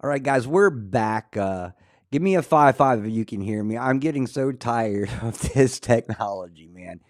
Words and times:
All 0.00 0.08
right, 0.08 0.22
guys, 0.22 0.46
we're 0.46 0.70
back. 0.70 1.36
Uh, 1.36 1.70
give 2.12 2.22
me 2.22 2.36
a 2.36 2.42
five 2.42 2.76
five 2.76 3.04
if 3.04 3.10
you 3.10 3.24
can 3.24 3.40
hear 3.40 3.64
me. 3.64 3.76
I'm 3.76 3.98
getting 3.98 4.28
so 4.28 4.52
tired 4.52 5.10
of 5.22 5.40
this 5.40 5.80
technology, 5.80 6.68
man. 6.68 7.00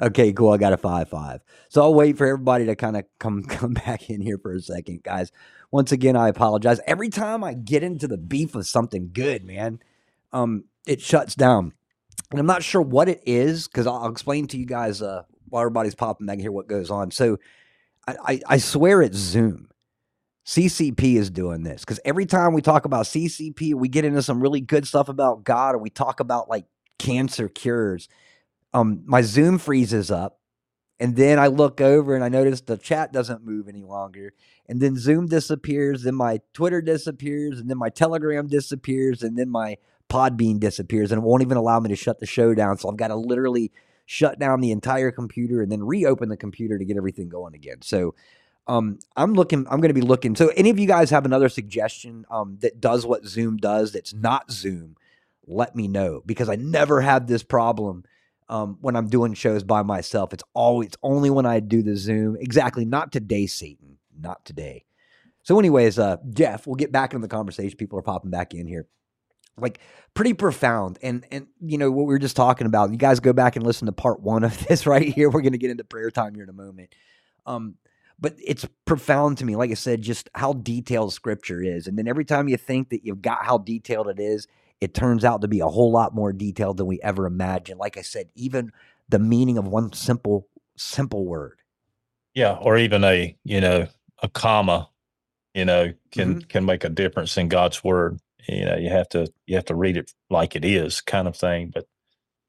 Okay, 0.00 0.32
cool. 0.32 0.50
I 0.50 0.56
got 0.56 0.72
a 0.72 0.76
five 0.76 1.08
five. 1.08 1.40
So 1.68 1.82
I'll 1.82 1.94
wait 1.94 2.18
for 2.18 2.26
everybody 2.26 2.66
to 2.66 2.74
kind 2.74 2.96
of 2.96 3.04
come 3.20 3.42
come 3.48 3.74
back 3.74 4.10
in 4.10 4.20
here 4.20 4.38
for 4.38 4.52
a 4.52 4.60
second, 4.60 5.04
guys. 5.04 5.30
Once 5.70 5.92
again, 5.92 6.16
I 6.16 6.28
apologize. 6.28 6.80
Every 6.84 7.10
time 7.10 7.44
I 7.44 7.54
get 7.54 7.84
into 7.84 8.08
the 8.08 8.18
beef 8.18 8.56
of 8.56 8.66
something 8.66 9.10
good, 9.12 9.44
man, 9.44 9.78
um, 10.32 10.64
it 10.84 11.00
shuts 11.00 11.36
down, 11.36 11.74
and 12.32 12.40
I'm 12.40 12.46
not 12.46 12.64
sure 12.64 12.82
what 12.82 13.08
it 13.08 13.22
is 13.24 13.68
because 13.68 13.86
I'll, 13.86 14.10
explain 14.10 14.48
to 14.48 14.58
you 14.58 14.66
guys 14.66 15.00
uh, 15.00 15.22
while 15.48 15.60
everybody's 15.60 15.94
popping 15.94 16.26
back 16.26 16.40
here 16.40 16.50
what 16.50 16.66
goes 16.66 16.90
on. 16.90 17.12
So 17.12 17.38
I, 18.08 18.16
I, 18.24 18.40
I 18.48 18.58
swear 18.58 19.00
it's 19.00 19.16
Zoom. 19.16 19.68
CCP 20.44 21.16
is 21.16 21.30
doing 21.30 21.62
this 21.62 21.84
because 21.84 22.00
every 22.04 22.26
time 22.26 22.52
we 22.52 22.62
talk 22.62 22.84
about 22.84 23.06
CCP, 23.06 23.74
we 23.74 23.88
get 23.88 24.04
into 24.04 24.22
some 24.22 24.40
really 24.40 24.60
good 24.60 24.86
stuff 24.86 25.08
about 25.08 25.44
God, 25.44 25.74
or 25.74 25.78
we 25.78 25.90
talk 25.90 26.20
about 26.20 26.48
like 26.48 26.66
cancer 26.98 27.48
cures. 27.48 28.08
Um, 28.74 29.02
my 29.04 29.22
Zoom 29.22 29.58
freezes 29.58 30.10
up, 30.10 30.40
and 30.98 31.14
then 31.14 31.38
I 31.38 31.46
look 31.46 31.80
over 31.80 32.14
and 32.14 32.24
I 32.24 32.28
notice 32.28 32.60
the 32.60 32.76
chat 32.76 33.12
doesn't 33.12 33.44
move 33.44 33.68
any 33.68 33.84
longer, 33.84 34.32
and 34.68 34.80
then 34.80 34.96
Zoom 34.96 35.26
disappears, 35.26 36.02
then 36.02 36.16
my 36.16 36.40
Twitter 36.54 36.82
disappears, 36.82 37.60
and 37.60 37.70
then 37.70 37.78
my 37.78 37.90
Telegram 37.90 38.48
disappears, 38.48 39.22
and 39.22 39.38
then 39.38 39.48
my 39.48 39.76
Podbean 40.08 40.58
disappears, 40.58 41.12
and 41.12 41.22
it 41.22 41.24
won't 41.24 41.42
even 41.42 41.56
allow 41.56 41.78
me 41.78 41.88
to 41.88 41.96
shut 41.96 42.18
the 42.18 42.26
show 42.26 42.52
down. 42.52 42.78
So 42.78 42.90
I've 42.90 42.96
got 42.96 43.08
to 43.08 43.16
literally 43.16 43.72
shut 44.06 44.38
down 44.38 44.60
the 44.60 44.72
entire 44.72 45.10
computer 45.10 45.62
and 45.62 45.70
then 45.70 45.84
reopen 45.84 46.28
the 46.28 46.36
computer 46.36 46.78
to 46.78 46.84
get 46.84 46.96
everything 46.96 47.28
going 47.28 47.54
again. 47.54 47.80
So 47.82 48.14
um, 48.66 48.98
I'm 49.16 49.34
looking. 49.34 49.66
I'm 49.70 49.80
going 49.80 49.94
to 49.94 49.94
be 49.94 50.00
looking. 50.00 50.36
So, 50.36 50.48
any 50.56 50.70
of 50.70 50.78
you 50.78 50.86
guys 50.86 51.10
have 51.10 51.24
another 51.24 51.48
suggestion 51.48 52.24
um, 52.30 52.58
that 52.60 52.80
does 52.80 53.04
what 53.04 53.26
Zoom 53.26 53.56
does? 53.56 53.92
That's 53.92 54.14
not 54.14 54.50
Zoom. 54.50 54.96
Let 55.46 55.74
me 55.74 55.88
know 55.88 56.22
because 56.24 56.48
I 56.48 56.56
never 56.56 57.00
had 57.00 57.26
this 57.26 57.42
problem 57.42 58.04
um, 58.48 58.78
when 58.80 58.94
I'm 58.94 59.08
doing 59.08 59.34
shows 59.34 59.64
by 59.64 59.82
myself. 59.82 60.32
It's 60.32 60.44
always 60.54 60.88
it's 60.88 60.96
only 61.02 61.30
when 61.30 61.46
I 61.46 61.58
do 61.60 61.82
the 61.82 61.96
Zoom. 61.96 62.36
Exactly. 62.38 62.84
Not 62.84 63.10
today, 63.10 63.46
Satan. 63.46 63.98
Not 64.18 64.44
today. 64.44 64.84
So, 65.42 65.58
anyways, 65.58 65.98
uh, 65.98 66.18
Jeff, 66.30 66.66
we'll 66.66 66.76
get 66.76 66.92
back 66.92 67.12
into 67.14 67.26
the 67.26 67.34
conversation. 67.34 67.76
People 67.76 67.98
are 67.98 68.02
popping 68.02 68.30
back 68.30 68.54
in 68.54 68.68
here. 68.68 68.86
Like 69.58 69.80
pretty 70.14 70.32
profound, 70.34 70.98
and 71.02 71.26
and 71.32 71.48
you 71.60 71.78
know 71.78 71.90
what 71.90 72.06
we 72.06 72.14
were 72.14 72.18
just 72.20 72.36
talking 72.36 72.66
about. 72.66 72.90
You 72.92 72.96
guys 72.96 73.20
go 73.20 73.32
back 73.32 73.56
and 73.56 73.66
listen 73.66 73.86
to 73.86 73.92
part 73.92 74.20
one 74.20 74.44
of 74.44 74.66
this 74.68 74.86
right 74.86 75.06
here. 75.08 75.28
We're 75.28 75.42
going 75.42 75.52
to 75.52 75.58
get 75.58 75.70
into 75.70 75.84
prayer 75.84 76.12
time 76.12 76.34
here 76.34 76.44
in 76.44 76.48
a 76.48 76.54
moment. 76.54 76.94
Um, 77.44 77.74
but 78.22 78.34
it's 78.38 78.66
profound 78.86 79.36
to 79.36 79.44
me 79.44 79.56
like 79.56 79.70
i 79.70 79.74
said 79.74 80.00
just 80.00 80.30
how 80.34 80.54
detailed 80.54 81.12
scripture 81.12 81.62
is 81.62 81.86
and 81.86 81.98
then 81.98 82.08
every 82.08 82.24
time 82.24 82.48
you 82.48 82.56
think 82.56 82.88
that 82.88 83.04
you've 83.04 83.20
got 83.20 83.44
how 83.44 83.58
detailed 83.58 84.08
it 84.08 84.18
is 84.18 84.46
it 84.82 84.94
turns 84.94 85.24
out 85.24 85.42
to 85.42 85.48
be 85.48 85.60
a 85.60 85.68
whole 85.68 85.92
lot 85.92 86.12
more 86.12 86.32
detailed 86.32 86.76
than 86.76 86.86
we 86.86 87.00
ever 87.02 87.24
imagined. 87.24 87.78
Like 87.78 87.96
i 87.96 88.02
said 88.02 88.28
even 88.34 88.72
the 89.08 89.20
meaning 89.20 89.56
of 89.56 89.66
one 89.66 89.92
simple 89.92 90.48
simple 90.76 91.24
word. 91.24 91.60
Yeah 92.34 92.56
or 92.60 92.76
even 92.76 93.04
a 93.04 93.36
you 93.44 93.60
know 93.60 93.86
a 94.22 94.28
comma 94.28 94.88
you 95.54 95.64
know 95.64 95.92
can 96.10 96.34
mm-hmm. 96.34 96.48
can 96.48 96.64
make 96.64 96.82
a 96.82 96.88
difference 96.88 97.36
in 97.36 97.48
god's 97.48 97.84
word. 97.84 98.18
You 98.48 98.64
know 98.64 98.76
you 98.76 98.90
have 98.90 99.08
to 99.10 99.32
you 99.46 99.54
have 99.54 99.66
to 99.66 99.76
read 99.76 99.96
it 99.96 100.12
like 100.30 100.56
it 100.56 100.64
is 100.64 101.00
kind 101.00 101.28
of 101.28 101.36
thing 101.36 101.70
but 101.72 101.86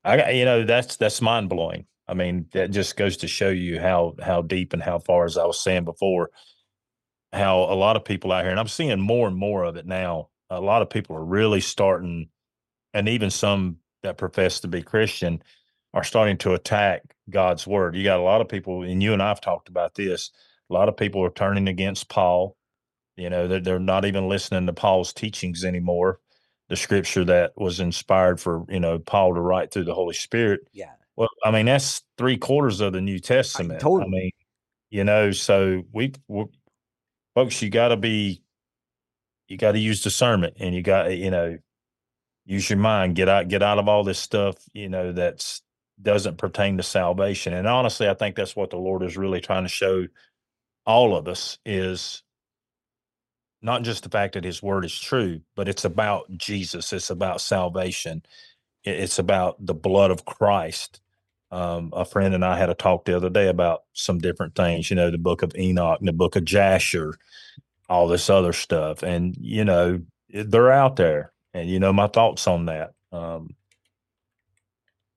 i 0.04 0.32
you 0.32 0.44
know 0.44 0.64
that's 0.64 0.98
that's 0.98 1.22
mind 1.22 1.50
blowing 1.50 1.86
I 2.08 2.14
mean, 2.14 2.48
that 2.54 2.72
just 2.72 2.98
goes 2.98 3.18
to 3.18 3.28
show 3.28 3.50
you 3.50 3.80
how 3.80 4.16
how 4.22 4.42
deep 4.42 4.74
and 4.74 4.84
how 4.84 5.00
far, 5.00 5.26
as 5.26 5.38
I 5.38 5.46
was 5.46 5.60
saying 5.60 5.86
before, 5.86 6.32
how 7.32 7.60
a 7.60 7.76
lot 7.76 7.96
of 7.96 8.06
people 8.06 8.32
out 8.32 8.44
here, 8.44 8.52
and 8.52 8.60
I'm 8.60 8.68
seeing 8.68 9.00
more 9.00 9.28
and 9.28 9.38
more 9.38 9.64
of 9.64 9.78
it 9.78 9.86
now. 9.86 10.30
A 10.50 10.60
lot 10.60 10.82
of 10.82 10.90
people 10.90 11.16
are 11.16 11.24
really 11.24 11.62
starting, 11.62 12.30
and 12.94 13.08
even 13.08 13.30
some 13.30 13.78
that 14.04 14.18
profess 14.18 14.60
to 14.62 14.68
be 14.68 14.82
Christian 14.82 15.42
are 15.94 16.04
starting 16.04 16.38
to 16.40 16.54
attack 16.54 17.04
God's 17.30 17.66
word. 17.66 17.96
You 17.96 18.04
got 18.04 18.20
a 18.20 18.24
lot 18.24 18.42
of 18.42 18.50
people, 18.50 18.84
and 18.84 19.02
you 19.02 19.14
and 19.14 19.22
I've 19.22 19.42
talked 19.42 19.70
about 19.70 19.96
this. 19.96 20.32
A 20.70 20.74
lot 20.74 20.90
of 20.90 20.98
people 20.98 21.24
are 21.24 21.32
turning 21.32 21.68
against 21.68 22.10
Paul. 22.10 22.58
You 23.16 23.30
know, 23.30 23.48
they're, 23.48 23.60
they're 23.60 23.80
not 23.80 24.06
even 24.06 24.28
listening 24.28 24.66
to 24.66 24.74
Paul's 24.74 25.14
teachings 25.14 25.64
anymore. 25.64 26.20
The 26.70 26.76
scripture 26.76 27.26
that 27.26 27.54
was 27.56 27.80
inspired 27.80 28.40
for 28.42 28.66
you 28.68 28.80
know 28.82 29.00
Paul 29.00 29.36
to 29.36 29.42
write 29.42 29.72
through 29.72 29.86
the 29.86 29.94
Holy 29.94 30.16
Spirit. 30.16 30.62
Yeah 30.74 30.92
well, 31.16 31.30
I 31.44 31.52
mean, 31.52 31.66
that's 31.66 32.02
three 32.18 32.38
quarters 32.38 32.82
of 32.82 32.94
the 32.94 33.02
New 33.02 33.20
Testament. 33.20 33.80
I, 33.80 33.84
totally. 33.84 34.04
I 34.06 34.10
mean, 34.10 34.32
you 34.90 35.04
know, 35.04 35.32
so 35.32 35.84
we, 35.92 36.14
we 36.28 36.46
folks, 37.36 37.62
you 37.62 37.70
got 37.70 37.90
to 37.90 37.98
be, 37.98 38.42
you 39.48 39.58
got 39.58 39.74
to 39.74 39.80
use 39.80 40.02
discernment, 40.02 40.56
and 40.60 40.74
you 40.74 40.82
got, 40.82 41.16
you 41.16 41.32
know, 41.32 41.58
use 42.46 42.70
your 42.70 42.80
mind. 42.80 43.16
Get 43.16 43.30
out, 43.30 43.48
get 43.48 43.64
out 43.64 43.80
of 43.80 43.88
all 43.88 44.04
this 44.04 44.20
stuff, 44.20 44.56
you 44.74 44.90
know, 44.90 45.12
that's 45.12 45.62
doesn't 46.02 46.38
pertain 46.38 46.78
to 46.78 46.84
salvation. 46.84 47.54
And 47.54 47.68
honestly, 47.68 48.10
I 48.10 48.14
think 48.14 48.36
that's 48.36 48.56
what 48.56 48.72
the 48.72 48.78
Lord 48.78 49.04
is 49.04 49.16
really 49.16 49.40
trying 49.40 49.64
to 49.64 49.70
show 49.70 50.08
all 50.86 51.16
of 51.16 51.28
us 51.28 51.60
is 51.66 52.24
not 53.62 53.84
just 53.84 54.04
the 54.04 54.10
fact 54.10 54.34
that 54.34 54.44
His 54.44 54.62
Word 54.62 54.86
is 54.86 55.00
true, 55.00 55.42
but 55.56 55.70
it's 55.70 55.86
about 55.86 56.26
Jesus. 56.36 56.92
It's 56.92 57.10
about 57.10 57.42
salvation. 57.42 58.24
It's 58.84 59.20
about 59.20 59.66
the 59.66 59.74
blood 59.74 60.12
of 60.12 60.26
Christ 60.26 61.02
um, 61.54 61.92
a 61.94 62.04
friend 62.04 62.34
and 62.34 62.44
I 62.44 62.58
had 62.58 62.72
a 62.72 62.74
talk 62.74 63.06
the 63.06 63.16
other 63.16 63.30
day 63.30 63.48
about 63.48 63.84
some 63.94 64.18
different 64.18 64.56
things, 64.56 64.90
you 64.90 64.96
know, 64.96 65.12
the 65.12 65.20
book 65.20 65.44
of 65.44 65.56
Enoch 65.56 66.00
and 66.00 66.08
the 66.08 66.14
book 66.14 66.36
of 66.36 66.46
Jasher, 66.46 67.14
all 67.88 68.08
this 68.08 68.28
other 68.28 68.54
stuff. 68.54 69.04
And, 69.04 69.38
you 69.40 69.64
know, 69.64 70.02
they're 70.30 70.72
out 70.72 70.96
there. 70.96 71.32
And, 71.54 71.70
you 71.70 71.80
know, 71.80 71.94
my 71.94 72.08
thoughts 72.08 72.48
on 72.48 72.66
that. 72.66 72.94
Um, 73.12 73.52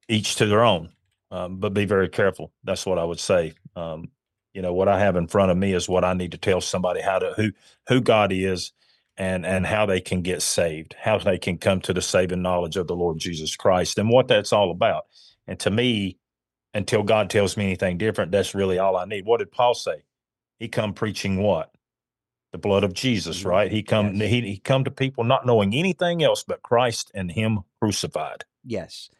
each 0.09 0.37
to 0.37 0.47
their 0.47 0.63
own, 0.63 0.91
um, 1.31 1.57
but 1.57 1.73
be 1.73 1.87
very 1.87 2.11
careful. 2.11 2.53
That's 2.65 2.85
what 2.85 2.99
I 2.99 3.05
would 3.05 3.19
say. 3.19 3.55
Um, 3.75 4.11
you 4.53 4.61
know, 4.61 4.75
what 4.75 4.89
I 4.89 5.01
have 5.01 5.17
in 5.17 5.29
front 5.29 5.51
of 5.51 5.57
me 5.57 5.73
is 5.73 5.89
what 5.89 6.05
I 6.05 6.13
need 6.13 6.33
to 6.33 6.39
tell 6.39 6.61
somebody 6.61 7.01
how 7.01 7.19
to, 7.19 7.33
who, 7.35 7.53
who 7.89 8.03
God 8.03 8.31
is 8.31 8.73
and, 9.17 9.47
and 9.47 9.67
how 9.67 9.87
they 9.87 10.01
can 10.01 10.23
get 10.23 10.43
saved, 10.43 10.95
how 11.01 11.19
they 11.19 11.39
can 11.39 11.59
come 11.59 11.81
to 11.83 11.93
the 11.93 12.03
saving 12.03 12.43
knowledge 12.43 12.77
of 12.77 12.87
the 12.87 12.97
Lord 12.97 13.19
Jesus 13.19 13.57
Christ 13.57 13.99
and 13.99 14.11
what 14.11 14.29
that's 14.29 14.53
all 14.53 14.71
about. 14.71 15.07
And 15.47 15.59
to 15.61 15.71
me, 15.71 16.19
until 16.75 17.03
God 17.03 17.31
tells 17.31 17.57
me 17.57 17.65
anything 17.65 17.97
different, 17.97 18.33
that's 18.33 18.55
really 18.55 18.79
all 18.79 18.97
I 18.97 19.07
need. 19.07 19.25
What 19.25 19.39
did 19.39 19.51
Paul 19.51 19.75
say? 19.75 20.03
He 20.59 20.69
come 20.69 20.93
preaching 20.93 21.43
what? 21.43 21.71
The 22.53 22.59
blood 22.59 22.85
of 22.85 22.93
Jesus, 22.93 23.45
right? 23.45 23.71
He 23.71 23.83
come 23.83 24.15
yes. 24.15 24.31
he 24.31 24.41
he 24.43 24.59
come 24.59 24.85
to 24.85 24.91
people 24.91 25.25
not 25.25 25.45
knowing 25.45 25.75
anything 25.75 26.23
else 26.23 26.45
but 26.47 26.63
Christ 26.63 27.11
and 27.15 27.31
him 27.31 27.61
crucified. 27.81 28.45
Yes. 28.65 29.11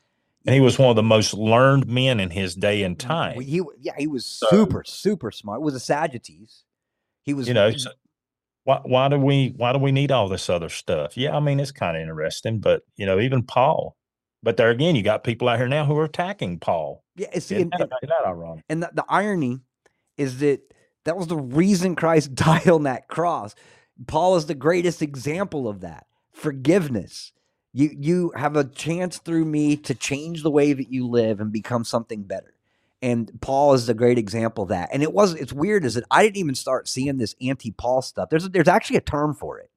And 0.47 0.55
he 0.55 0.61
was 0.61 0.79
one 0.79 0.91
of 0.91 0.97
the 0.97 1.03
most 1.03 1.35
learned 1.35 1.87
men 1.87 2.21
in 2.21 2.31
his 2.31 2.55
day 2.55 2.83
and 2.83 2.99
time. 2.99 3.41
He 3.41 3.61
yeah, 3.81 3.93
he 3.99 4.07
was 4.07 4.25
so, 4.25 4.47
super 4.49 4.85
super 4.85 5.31
smart. 5.31 5.61
It 5.61 5.65
was 5.65 5.75
a 5.75 5.81
Sadducees. 5.81 6.65
He 7.25 7.35
was 7.35 7.49
You 7.49 7.55
know, 7.55 7.73
why 8.67 8.81
why 8.85 9.09
do 9.09 9.19
we 9.19 9.55
why 9.57 9.73
do 9.73 9.79
we 9.79 9.93
need 9.93 10.13
all 10.13 10.29
this 10.29 10.51
other 10.51 10.69
stuff? 10.69 11.17
Yeah, 11.17 11.37
I 11.37 11.41
mean 11.41 11.59
it's 11.59 11.73
kind 11.73 11.97
of 11.97 12.03
interesting, 12.03 12.61
but 12.61 12.83
you 12.97 13.07
know, 13.07 13.19
even 13.19 13.43
Paul 13.43 13.97
but 14.47 14.57
there 14.57 14.71
again, 14.71 14.95
you 14.95 15.03
got 15.03 15.25
people 15.25 15.49
out 15.49 15.59
here 15.59 15.67
now 15.67 15.85
who 15.85 15.99
are 15.99 16.05
attacking 16.05 16.61
Paul. 16.61 17.03
Yeah, 17.17 17.37
see, 17.41 17.63
and, 17.63 17.73
that, 17.79 17.91
that 17.91 18.25
ironic? 18.25 18.65
And 18.69 18.81
the, 18.81 18.91
the 18.95 19.05
irony 19.09 19.59
is 20.17 20.39
that 20.39 20.61
that 21.05 21.17
was 21.17 21.27
the 21.27 21.37
reason 21.37 21.97
Christ 21.97 22.35
died 22.37 22.69
on 22.69 22.85
that 22.85 23.09
cross. 23.09 23.57
Paul 24.07 24.37
is 24.37 24.47
the 24.47 24.55
greatest 24.55 25.03
example 25.03 25.67
of 25.67 25.81
that. 25.81 26.07
Forgiveness. 26.33 27.33
You 27.73 27.91
you 27.99 28.33
have 28.37 28.55
a 28.55 28.63
chance 28.63 29.19
through 29.19 29.47
me 29.47 29.77
to 29.79 29.97
change 29.97 30.45
the 30.45 30.51
way 30.53 30.73
that 30.73 30.93
you 30.93 31.09
live 31.09 31.41
and 31.41 31.51
become 31.51 31.85
something 31.85 32.23
better. 32.23 32.55
And 33.03 33.31
Paul 33.41 33.75
is 33.75 33.89
a 33.89 33.95
great 33.95 34.19
example 34.19 34.65
of 34.65 34.71
that. 34.71 34.89
And 34.93 35.03
it 35.03 35.13
was 35.13 35.35
it's 35.35 35.53
weird 35.53 35.85
is 35.85 35.95
that 35.95 36.05
I 36.11 36.25
didn't 36.25 36.39
even 36.39 36.55
start 36.55 36.89
seeing 36.89 37.19
this 37.19 37.35
anti-Paul 37.41 38.03
stuff. 38.03 38.31
There's 38.31 38.49
there's 38.51 38.69
actually 38.69 38.97
a 38.97 39.03
term 39.03 39.35
for 39.35 39.59
it 39.59 39.71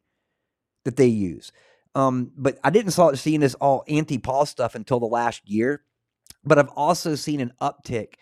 that 0.86 0.96
they 0.96 1.08
use. 1.08 1.52
Um, 1.96 2.32
but 2.38 2.60
I 2.64 2.70
didn't 2.70 2.92
start 2.92 3.18
seeing 3.18 3.42
this 3.42 3.56
all 3.56 3.84
anti-Paul 3.88 4.46
stuff 4.46 4.76
until 4.76 5.00
the 5.00 5.06
last 5.06 5.48
year. 5.50 5.84
But 6.46 6.60
I've 6.60 6.70
also 6.70 7.16
seen 7.16 7.42
an 7.42 7.54
uptick 7.62 8.14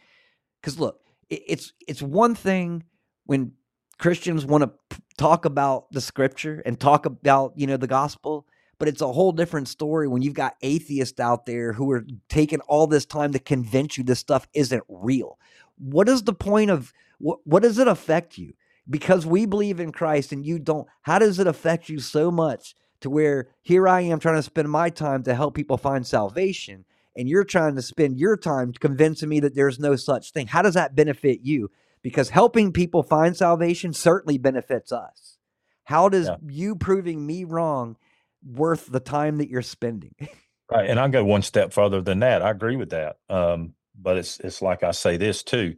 because 0.61 0.79
look, 0.79 1.01
it, 1.29 1.43
it's 1.47 1.73
it's 1.87 2.01
one 2.01 2.35
thing 2.35 2.83
when 3.25 3.53
Christians 3.99 4.45
want 4.45 4.63
to 4.63 5.01
talk 5.17 5.45
about 5.45 5.91
the 5.91 6.01
scripture 6.01 6.61
and 6.65 6.79
talk 6.79 7.05
about 7.05 7.53
you 7.55 7.67
know 7.67 7.77
the 7.77 7.87
gospel, 7.87 8.47
but 8.79 8.87
it's 8.87 9.01
a 9.01 9.11
whole 9.11 9.31
different 9.31 9.67
story 9.67 10.07
when 10.07 10.21
you've 10.21 10.33
got 10.33 10.55
atheists 10.61 11.19
out 11.19 11.45
there 11.45 11.73
who 11.73 11.91
are 11.91 12.05
taking 12.29 12.59
all 12.61 12.87
this 12.87 13.05
time 13.05 13.33
to 13.33 13.39
convince 13.39 13.97
you 13.97 14.03
this 14.03 14.19
stuff 14.19 14.47
isn't 14.53 14.83
real. 14.87 15.37
What 15.77 16.09
is 16.09 16.23
the 16.23 16.33
point 16.33 16.71
of 16.71 16.93
what? 17.19 17.39
What 17.45 17.63
does 17.63 17.79
it 17.79 17.87
affect 17.87 18.37
you? 18.37 18.53
Because 18.89 19.25
we 19.25 19.45
believe 19.45 19.79
in 19.79 19.91
Christ 19.91 20.31
and 20.31 20.45
you 20.45 20.59
don't. 20.59 20.87
How 21.01 21.19
does 21.19 21.39
it 21.39 21.47
affect 21.47 21.89
you 21.89 21.99
so 21.99 22.31
much? 22.31 22.75
to 23.01 23.09
where 23.09 23.47
here 23.61 23.87
I 23.87 24.01
am 24.01 24.19
trying 24.19 24.37
to 24.37 24.43
spend 24.43 24.69
my 24.69 24.89
time 24.89 25.23
to 25.23 25.35
help 25.35 25.55
people 25.55 25.77
find 25.77 26.05
salvation, 26.05 26.85
and 27.15 27.27
you're 27.27 27.43
trying 27.43 27.75
to 27.75 27.81
spend 27.81 28.17
your 28.17 28.37
time 28.37 28.73
convincing 28.73 29.29
me 29.29 29.39
that 29.41 29.55
there's 29.55 29.79
no 29.79 29.95
such 29.95 30.31
thing. 30.31 30.47
How 30.47 30.61
does 30.61 30.73
that 30.73 30.95
benefit 30.95 31.41
you? 31.43 31.71
Because 32.01 32.29
helping 32.29 32.71
people 32.71 33.03
find 33.03 33.35
salvation 33.35 33.93
certainly 33.93 34.37
benefits 34.37 34.91
us. 34.91 35.37
How 35.85 36.09
does 36.09 36.27
yeah. 36.27 36.35
you 36.47 36.75
proving 36.75 37.25
me 37.25 37.43
wrong 37.43 37.97
worth 38.45 38.87
the 38.87 38.99
time 38.99 39.37
that 39.37 39.49
you're 39.49 39.61
spending? 39.61 40.15
right, 40.71 40.89
and 40.89 40.99
I 40.99 41.07
go 41.07 41.23
one 41.23 41.41
step 41.41 41.73
further 41.73 42.01
than 42.01 42.19
that. 42.19 42.41
I 42.41 42.51
agree 42.51 42.75
with 42.75 42.91
that. 42.91 43.17
Um, 43.29 43.73
but 43.99 44.17
it's 44.17 44.39
it's 44.39 44.61
like 44.61 44.83
I 44.83 44.91
say 44.91 45.17
this 45.17 45.43
too. 45.43 45.75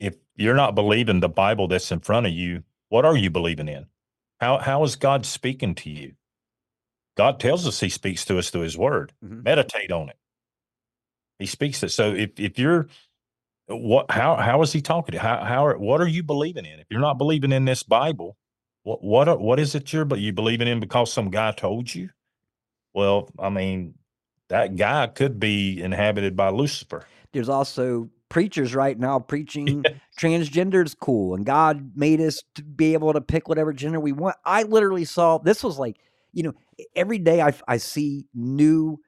If 0.00 0.16
you're 0.36 0.54
not 0.54 0.74
believing 0.74 1.20
the 1.20 1.28
Bible 1.28 1.68
that's 1.68 1.92
in 1.92 2.00
front 2.00 2.26
of 2.26 2.32
you, 2.32 2.64
what 2.88 3.04
are 3.04 3.16
you 3.16 3.30
believing 3.30 3.68
in? 3.68 3.86
How 4.40 4.58
how 4.58 4.82
is 4.84 4.96
God 4.96 5.24
speaking 5.24 5.74
to 5.76 5.90
you? 5.90 6.14
God 7.16 7.38
tells 7.38 7.66
us 7.66 7.80
He 7.80 7.88
speaks 7.88 8.24
to 8.26 8.38
us 8.38 8.50
through 8.50 8.62
His 8.62 8.76
Word. 8.76 9.12
Mm-hmm. 9.24 9.42
Meditate 9.42 9.92
on 9.92 10.08
it. 10.08 10.16
He 11.38 11.46
speaks 11.46 11.82
it. 11.82 11.90
So 11.90 12.12
if 12.12 12.38
if 12.38 12.58
you're 12.58 12.88
what 13.66 14.10
how 14.10 14.36
how 14.36 14.62
is 14.62 14.72
He 14.72 14.82
talking 14.82 15.12
to 15.12 15.16
you? 15.16 15.20
How 15.20 15.44
how 15.44 15.72
what 15.74 16.00
are 16.00 16.08
you 16.08 16.22
believing 16.22 16.66
in? 16.66 16.80
If 16.80 16.86
you're 16.90 17.00
not 17.00 17.18
believing 17.18 17.52
in 17.52 17.64
this 17.64 17.82
Bible, 17.82 18.36
what 18.84 19.02
what 19.02 19.40
what 19.40 19.58
is 19.58 19.74
it 19.74 19.92
you're 19.92 20.04
but 20.04 20.20
you 20.20 20.32
believing 20.32 20.68
in 20.68 20.78
because 20.78 21.12
some 21.12 21.30
guy 21.30 21.52
told 21.52 21.92
you? 21.94 22.10
Well, 22.94 23.28
I 23.38 23.48
mean, 23.48 23.94
that 24.48 24.76
guy 24.76 25.08
could 25.08 25.40
be 25.40 25.82
inhabited 25.82 26.36
by 26.36 26.50
Lucifer. 26.50 27.04
There's 27.32 27.48
also 27.48 28.08
preachers 28.28 28.74
right 28.74 28.98
now 28.98 29.18
preaching 29.18 29.84
yeah. 29.84 29.92
transgender 30.18 30.84
is 30.84 30.94
cool 30.94 31.34
and 31.34 31.44
God 31.44 31.92
made 31.94 32.20
us 32.20 32.42
to 32.54 32.62
be 32.62 32.94
able 32.94 33.12
to 33.12 33.20
pick 33.20 33.48
whatever 33.48 33.72
gender 33.72 34.00
we 34.00 34.12
want. 34.12 34.36
I 34.44 34.62
literally 34.62 35.04
saw 35.04 35.38
this 35.38 35.64
was 35.64 35.78
like, 35.78 35.96
you 36.32 36.42
know, 36.42 36.52
every 36.94 37.18
day 37.18 37.40
I, 37.40 37.52
I 37.66 37.78
see 37.78 38.26
new 38.34 39.00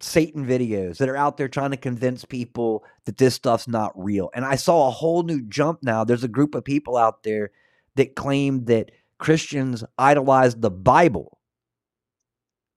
Satan 0.00 0.46
videos 0.46 0.98
that 0.98 1.08
are 1.08 1.16
out 1.16 1.36
there 1.36 1.48
trying 1.48 1.72
to 1.72 1.76
convince 1.76 2.24
people 2.24 2.84
that 3.04 3.18
this 3.18 3.34
stuff's 3.34 3.68
not 3.68 3.92
real. 3.94 4.30
And 4.34 4.44
I 4.44 4.56
saw 4.56 4.88
a 4.88 4.92
whole 4.92 5.22
new 5.22 5.42
jump 5.42 5.80
now. 5.82 6.04
There's 6.04 6.24
a 6.24 6.28
group 6.28 6.54
of 6.54 6.64
people 6.64 6.96
out 6.96 7.24
there 7.24 7.50
that 7.96 8.16
claim 8.16 8.64
that 8.66 8.90
Christians 9.22 9.84
idolize 9.98 10.56
the 10.56 10.70
Bible 10.70 11.38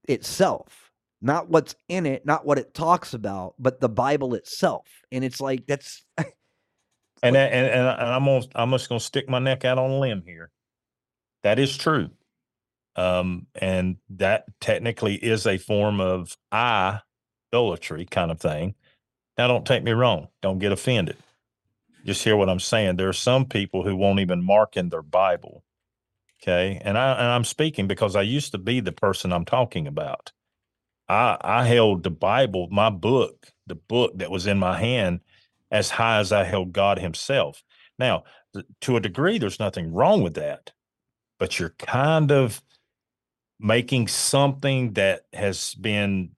itself, 0.07 0.91
not 1.19 1.49
what's 1.49 1.73
in 1.89 2.05
it, 2.05 2.23
not 2.23 2.45
what 2.45 2.59
it 2.59 2.71
talks 2.71 3.15
about, 3.15 3.55
but 3.57 3.79
the 3.79 3.89
Bible 3.89 4.35
itself. 4.35 4.85
And 5.11 5.23
it's 5.23 5.41
like 5.41 5.65
that's. 5.65 6.05
and, 6.17 6.29
and 7.23 7.35
and 7.35 7.87
I'm 7.87 8.25
gonna, 8.25 8.45
I'm 8.53 8.69
just 8.69 8.89
gonna 8.89 8.99
stick 8.99 9.27
my 9.27 9.39
neck 9.39 9.65
out 9.65 9.79
on 9.79 9.89
a 9.89 9.97
limb 9.97 10.21
here. 10.23 10.51
That 11.41 11.57
is 11.57 11.75
true, 11.75 12.11
um, 12.95 13.47
and 13.55 13.97
that 14.11 14.45
technically 14.61 15.15
is 15.15 15.47
a 15.47 15.57
form 15.57 15.99
of 15.99 16.37
idolatry 16.53 18.05
kind 18.05 18.29
of 18.29 18.39
thing. 18.39 18.75
Now, 19.35 19.47
don't 19.47 19.65
take 19.65 19.83
me 19.83 19.93
wrong. 19.93 20.27
Don't 20.43 20.59
get 20.59 20.71
offended. 20.71 21.17
Just 22.05 22.23
hear 22.23 22.37
what 22.37 22.49
I'm 22.49 22.59
saying. 22.59 22.97
There 22.97 23.09
are 23.09 23.13
some 23.13 23.45
people 23.45 23.83
who 23.83 23.95
won't 23.95 24.19
even 24.19 24.43
mark 24.43 24.77
in 24.77 24.89
their 24.89 25.01
Bible 25.01 25.63
Okay. 26.45 26.79
And 26.83 26.95
I 26.97 27.13
and 27.13 27.27
I'm 27.27 27.43
speaking 27.43 27.87
because 27.87 28.15
I 28.15 28.21
used 28.21 28.51
to 28.51 28.59
be 28.59 28.79
the 28.79 28.91
person 28.91 29.33
I'm 29.33 29.45
talking 29.45 29.87
about. 29.87 30.31
I 31.09 31.37
I 31.41 31.65
held 31.65 32.03
the 32.03 32.11
Bible, 32.11 32.67
my 32.71 32.91
book, 32.91 33.47
the 33.65 33.75
book 33.75 34.19
that 34.19 34.29
was 34.29 34.45
in 34.45 34.59
my 34.59 34.77
hand, 34.77 35.21
as 35.71 35.89
high 35.89 36.19
as 36.19 36.31
I 36.31 36.43
held 36.43 36.71
God 36.71 36.99
Himself. 36.99 37.63
Now, 37.97 38.25
to 38.81 38.95
a 38.95 39.01
degree, 39.01 39.39
there's 39.39 39.59
nothing 39.59 39.91
wrong 39.91 40.21
with 40.21 40.35
that, 40.35 40.71
but 41.39 41.59
you're 41.59 41.75
kind 41.79 42.31
of 42.31 42.61
making 43.59 44.07
something 44.07 44.93
that 44.93 45.23
has 45.33 45.73
been 45.75 46.31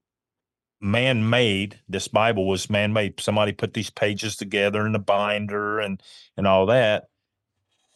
man-made. 0.79 1.81
This 1.89 2.07
Bible 2.07 2.47
was 2.47 2.69
man-made. 2.69 3.19
Somebody 3.19 3.51
put 3.51 3.73
these 3.73 3.89
pages 3.89 4.37
together 4.37 4.85
in 4.85 4.95
a 4.95 4.99
binder 4.99 5.79
and 5.79 6.01
and 6.37 6.47
all 6.47 6.67
that 6.67 7.09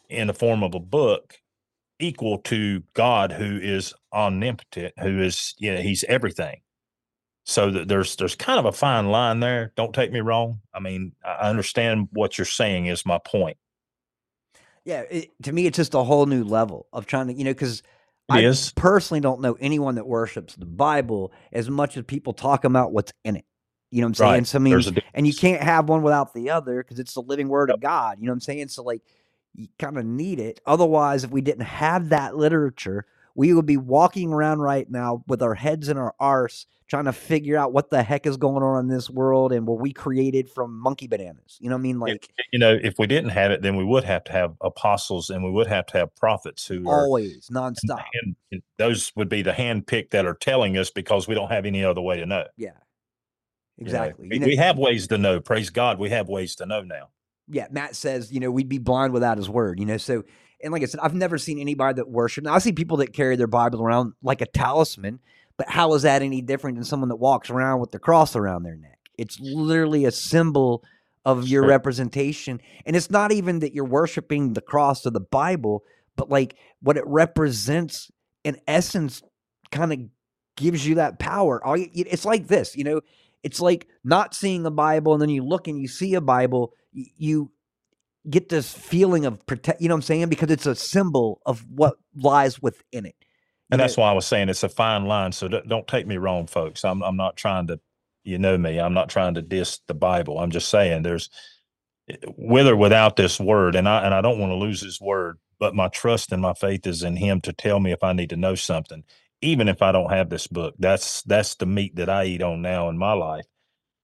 in 0.09 0.27
the 0.27 0.33
form 0.33 0.61
of 0.61 0.75
a 0.75 0.79
book 0.79 1.40
equal 2.01 2.39
to 2.39 2.81
God, 2.93 3.31
who 3.31 3.57
is 3.57 3.93
omnipotent, 4.13 4.93
who 4.99 5.21
is 5.21 5.53
you 5.57 5.73
know 5.73 5.81
he's 5.81 6.03
everything. 6.05 6.61
So 7.43 7.71
that 7.71 7.87
there's 7.87 8.15
there's 8.17 8.35
kind 8.35 8.59
of 8.59 8.65
a 8.65 8.71
fine 8.71 9.09
line 9.09 9.39
there. 9.39 9.73
Don't 9.75 9.93
take 9.93 10.11
me 10.11 10.19
wrong. 10.21 10.61
I 10.73 10.79
mean, 10.79 11.13
I 11.25 11.49
understand 11.49 12.09
what 12.11 12.37
you're 12.37 12.45
saying. 12.45 12.85
Is 12.85 13.05
my 13.05 13.19
point. 13.25 13.57
Yeah, 14.85 15.01
it, 15.09 15.29
to 15.43 15.51
me, 15.51 15.65
it's 15.67 15.77
just 15.77 15.93
a 15.93 16.03
whole 16.03 16.25
new 16.25 16.43
level 16.43 16.87
of 16.93 17.05
trying 17.05 17.27
to 17.27 17.33
you 17.33 17.43
know 17.43 17.51
because. 17.51 17.83
I 18.29 18.41
is. 18.45 18.71
personally 18.77 19.19
don't 19.19 19.41
know 19.41 19.57
anyone 19.59 19.95
that 19.95 20.07
worships 20.07 20.55
the 20.55 20.65
Bible 20.65 21.33
as 21.51 21.69
much 21.69 21.97
as 21.97 22.05
people 22.05 22.31
talk 22.31 22.63
about 22.63 22.93
what's 22.93 23.11
in 23.25 23.35
it. 23.35 23.43
You 23.91 23.99
know 23.99 24.05
what 24.05 24.09
I'm 24.09 24.13
saying? 24.13 24.31
Right. 24.31 24.47
So 24.47 24.57
I 24.57 24.61
mean, 24.61 25.03
and 25.13 25.27
you 25.27 25.33
can't 25.33 25.61
have 25.61 25.89
one 25.89 26.01
without 26.01 26.33
the 26.33 26.49
other 26.49 26.81
because 26.81 26.97
it's 26.97 27.13
the 27.13 27.21
living 27.21 27.49
word 27.49 27.69
of 27.69 27.81
God. 27.81 28.19
You 28.19 28.25
know 28.25 28.31
what 28.31 28.35
I'm 28.35 28.41
saying? 28.41 28.69
So 28.69 28.83
like, 28.83 29.01
you 29.53 29.67
kind 29.79 29.97
of 29.97 30.05
need 30.05 30.39
it. 30.39 30.59
Otherwise, 30.65 31.23
if 31.23 31.31
we 31.31 31.41
didn't 31.41 31.65
have 31.65 32.09
that 32.09 32.35
literature, 32.35 33.05
we 33.35 33.53
would 33.53 33.65
be 33.65 33.77
walking 33.77 34.31
around 34.31 34.59
right 34.59 34.89
now 34.89 35.23
with 35.27 35.41
our 35.41 35.55
heads 35.55 35.89
in 35.89 35.97
our 35.97 36.13
arse 36.19 36.65
trying 36.87 37.05
to 37.05 37.13
figure 37.13 37.57
out 37.57 37.71
what 37.71 37.89
the 37.89 38.03
heck 38.03 38.25
is 38.25 38.35
going 38.35 38.61
on 38.61 38.81
in 38.81 38.89
this 38.89 39.09
world 39.09 39.53
and 39.53 39.65
were 39.65 39.77
we 39.77 39.93
created 39.93 40.49
from 40.49 40.77
monkey 40.77 41.07
bananas. 41.07 41.57
You 41.61 41.69
know 41.69 41.75
what 41.75 41.79
i 41.79 41.83
mean? 41.83 41.99
Like 42.01 42.13
if, 42.15 42.45
you 42.51 42.59
know 42.59 42.77
if 42.83 42.99
we 42.99 43.07
didn't 43.07 43.29
have 43.29 43.51
it 43.51 43.61
then 43.61 43.77
we 43.77 43.85
would 43.85 44.03
have 44.03 44.25
to 44.25 44.31
have 44.33 44.55
apostles 44.59 45.29
and 45.29 45.41
we 45.41 45.51
would 45.51 45.67
have 45.67 45.85
to 45.87 45.99
have 45.99 46.13
prophets 46.17 46.67
who 46.67 46.83
always 46.89 47.49
are, 47.49 47.71
nonstop. 47.71 48.03
and 48.21 48.61
those 48.77 49.13
would 49.15 49.29
be 49.29 49.41
the 49.41 49.53
handpicked 49.53 50.09
that 50.09 50.25
are 50.25 50.33
telling 50.33 50.77
us 50.77 50.91
because 50.91 51.29
we 51.29 51.35
don't 51.35 51.49
have 51.49 51.65
any 51.65 51.81
other 51.81 52.01
way 52.01 52.17
to 52.17 52.25
know. 52.25 52.45
Yeah. 52.57 52.71
Exactly 53.77 54.27
you 54.27 54.39
know, 54.39 54.45
we, 54.45 54.51
we 54.51 54.55
have 54.57 54.77
ways 54.77 55.07
to 55.07 55.17
know. 55.17 55.39
Praise 55.39 55.69
god 55.69 55.97
we 55.97 56.09
have 56.09 56.27
ways 56.27 56.57
to 56.57 56.65
know 56.65 56.81
now 56.81 57.07
yeah, 57.51 57.67
Matt 57.71 57.95
says, 57.95 58.31
you 58.31 58.39
know, 58.39 58.49
we'd 58.49 58.69
be 58.69 58.77
blind 58.77 59.13
without 59.13 59.37
his 59.37 59.49
word, 59.49 59.79
you 59.79 59.85
know. 59.85 59.97
So, 59.97 60.23
and 60.63 60.71
like 60.71 60.83
I 60.83 60.85
said, 60.85 60.99
I've 61.01 61.13
never 61.13 61.37
seen 61.37 61.59
anybody 61.59 61.95
that 61.95 62.09
worship. 62.09 62.43
Now, 62.43 62.53
I 62.53 62.59
see 62.59 62.71
people 62.71 62.97
that 62.97 63.13
carry 63.13 63.35
their 63.35 63.47
Bible 63.47 63.81
around 63.81 64.13
like 64.23 64.41
a 64.41 64.45
talisman, 64.45 65.19
but 65.57 65.69
how 65.69 65.93
is 65.93 66.03
that 66.03 66.21
any 66.21 66.41
different 66.41 66.77
than 66.77 66.85
someone 66.85 67.09
that 67.09 67.17
walks 67.17 67.49
around 67.49 67.79
with 67.79 67.91
the 67.91 67.99
cross 67.99 68.35
around 68.35 68.63
their 68.63 68.75
neck? 68.75 68.99
It's 69.17 69.39
literally 69.39 70.05
a 70.05 70.11
symbol 70.11 70.83
of 71.25 71.47
your 71.47 71.65
representation. 71.65 72.59
And 72.85 72.95
it's 72.95 73.11
not 73.11 73.31
even 73.31 73.59
that 73.59 73.73
you're 73.73 73.85
worshiping 73.85 74.53
the 74.53 74.61
cross 74.61 75.05
of 75.05 75.13
the 75.13 75.19
Bible, 75.19 75.83
but 76.15 76.29
like 76.29 76.55
what 76.81 76.97
it 76.97 77.03
represents 77.05 78.09
in 78.43 78.59
essence 78.67 79.21
kind 79.71 79.93
of 79.93 79.99
gives 80.57 80.87
you 80.87 80.95
that 80.95 81.19
power. 81.19 81.61
It's 81.65 82.25
like 82.25 82.47
this, 82.47 82.75
you 82.75 82.83
know, 82.83 83.01
it's 83.43 83.59
like 83.59 83.87
not 84.03 84.33
seeing 84.33 84.65
a 84.65 84.71
Bible 84.71 85.13
and 85.13 85.21
then 85.21 85.29
you 85.29 85.43
look 85.43 85.67
and 85.67 85.79
you 85.79 85.87
see 85.87 86.15
a 86.15 86.21
Bible 86.21 86.73
you 86.93 87.51
get 88.29 88.49
this 88.49 88.73
feeling 88.73 89.25
of 89.25 89.45
protect. 89.45 89.81
You 89.81 89.89
know 89.89 89.95
what 89.95 89.99
I'm 89.99 90.03
saying? 90.03 90.29
Because 90.29 90.51
it's 90.51 90.65
a 90.65 90.75
symbol 90.75 91.41
of 91.45 91.65
what 91.69 91.97
lies 92.15 92.61
within 92.61 93.05
it. 93.05 93.15
And 93.71 93.79
know? 93.79 93.83
that's 93.83 93.97
why 93.97 94.09
I 94.09 94.13
was 94.13 94.27
saying 94.27 94.49
it's 94.49 94.63
a 94.63 94.69
fine 94.69 95.05
line. 95.05 95.31
So 95.31 95.47
don't 95.47 95.87
take 95.87 96.05
me 96.05 96.17
wrong, 96.17 96.47
folks. 96.47 96.83
I'm 96.83 97.01
I'm 97.01 97.17
not 97.17 97.37
trying 97.37 97.67
to, 97.67 97.79
you 98.23 98.37
know 98.37 98.57
me. 98.57 98.79
I'm 98.79 98.93
not 98.93 99.09
trying 99.09 99.35
to 99.35 99.41
diss 99.41 99.79
the 99.87 99.93
Bible. 99.93 100.39
I'm 100.39 100.51
just 100.51 100.69
saying 100.69 101.03
there's 101.03 101.29
eh, 102.09 102.17
with 102.37 102.67
or 102.67 102.75
without 102.75 103.15
this 103.15 103.39
word, 103.39 103.75
and 103.75 103.87
I 103.87 104.03
and 104.05 104.13
I 104.13 104.21
don't 104.21 104.39
want 104.39 104.51
to 104.51 104.55
lose 104.57 104.81
this 104.81 105.01
word, 105.01 105.37
but 105.59 105.75
my 105.75 105.87
trust 105.87 106.31
and 106.31 106.41
my 106.41 106.53
faith 106.53 106.85
is 106.85 107.03
in 107.03 107.15
Him 107.15 107.41
to 107.41 107.53
tell 107.53 107.79
me 107.79 107.91
if 107.91 108.03
I 108.03 108.13
need 108.13 108.29
to 108.31 108.37
know 108.37 108.55
something, 108.55 109.03
even 109.41 109.67
if 109.67 109.81
I 109.81 109.91
don't 109.91 110.11
have 110.11 110.29
this 110.29 110.47
book. 110.47 110.75
That's 110.77 111.23
that's 111.23 111.55
the 111.55 111.65
meat 111.65 111.95
that 111.95 112.09
I 112.09 112.25
eat 112.25 112.43
on 112.43 112.61
now 112.61 112.89
in 112.89 112.97
my 112.97 113.13
life. 113.13 113.45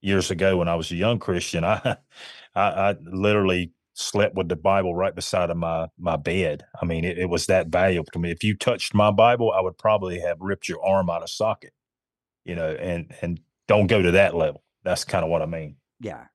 Years 0.02 0.32
ago, 0.32 0.58
when 0.58 0.68
I 0.68 0.76
was 0.76 0.92
a 0.92 0.96
young 0.96 1.20
Christian, 1.20 1.64
I 1.64 1.98
I, 2.56 2.62
I 2.62 2.96
literally 3.04 3.72
slept 3.94 4.36
with 4.36 4.48
the 4.48 4.56
Bible 4.56 4.94
right 4.94 5.16
beside 5.16 5.50
of 5.50 5.58
my 5.58 5.88
my 5.98 6.16
bed. 6.16 6.66
I 6.82 6.86
mean, 6.86 7.04
it, 7.04 7.18
it, 7.18 7.30
was 7.30 7.48
that 7.48 7.68
valuable 7.68 8.10
to 8.14 8.20
me. 8.20 8.32
If 8.32 8.44
you 8.44 8.56
touched 8.56 8.94
my 8.94 9.12
Bible, 9.12 9.52
I 9.52 9.62
would 9.62 9.78
probably 9.78 10.20
have 10.20 10.38
ripped 10.40 10.70
your 10.70 10.84
arm 10.86 11.10
out 11.10 11.24
of 11.24 11.30
socket. 11.30 11.74
You 12.46 12.56
know, 12.56 12.72
and 12.72 13.14
and 13.22 13.40
don't 13.68 13.88
go 13.88 14.02
to 14.02 14.12
that 14.12 14.36
level. 14.36 14.64
That's 14.84 15.04
kind 15.04 15.26
of 15.26 15.32
what 15.32 15.42
I 15.42 15.46
mean. 15.46 15.76
Yeah, 16.00 16.26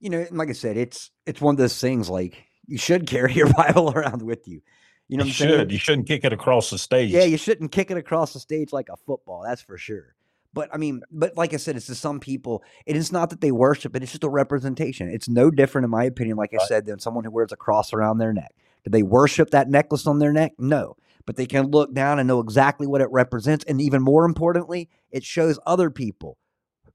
you 0.00 0.10
know, 0.10 0.26
like 0.30 0.48
I 0.48 0.52
said, 0.52 0.76
it's 0.76 1.10
it's 1.26 1.40
one 1.40 1.54
of 1.54 1.58
those 1.58 1.80
things. 1.80 2.10
Like 2.10 2.44
you 2.66 2.78
should 2.78 3.06
carry 3.06 3.32
your 3.32 3.52
Bible 3.52 3.90
around 3.90 4.22
with 4.22 4.46
you. 4.46 4.60
You 5.08 5.18
know, 5.18 5.24
you 5.24 5.32
should. 5.32 5.48
Saying? 5.50 5.70
You 5.70 5.78
shouldn't 5.78 6.08
kick 6.08 6.24
it 6.24 6.32
across 6.32 6.70
the 6.70 6.78
stage. 6.78 7.10
Yeah, 7.10 7.24
you 7.24 7.36
shouldn't 7.36 7.72
kick 7.72 7.90
it 7.90 7.96
across 7.96 8.32
the 8.32 8.40
stage 8.40 8.72
like 8.72 8.88
a 8.88 8.96
football. 8.96 9.42
That's 9.44 9.62
for 9.62 9.78
sure. 9.78 10.14
But 10.54 10.68
I 10.72 10.76
mean, 10.76 11.02
but 11.10 11.36
like 11.36 11.54
I 11.54 11.56
said, 11.56 11.76
it's 11.76 11.86
to 11.86 11.94
some 11.94 12.20
people, 12.20 12.62
it 12.84 12.96
is 12.96 13.10
not 13.10 13.30
that 13.30 13.40
they 13.40 13.52
worship 13.52 13.96
it, 13.96 14.02
it's 14.02 14.12
just 14.12 14.24
a 14.24 14.28
representation. 14.28 15.08
It's 15.08 15.28
no 15.28 15.50
different, 15.50 15.84
in 15.84 15.90
my 15.90 16.04
opinion, 16.04 16.36
like 16.36 16.52
I 16.52 16.64
said, 16.66 16.86
than 16.86 16.98
someone 16.98 17.24
who 17.24 17.30
wears 17.30 17.52
a 17.52 17.56
cross 17.56 17.92
around 17.92 18.18
their 18.18 18.32
neck. 18.32 18.52
Do 18.84 18.90
they 18.90 19.02
worship 19.02 19.50
that 19.50 19.68
necklace 19.68 20.06
on 20.06 20.18
their 20.18 20.32
neck? 20.32 20.52
No. 20.58 20.96
But 21.24 21.36
they 21.36 21.46
can 21.46 21.70
look 21.70 21.94
down 21.94 22.18
and 22.18 22.26
know 22.26 22.40
exactly 22.40 22.86
what 22.86 23.00
it 23.00 23.08
represents. 23.10 23.64
And 23.64 23.80
even 23.80 24.02
more 24.02 24.24
importantly, 24.24 24.90
it 25.10 25.24
shows 25.24 25.58
other 25.64 25.88
people 25.88 26.36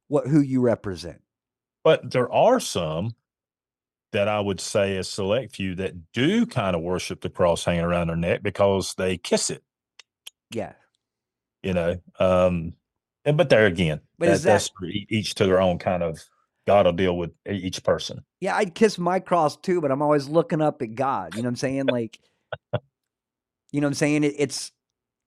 what 0.08 0.28
who 0.28 0.42
you 0.42 0.62
represent. 0.62 1.22
But 1.84 2.12
there 2.12 2.32
are 2.32 2.60
some 2.60 3.16
that 4.12 4.28
I 4.28 4.40
would 4.40 4.60
say 4.60 4.98
a 4.98 5.04
select 5.04 5.56
few 5.56 5.76
that 5.76 6.12
do 6.12 6.46
kind 6.46 6.76
of 6.76 6.82
worship 6.82 7.22
the 7.22 7.30
cross 7.30 7.64
hanging 7.64 7.84
around 7.84 8.08
their 8.08 8.16
neck 8.16 8.44
because 8.44 8.94
they 8.98 9.18
kiss 9.18 9.50
it. 9.50 9.64
Yeah. 10.52 10.74
You 11.64 11.74
know, 11.74 12.02
um, 12.20 12.74
and 13.28 13.38
but 13.38 13.50
there 13.50 13.66
again, 13.66 14.00
but 14.18 14.28
that, 14.28 14.38
that, 14.38 14.44
that's 14.44 14.72
each 15.10 15.36
to 15.36 15.46
their 15.46 15.62
own 15.62 15.78
kind 15.78 16.02
of 16.02 16.24
God 16.66 16.86
will 16.86 16.94
deal 16.94 17.18
with 17.18 17.32
each 17.46 17.84
person. 17.84 18.24
Yeah, 18.40 18.56
I'd 18.56 18.74
kiss 18.74 18.98
my 18.98 19.20
cross 19.20 19.58
too, 19.58 19.82
but 19.82 19.92
I'm 19.92 20.02
always 20.02 20.28
looking 20.28 20.62
up 20.62 20.82
at 20.82 20.96
God. 20.96 21.36
You 21.36 21.42
know 21.42 21.48
what 21.48 21.52
I'm 21.52 21.56
saying? 21.58 21.86
Like, 21.86 22.20
you 23.72 23.82
know 23.82 23.88
what 23.88 23.92
I'm 23.92 23.94
saying? 23.96 24.24
It, 24.24 24.36
it's 24.38 24.72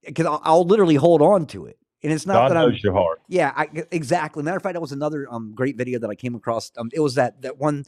because 0.05 0.27
I'll, 0.27 0.41
I'll, 0.45 0.65
literally 0.65 0.95
hold 0.95 1.21
on 1.21 1.47
to 1.49 1.67
it. 1.67 1.79
And 2.03 2.11
it's 2.11 2.27
not 2.27 2.35
God 2.35 2.51
that 2.51 2.55
knows 2.55 2.75
I'm, 2.75 2.81
your 2.83 2.93
heart. 2.95 3.21
Yeah, 3.29 3.53
I, 3.55 3.69
exactly. 3.91 4.43
Matter 4.43 4.57
of 4.57 4.63
fact, 4.63 4.75
that 4.75 4.81
was 4.81 4.93
another 4.93 5.27
um, 5.31 5.53
great 5.55 5.77
video 5.77 5.99
that 5.99 6.09
I 6.09 6.15
came 6.15 6.35
across. 6.35 6.73
Um, 6.79 6.89
it 6.95 7.01
was 7.01 7.17
that 7.17 7.43
that 7.43 7.59
one, 7.59 7.85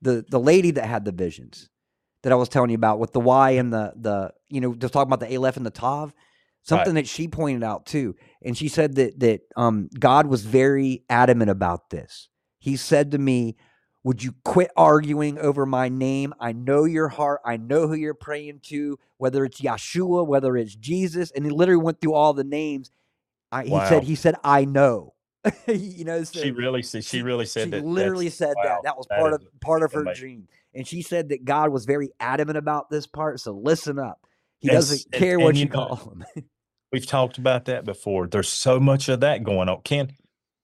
the 0.00 0.24
the 0.28 0.38
lady 0.38 0.70
that 0.72 0.86
had 0.86 1.04
the 1.04 1.12
visions 1.12 1.68
that 2.22 2.32
I 2.32 2.36
was 2.36 2.48
telling 2.48 2.70
you 2.70 2.76
about 2.76 3.00
with 3.00 3.12
the 3.12 3.20
Y 3.20 3.50
and 3.50 3.72
the 3.72 3.92
the 3.96 4.32
you 4.48 4.60
know 4.60 4.74
just 4.74 4.92
talking 4.92 5.12
about 5.12 5.20
the 5.20 5.36
Aleph 5.36 5.56
and 5.56 5.66
the 5.66 5.70
Tav. 5.70 6.14
Something 6.62 6.94
right. 6.94 7.02
that 7.02 7.08
she 7.08 7.28
pointed 7.28 7.64
out 7.64 7.86
too, 7.86 8.14
and 8.42 8.56
she 8.56 8.68
said 8.68 8.96
that 8.96 9.20
that 9.20 9.40
um, 9.56 9.88
God 9.98 10.26
was 10.26 10.44
very 10.44 11.02
adamant 11.08 11.50
about 11.50 11.88
this. 11.88 12.28
He 12.58 12.76
said 12.76 13.12
to 13.12 13.18
me, 13.18 13.56
would 14.04 14.22
you 14.22 14.34
quit 14.44 14.70
arguing 14.76 15.38
over 15.38 15.66
my 15.66 15.88
name? 15.88 16.32
I 16.40 16.52
know 16.52 16.84
your 16.84 17.08
heart. 17.08 17.40
I 17.44 17.56
know 17.56 17.88
who 17.88 17.94
you're 17.94 18.14
praying 18.14 18.60
to, 18.64 18.98
whether 19.16 19.44
it's 19.44 19.60
Yeshua, 19.60 20.26
whether 20.26 20.56
it's 20.56 20.74
Jesus. 20.74 21.30
And 21.32 21.44
he 21.44 21.50
literally 21.50 21.82
went 21.82 22.00
through 22.00 22.14
all 22.14 22.32
the 22.32 22.44
names. 22.44 22.90
I, 23.50 23.64
wow. 23.64 23.80
He 23.80 23.88
said, 23.88 24.04
he 24.04 24.14
said, 24.14 24.34
I 24.44 24.64
know. 24.64 25.14
you 25.66 26.04
know, 26.04 26.22
so 26.24 26.40
she 26.40 26.50
really 26.50 26.82
said, 26.82 27.04
she 27.04 27.22
really 27.22 27.46
said 27.46 27.64
she 27.64 27.70
that. 27.70 27.84
literally 27.84 28.30
said 28.30 28.54
wow, 28.56 28.62
that. 28.64 28.78
That 28.84 28.96
was 28.96 29.06
part 29.06 29.32
of 29.32 29.42
part 29.60 29.82
of 29.82 29.92
her 29.92 30.02
amazing. 30.02 30.20
dream. 30.20 30.48
And 30.74 30.86
she 30.86 31.02
said 31.02 31.30
that 31.30 31.44
God 31.44 31.70
was 31.70 31.84
very 31.84 32.10
adamant 32.20 32.58
about 32.58 32.90
this 32.90 33.06
part. 33.06 33.40
So 33.40 33.52
listen 33.52 33.98
up. 33.98 34.26
He 34.60 34.68
doesn't 34.68 35.12
care 35.12 35.34
and, 35.34 35.42
what 35.42 35.50
and 35.50 35.58
you, 35.58 35.64
you 35.64 35.70
know, 35.70 35.86
call 35.86 35.96
him. 35.96 36.24
we've 36.92 37.06
talked 37.06 37.38
about 37.38 37.66
that 37.66 37.84
before. 37.84 38.26
There's 38.26 38.48
so 38.48 38.80
much 38.80 39.08
of 39.08 39.20
that 39.20 39.44
going 39.44 39.68
on. 39.68 39.82
Ken, 39.82 40.12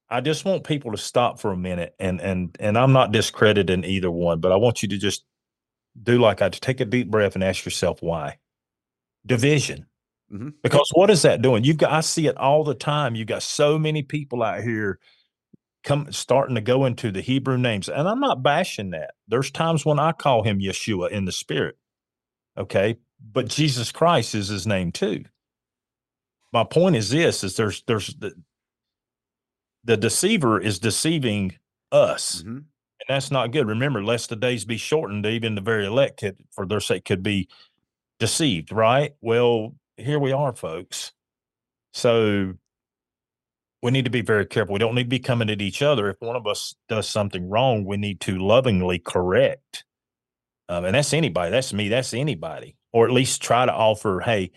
I 0.09 0.21
just 0.21 0.45
want 0.45 0.65
people 0.65 0.91
to 0.93 0.97
stop 0.97 1.41
for 1.41 1.53
a 1.53 1.57
minute 1.57 1.95
and 1.99 2.21
and 2.21 2.57
and 2.61 2.77
I'm 2.77 2.93
not 2.93 3.13
discrediting 3.13 3.85
either 3.85 4.11
one, 4.11 4.41
but 4.41 4.53
I 4.53 4.57
want 4.57 4.83
you 4.83 4.89
to 4.91 4.99
just 4.99 5.25
do 6.01 6.19
like 6.19 6.43
I 6.43 6.49
take 6.49 6.81
a 6.81 6.85
deep 6.85 7.11
breath 7.11 7.35
and 7.35 7.45
ask 7.45 7.65
yourself 7.65 8.03
why. 8.03 8.39
Division. 9.27 9.87
Mm-hmm. 10.33 10.51
Because 10.63 10.91
what 10.95 11.11
is 11.11 11.23
that 11.23 11.43
doing? 11.43 11.65
You've 11.65 11.79
got 11.79 11.93
I 11.93 12.01
see 12.01 12.27
it 12.27 12.37
all 12.37 12.65
the 12.65 12.75
time. 12.75 13.15
You've 13.15 13.29
got 13.29 13.43
so 13.43 13.79
many 13.79 14.03
people 14.03 14.43
out 14.43 14.63
here 14.63 14.99
come 15.85 16.11
starting 16.11 16.55
to 16.55 16.61
go 16.61 16.87
into 16.87 17.13
the 17.13 17.21
Hebrew 17.21 17.59
names. 17.59 17.89
And 17.89 18.09
I'm 18.09 18.21
not 18.21 18.43
bashing 18.43 18.91
that. 18.91 19.13
There's 19.29 19.51
times 19.51 19.85
when 19.85 19.99
I 19.99 20.13
call 20.13 20.43
him 20.43 20.59
Yeshua 20.59 21.11
in 21.11 21.27
the 21.27 21.33
spirit. 21.33 21.77
Okay. 22.59 22.97
But 23.33 23.49
Jesus 23.49 23.91
Christ 23.93 24.35
is 24.35 24.49
his 24.49 24.67
name 24.67 24.93
too. 24.93 25.25
My 26.53 26.65
point 26.65 26.97
is 26.97 27.11
this 27.11 27.43
is 27.43 27.57
there's 27.57 27.83
there's 27.87 28.15
the 28.15 28.33
the 29.85 29.97
deceiver 29.97 30.61
is 30.61 30.79
deceiving 30.79 31.57
us. 31.93 32.41
Mm-hmm. 32.41 32.57
And 32.57 33.09
that's 33.09 33.31
not 33.31 33.53
good. 33.53 33.69
Remember, 33.69 34.03
lest 34.03 34.31
the 34.31 34.37
days 34.37 34.65
be 34.65 34.77
shortened, 34.77 35.27
even 35.27 35.55
the 35.55 35.61
very 35.61 35.87
elect 35.87 36.21
could, 36.21 36.37
for 36.53 36.65
their 36.65 36.81
sake 36.81 37.05
could 37.05 37.23
be 37.23 37.49
deceived, 38.19 38.73
right? 38.73 39.15
Well, 39.21 39.75
here 39.97 40.19
we 40.19 40.33
are, 40.33 40.55
folks. 40.55 41.13
So 41.93 42.55
we 43.83 43.91
need 43.91 44.07
to 44.07 44.11
be 44.11 44.23
very 44.23 44.47
careful. 44.47 44.73
We 44.73 44.79
don't 44.79 44.95
need 44.95 45.05
to 45.05 45.09
be 45.09 45.19
coming 45.19 45.51
at 45.51 45.61
each 45.61 45.83
other. 45.83 46.09
If 46.09 46.17
one 46.21 46.37
of 46.37 46.47
us 46.47 46.75
does 46.89 47.07
something 47.07 47.51
wrong, 47.51 47.85
we 47.85 47.99
need 47.99 48.21
to 48.21 48.39
lovingly 48.39 48.99
correct. 48.99 49.85
Um, 50.69 50.87
and 50.87 50.95
that's 50.95 51.13
anybody. 51.13 51.51
That's 51.51 51.75
me. 51.75 51.89
That's 51.89 52.15
anybody. 52.15 52.77
Or 52.95 53.05
at 53.05 53.13
least 53.13 53.43
try 53.43 53.67
to 53.67 53.73
offer, 53.73 54.21
hey, 54.25 54.53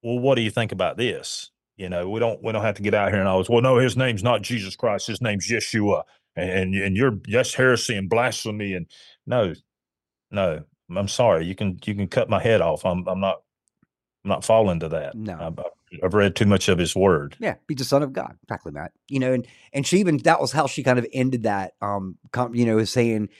well, 0.00 0.20
what 0.20 0.36
do 0.36 0.42
you 0.42 0.50
think 0.50 0.70
about 0.70 0.96
this? 0.96 1.50
You 1.76 1.88
know, 1.88 2.08
we 2.08 2.20
don't 2.20 2.40
we 2.40 2.52
don't 2.52 2.62
have 2.62 2.76
to 2.76 2.82
get 2.82 2.94
out 2.94 3.10
here 3.10 3.18
and 3.18 3.28
always, 3.28 3.48
well, 3.48 3.62
no, 3.62 3.78
his 3.78 3.96
name's 3.96 4.22
not 4.22 4.42
Jesus 4.42 4.76
Christ, 4.76 5.08
his 5.08 5.20
name's 5.20 5.50
Yeshua. 5.50 6.04
And 6.36 6.50
and, 6.50 6.74
and 6.74 6.96
you're 6.96 7.18
just 7.26 7.56
heresy 7.56 7.96
and 7.96 8.08
blasphemy. 8.08 8.74
And 8.74 8.86
no, 9.26 9.54
no, 10.30 10.62
I'm 10.96 11.08
sorry. 11.08 11.46
You 11.46 11.56
can 11.56 11.80
you 11.84 11.96
can 11.96 12.06
cut 12.06 12.30
my 12.30 12.40
head 12.40 12.60
off. 12.60 12.86
I'm 12.86 13.06
I'm 13.08 13.18
not 13.18 13.42
I'm 14.24 14.28
not 14.28 14.44
falling 14.44 14.78
to 14.80 14.88
that. 14.90 15.16
No. 15.16 15.36
I've, 15.40 16.04
I've 16.04 16.14
read 16.14 16.36
too 16.36 16.46
much 16.46 16.68
of 16.68 16.78
his 16.78 16.94
word. 16.94 17.36
Yeah, 17.40 17.54
he's 17.66 17.78
the 17.78 17.84
son 17.84 18.04
of 18.04 18.12
God. 18.12 18.36
Exactly, 18.44 18.70
Matt. 18.70 18.92
You 19.08 19.18
know, 19.18 19.32
and 19.32 19.46
and 19.72 19.84
she 19.84 19.98
even 19.98 20.18
that 20.18 20.40
was 20.40 20.52
how 20.52 20.68
she 20.68 20.84
kind 20.84 20.98
of 20.98 21.06
ended 21.12 21.42
that. 21.42 21.72
Um, 21.80 22.18
com, 22.30 22.54
you 22.54 22.66
know, 22.66 22.84
saying 22.84 23.30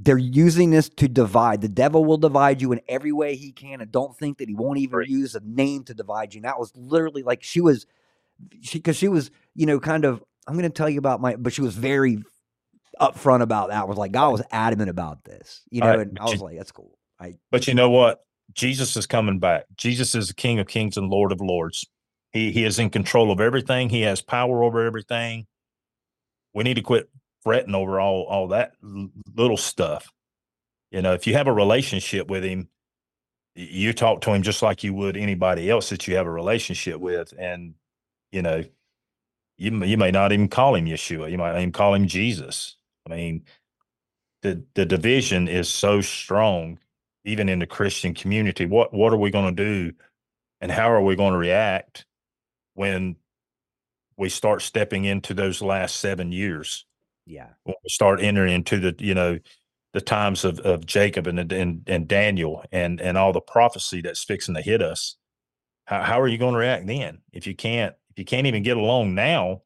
they're 0.00 0.18
using 0.18 0.70
this 0.70 0.88
to 0.88 1.08
divide. 1.08 1.60
The 1.60 1.68
devil 1.68 2.04
will 2.04 2.16
divide 2.16 2.62
you 2.62 2.72
in 2.72 2.80
every 2.88 3.12
way 3.12 3.34
he 3.34 3.52
can, 3.52 3.80
and 3.80 3.90
don't 3.90 4.16
think 4.16 4.38
that 4.38 4.48
he 4.48 4.54
won't 4.54 4.78
even 4.78 4.98
right. 4.98 5.08
use 5.08 5.34
a 5.34 5.40
name 5.40 5.84
to 5.84 5.94
divide 5.94 6.34
you. 6.34 6.38
And 6.38 6.44
that 6.44 6.58
was 6.58 6.72
literally 6.76 7.22
like 7.22 7.42
she 7.42 7.60
was, 7.60 7.86
she 8.60 8.78
because 8.78 8.96
she 8.96 9.08
was, 9.08 9.30
you 9.54 9.66
know, 9.66 9.80
kind 9.80 10.04
of. 10.04 10.22
I'm 10.46 10.54
going 10.54 10.64
to 10.64 10.70
tell 10.70 10.90
you 10.90 10.98
about 10.98 11.22
my, 11.22 11.36
but 11.36 11.54
she 11.54 11.62
was 11.62 11.74
very 11.74 12.22
upfront 13.00 13.40
about 13.40 13.70
that. 13.70 13.80
I 13.80 13.84
Was 13.84 13.96
like 13.96 14.12
God 14.12 14.30
was 14.30 14.42
adamant 14.50 14.90
about 14.90 15.24
this, 15.24 15.62
you 15.70 15.80
know, 15.80 15.88
right, 15.88 16.00
and 16.00 16.18
I 16.18 16.24
was 16.24 16.34
you, 16.34 16.38
like, 16.40 16.58
that's 16.58 16.70
cool. 16.70 16.98
I, 17.18 17.36
but 17.50 17.66
you 17.66 17.72
know 17.72 17.88
what? 17.88 18.26
Jesus 18.52 18.94
is 18.96 19.06
coming 19.06 19.38
back. 19.38 19.64
Jesus 19.76 20.14
is 20.14 20.28
the 20.28 20.34
King 20.34 20.58
of 20.58 20.68
Kings 20.68 20.98
and 20.98 21.08
Lord 21.08 21.32
of 21.32 21.40
Lords. 21.40 21.86
He 22.30 22.52
he 22.52 22.64
is 22.64 22.78
in 22.78 22.90
control 22.90 23.32
of 23.32 23.40
everything. 23.40 23.88
He 23.88 24.02
has 24.02 24.20
power 24.20 24.62
over 24.62 24.84
everything. 24.84 25.46
We 26.52 26.62
need 26.62 26.74
to 26.74 26.82
quit 26.82 27.08
fretting 27.44 27.74
over 27.74 28.00
all 28.00 28.24
all 28.24 28.48
that 28.48 28.74
little 29.34 29.56
stuff. 29.58 30.10
You 30.90 31.02
know, 31.02 31.14
if 31.14 31.26
you 31.26 31.34
have 31.34 31.46
a 31.46 31.52
relationship 31.52 32.28
with 32.28 32.44
him, 32.44 32.68
you 33.54 33.92
talk 33.92 34.22
to 34.22 34.32
him 34.32 34.42
just 34.42 34.62
like 34.62 34.84
you 34.84 34.94
would 34.94 35.16
anybody 35.16 35.70
else 35.70 35.90
that 35.90 36.08
you 36.08 36.16
have 36.16 36.26
a 36.26 36.30
relationship 36.32 37.00
with, 37.00 37.34
and 37.38 37.74
you 38.32 38.42
know, 38.42 38.64
you 39.58 39.84
you 39.84 39.96
may 39.98 40.10
not 40.10 40.32
even 40.32 40.48
call 40.48 40.74
him 40.74 40.86
Yeshua. 40.86 41.30
You 41.30 41.38
might 41.38 41.56
even 41.56 41.72
call 41.72 41.94
him 41.94 42.06
Jesus. 42.08 42.76
I 43.08 43.14
mean, 43.14 43.44
the 44.42 44.64
the 44.74 44.86
division 44.86 45.48
is 45.48 45.68
so 45.68 46.00
strong, 46.00 46.78
even 47.24 47.48
in 47.48 47.60
the 47.60 47.66
Christian 47.66 48.14
community. 48.14 48.66
What 48.66 48.92
what 48.92 49.12
are 49.12 49.18
we 49.18 49.30
going 49.30 49.54
to 49.54 49.64
do, 49.64 49.92
and 50.60 50.72
how 50.72 50.90
are 50.92 51.02
we 51.02 51.16
going 51.16 51.32
to 51.32 51.38
react 51.38 52.06
when 52.74 53.16
we 54.16 54.28
start 54.28 54.62
stepping 54.62 55.04
into 55.04 55.34
those 55.34 55.62
last 55.62 55.96
seven 55.96 56.32
years? 56.32 56.86
Yeah. 57.26 57.48
When 57.64 57.74
we 57.82 57.88
start 57.88 58.20
entering 58.20 58.52
into 58.52 58.78
the, 58.78 58.94
you 58.98 59.14
know, 59.14 59.38
the 59.94 60.00
times 60.00 60.44
of, 60.44 60.58
of 60.60 60.84
Jacob 60.84 61.26
and, 61.26 61.52
and 61.52 61.82
and 61.86 62.08
Daniel 62.08 62.64
and 62.72 63.00
and 63.00 63.16
all 63.16 63.32
the 63.32 63.40
prophecy 63.40 64.00
that's 64.00 64.24
fixing 64.24 64.54
to 64.56 64.60
hit 64.60 64.82
us, 64.82 65.16
how, 65.84 66.02
how 66.02 66.20
are 66.20 66.28
you 66.28 66.36
going 66.36 66.52
to 66.52 66.58
react 66.58 66.86
then? 66.86 67.20
If 67.32 67.46
you 67.46 67.54
can't 67.54 67.94
if 68.10 68.18
you 68.18 68.24
can't 68.24 68.46
even 68.46 68.62
get 68.62 68.76
along 68.76 69.14
now 69.14 69.62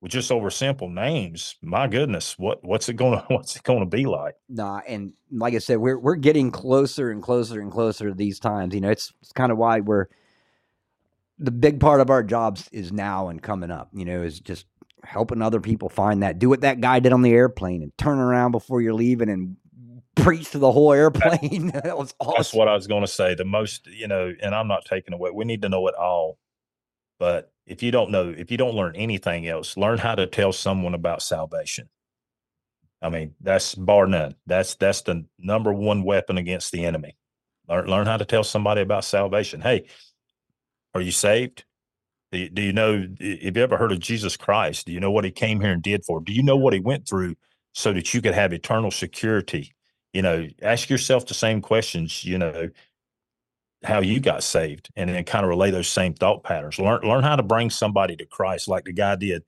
with 0.00 0.10
just 0.10 0.32
over 0.32 0.50
simple 0.50 0.88
names, 0.88 1.54
my 1.62 1.86
goodness, 1.86 2.36
what 2.38 2.62
what's 2.64 2.88
it 2.88 2.94
gonna 2.94 3.24
what's 3.28 3.56
it 3.56 3.62
gonna 3.62 3.86
be 3.86 4.04
like? 4.04 4.34
Nah, 4.48 4.80
and 4.86 5.12
like 5.30 5.54
I 5.54 5.58
said, 5.58 5.78
we're 5.78 5.98
we're 5.98 6.16
getting 6.16 6.50
closer 6.50 7.10
and 7.10 7.22
closer 7.22 7.60
and 7.60 7.70
closer 7.70 8.08
to 8.08 8.14
these 8.14 8.40
times. 8.40 8.74
You 8.74 8.80
know, 8.80 8.90
it's 8.90 9.12
it's 9.22 9.32
kind 9.32 9.52
of 9.52 9.58
why 9.58 9.80
we're 9.80 10.06
the 11.38 11.52
big 11.52 11.80
part 11.80 12.00
of 12.00 12.10
our 12.10 12.22
jobs 12.22 12.68
is 12.72 12.92
now 12.92 13.28
and 13.28 13.40
coming 13.40 13.70
up. 13.70 13.90
You 13.92 14.04
know, 14.04 14.22
is 14.22 14.40
just 14.40 14.66
helping 15.04 15.42
other 15.42 15.60
people 15.60 15.88
find 15.88 16.22
that. 16.22 16.38
Do 16.38 16.48
what 16.48 16.62
that 16.62 16.80
guy 16.80 17.00
did 17.00 17.12
on 17.12 17.22
the 17.22 17.32
airplane 17.32 17.82
and 17.82 17.96
turn 17.98 18.18
around 18.18 18.52
before 18.52 18.80
you're 18.80 18.94
leaving 18.94 19.28
and 19.28 19.56
preach 20.14 20.50
to 20.50 20.58
the 20.58 20.72
whole 20.72 20.92
airplane. 20.92 21.66
that 21.74 21.96
was 21.96 22.14
awesome. 22.20 22.34
That's 22.36 22.54
what 22.54 22.68
I 22.68 22.74
was 22.74 22.86
going 22.86 23.02
to 23.02 23.08
say. 23.08 23.34
The 23.34 23.44
most, 23.44 23.86
you 23.86 24.08
know, 24.08 24.32
and 24.40 24.54
I'm 24.54 24.68
not 24.68 24.84
taking 24.84 25.14
away. 25.14 25.30
We 25.32 25.44
need 25.44 25.62
to 25.62 25.68
know 25.68 25.86
it 25.88 25.94
all. 25.94 26.38
But 27.18 27.52
if 27.66 27.82
you 27.82 27.90
don't 27.90 28.10
know, 28.10 28.34
if 28.36 28.50
you 28.50 28.56
don't 28.56 28.74
learn 28.74 28.96
anything 28.96 29.46
else, 29.46 29.76
learn 29.76 29.98
how 29.98 30.14
to 30.14 30.26
tell 30.26 30.52
someone 30.52 30.94
about 30.94 31.22
salvation. 31.22 31.88
I 33.00 33.08
mean, 33.08 33.34
that's 33.40 33.74
bar 33.74 34.06
none. 34.06 34.36
That's 34.46 34.74
that's 34.74 35.02
the 35.02 35.24
number 35.38 35.72
one 35.72 36.02
weapon 36.04 36.38
against 36.38 36.72
the 36.72 36.84
enemy. 36.84 37.16
Learn 37.68 37.86
learn 37.86 38.06
how 38.06 38.16
to 38.16 38.24
tell 38.24 38.44
somebody 38.44 38.80
about 38.80 39.04
salvation. 39.04 39.60
Hey, 39.60 39.86
are 40.94 41.00
you 41.00 41.12
saved? 41.12 41.64
Do 42.32 42.62
you, 42.62 42.72
know, 42.72 43.06
have 43.20 43.56
you 43.56 43.62
ever 43.62 43.76
heard 43.76 43.92
of 43.92 44.00
Jesus 44.00 44.38
Christ? 44.38 44.86
Do 44.86 44.92
you 44.92 45.00
know 45.00 45.10
what 45.10 45.24
he 45.24 45.30
came 45.30 45.60
here 45.60 45.72
and 45.72 45.82
did 45.82 46.04
for? 46.04 46.20
Do 46.20 46.32
you 46.32 46.42
know 46.42 46.56
what 46.56 46.72
he 46.72 46.80
went 46.80 47.06
through 47.06 47.34
so 47.74 47.92
that 47.92 48.14
you 48.14 48.22
could 48.22 48.32
have 48.32 48.54
eternal 48.54 48.90
security? 48.90 49.74
You 50.14 50.22
know, 50.22 50.48
ask 50.62 50.88
yourself 50.88 51.26
the 51.26 51.34
same 51.34 51.60
questions, 51.60 52.24
you 52.24 52.38
know, 52.38 52.70
how 53.84 54.00
you 54.00 54.20
got 54.20 54.42
saved 54.42 54.88
and 54.96 55.10
then 55.10 55.24
kind 55.24 55.44
of 55.44 55.50
relay 55.50 55.70
those 55.70 55.88
same 55.88 56.14
thought 56.14 56.42
patterns. 56.42 56.78
Learn 56.78 57.02
learn 57.02 57.22
how 57.22 57.36
to 57.36 57.42
bring 57.42 57.68
somebody 57.68 58.16
to 58.16 58.24
Christ 58.24 58.68
like 58.68 58.84
the 58.84 58.92
guy 58.92 59.16
did. 59.16 59.44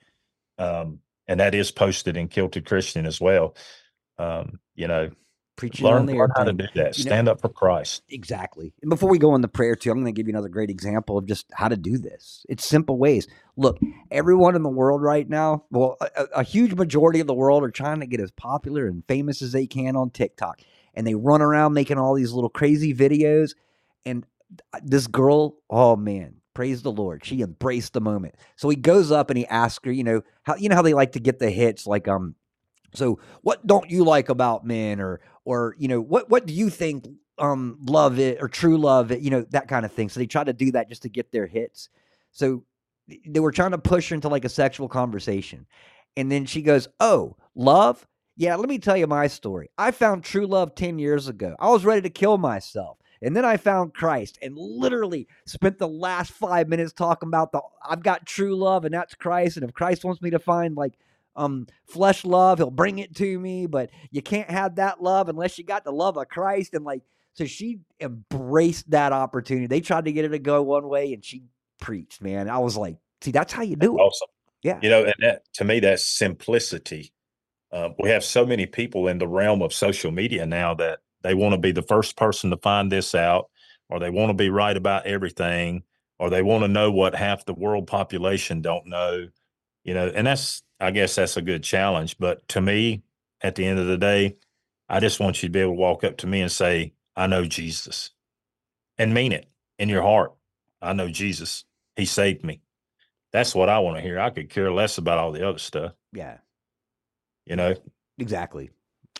Um, 0.58 1.00
and 1.26 1.40
that 1.40 1.54
is 1.54 1.70
posted 1.70 2.16
in 2.16 2.28
Kilted 2.28 2.66
Christian 2.66 3.06
as 3.06 3.20
well. 3.20 3.56
Um, 4.18 4.58
you 4.74 4.88
know, 4.88 5.10
preaching 5.56 5.86
learn, 5.86 6.00
on 6.00 6.06
the 6.06 6.14
learn 6.14 6.30
how 6.36 6.44
to 6.44 6.52
do 6.52 6.66
that. 6.74 6.96
You 6.98 7.04
Stand 7.04 7.26
know, 7.26 7.32
up 7.32 7.40
for 7.40 7.48
Christ. 7.48 8.02
Exactly. 8.08 8.72
And 8.82 8.90
before 8.90 9.08
we 9.08 9.18
go 9.18 9.32
on 9.32 9.40
the 9.40 9.48
prayer 9.48 9.76
too, 9.76 9.90
I'm 9.90 9.98
going 9.98 10.06
to 10.06 10.12
give 10.12 10.26
you 10.26 10.32
another 10.32 10.48
great 10.48 10.70
example 10.70 11.18
of 11.18 11.26
just 11.26 11.46
how 11.52 11.68
to 11.68 11.76
do 11.76 11.98
this. 11.98 12.44
It's 12.48 12.64
simple 12.64 12.98
ways. 12.98 13.26
Look, 13.56 13.78
everyone 14.10 14.56
in 14.56 14.62
the 14.62 14.68
world 14.68 15.02
right 15.02 15.28
now, 15.28 15.64
well, 15.70 15.96
a, 16.00 16.24
a 16.36 16.42
huge 16.42 16.74
majority 16.74 17.20
of 17.20 17.26
the 17.26 17.34
world 17.34 17.62
are 17.62 17.70
trying 17.70 18.00
to 18.00 18.06
get 18.06 18.20
as 18.20 18.30
popular 18.30 18.86
and 18.86 19.04
famous 19.06 19.42
as 19.42 19.52
they 19.52 19.66
can 19.66 19.96
on 19.96 20.10
TikTok, 20.10 20.60
and 20.94 21.06
they 21.06 21.14
run 21.14 21.42
around 21.42 21.72
making 21.72 21.98
all 21.98 22.14
these 22.14 22.32
little 22.32 22.50
crazy 22.50 22.94
videos. 22.94 23.54
And 24.04 24.26
this 24.82 25.06
girl, 25.06 25.56
oh 25.70 25.96
man, 25.96 26.36
praise 26.54 26.82
the 26.82 26.92
Lord, 26.92 27.24
she 27.24 27.42
embraced 27.42 27.92
the 27.92 28.00
moment. 28.00 28.34
So 28.56 28.68
he 28.68 28.76
goes 28.76 29.10
up 29.10 29.30
and 29.30 29.38
he 29.38 29.46
asks 29.46 29.84
her, 29.84 29.92
you 29.92 30.04
know 30.04 30.22
how 30.42 30.56
you 30.56 30.68
know 30.68 30.76
how 30.76 30.82
they 30.82 30.94
like 30.94 31.12
to 31.12 31.20
get 31.20 31.38
the 31.38 31.50
hits 31.50 31.86
like 31.86 32.08
um 32.08 32.34
So, 32.94 33.18
what 33.42 33.66
don't 33.66 33.90
you 33.90 34.04
like 34.04 34.28
about 34.28 34.66
men, 34.66 35.00
or 35.00 35.20
or 35.44 35.76
you 35.78 35.88
know, 35.88 36.00
what 36.00 36.30
what 36.30 36.46
do 36.46 36.52
you 36.54 36.70
think 36.70 37.06
um 37.38 37.78
love 37.82 38.18
it 38.18 38.38
or 38.40 38.48
true 38.48 38.78
love 38.78 39.10
it, 39.10 39.20
you 39.20 39.30
know, 39.30 39.42
that 39.50 39.68
kind 39.68 39.84
of 39.84 39.92
thing. 39.92 40.08
So 40.08 40.20
they 40.20 40.26
try 40.26 40.44
to 40.44 40.52
do 40.52 40.70
that 40.72 40.88
just 40.88 41.02
to 41.02 41.08
get 41.08 41.32
their 41.32 41.46
hits. 41.46 41.88
So 42.30 42.64
they 43.26 43.40
were 43.40 43.52
trying 43.52 43.72
to 43.72 43.78
push 43.78 44.08
her 44.10 44.14
into 44.14 44.28
like 44.28 44.44
a 44.44 44.48
sexual 44.48 44.88
conversation. 44.88 45.66
And 46.16 46.30
then 46.30 46.46
she 46.46 46.62
goes, 46.62 46.88
"Oh, 47.00 47.36
love? 47.54 48.06
Yeah, 48.36 48.56
let 48.56 48.68
me 48.68 48.78
tell 48.78 48.96
you 48.96 49.06
my 49.06 49.26
story. 49.26 49.70
I 49.78 49.90
found 49.90 50.24
true 50.24 50.46
love 50.46 50.74
10 50.74 50.98
years 50.98 51.28
ago. 51.28 51.54
I 51.58 51.68
was 51.70 51.84
ready 51.84 52.02
to 52.02 52.10
kill 52.10 52.38
myself. 52.38 52.98
And 53.22 53.34
then 53.34 53.44
I 53.44 53.56
found 53.56 53.94
Christ 53.94 54.38
and 54.42 54.56
literally 54.56 55.26
spent 55.46 55.78
the 55.78 55.88
last 55.88 56.32
five 56.32 56.68
minutes 56.68 56.92
talking 56.92 57.28
about 57.28 57.52
the 57.52 57.62
I've 57.82 58.02
got 58.02 58.26
true 58.26 58.54
love 58.54 58.84
and 58.84 58.92
that's 58.94 59.14
Christ. 59.14 59.56
And 59.56 59.64
if 59.64 59.72
Christ 59.74 60.04
wants 60.04 60.20
me 60.20 60.30
to 60.30 60.38
find 60.38 60.76
like 60.76 60.98
um 61.36 61.66
flesh 61.86 62.24
love, 62.24 62.58
he'll 62.58 62.70
bring 62.70 62.98
it 62.98 63.14
to 63.16 63.38
me. 63.38 63.66
But 63.66 63.90
you 64.10 64.22
can't 64.22 64.50
have 64.50 64.76
that 64.76 65.02
love 65.02 65.28
unless 65.28 65.58
you 65.58 65.64
got 65.64 65.84
the 65.84 65.92
love 65.92 66.16
of 66.16 66.28
Christ. 66.28 66.74
And 66.74 66.84
like, 66.84 67.02
so 67.34 67.44
she 67.44 67.80
embraced 68.00 68.90
that 68.90 69.12
opportunity. 69.12 69.66
They 69.66 69.80
tried 69.80 70.04
to 70.04 70.12
get 70.12 70.24
her 70.24 70.30
to 70.30 70.38
go 70.38 70.62
one 70.62 70.88
way 70.88 71.12
and 71.12 71.24
she 71.24 71.44
preached, 71.80 72.22
man. 72.22 72.48
I 72.48 72.58
was 72.58 72.76
like, 72.76 72.96
see, 73.20 73.30
that's 73.30 73.52
how 73.52 73.62
you 73.62 73.76
do 73.76 73.96
it. 73.96 74.00
Awesome. 74.00 74.28
Yeah. 74.62 74.78
You 74.82 74.90
know, 74.90 75.04
and 75.04 75.14
that 75.20 75.42
to 75.54 75.64
me, 75.64 75.80
that's 75.80 76.04
simplicity. 76.04 77.12
Uh, 77.70 77.90
we 77.98 78.08
have 78.08 78.22
so 78.22 78.46
many 78.46 78.66
people 78.66 79.08
in 79.08 79.18
the 79.18 79.26
realm 79.26 79.60
of 79.60 79.74
social 79.74 80.12
media 80.12 80.46
now 80.46 80.74
that 80.74 81.00
they 81.22 81.34
want 81.34 81.52
to 81.54 81.58
be 81.58 81.72
the 81.72 81.82
first 81.82 82.16
person 82.16 82.50
to 82.50 82.56
find 82.58 82.92
this 82.92 83.14
out, 83.14 83.50
or 83.90 83.98
they 83.98 84.10
want 84.10 84.30
to 84.30 84.34
be 84.34 84.48
right 84.48 84.76
about 84.76 85.06
everything, 85.06 85.82
or 86.18 86.30
they 86.30 86.42
want 86.42 86.62
to 86.62 86.68
know 86.68 86.92
what 86.92 87.16
half 87.16 87.44
the 87.44 87.54
world 87.54 87.88
population 87.88 88.62
don't 88.62 88.86
know. 88.86 89.26
You 89.82 89.92
know, 89.92 90.06
and 90.14 90.26
that's 90.26 90.62
I 90.84 90.90
guess 90.90 91.14
that's 91.14 91.36
a 91.36 91.42
good 91.42 91.62
challenge. 91.62 92.18
But 92.18 92.46
to 92.48 92.60
me, 92.60 93.02
at 93.40 93.54
the 93.54 93.64
end 93.64 93.78
of 93.78 93.86
the 93.86 93.98
day, 93.98 94.36
I 94.88 95.00
just 95.00 95.18
want 95.18 95.42
you 95.42 95.48
to 95.48 95.52
be 95.52 95.60
able 95.60 95.72
to 95.72 95.80
walk 95.80 96.04
up 96.04 96.18
to 96.18 96.26
me 96.26 96.40
and 96.40 96.52
say, 96.52 96.92
I 97.16 97.26
know 97.26 97.44
Jesus 97.44 98.10
and 98.98 99.14
mean 99.14 99.32
it 99.32 99.46
in 99.78 99.88
your 99.88 100.02
heart. 100.02 100.34
I 100.82 100.92
know 100.92 101.08
Jesus. 101.08 101.64
He 101.96 102.04
saved 102.04 102.44
me. 102.44 102.60
That's 103.32 103.54
what 103.54 103.68
I 103.68 103.78
want 103.78 103.96
to 103.96 104.02
hear. 104.02 104.20
I 104.20 104.30
could 104.30 104.50
care 104.50 104.70
less 104.70 104.98
about 104.98 105.18
all 105.18 105.32
the 105.32 105.48
other 105.48 105.58
stuff. 105.58 105.92
Yeah. 106.12 106.38
You 107.46 107.56
know? 107.56 107.74
Exactly. 108.18 108.70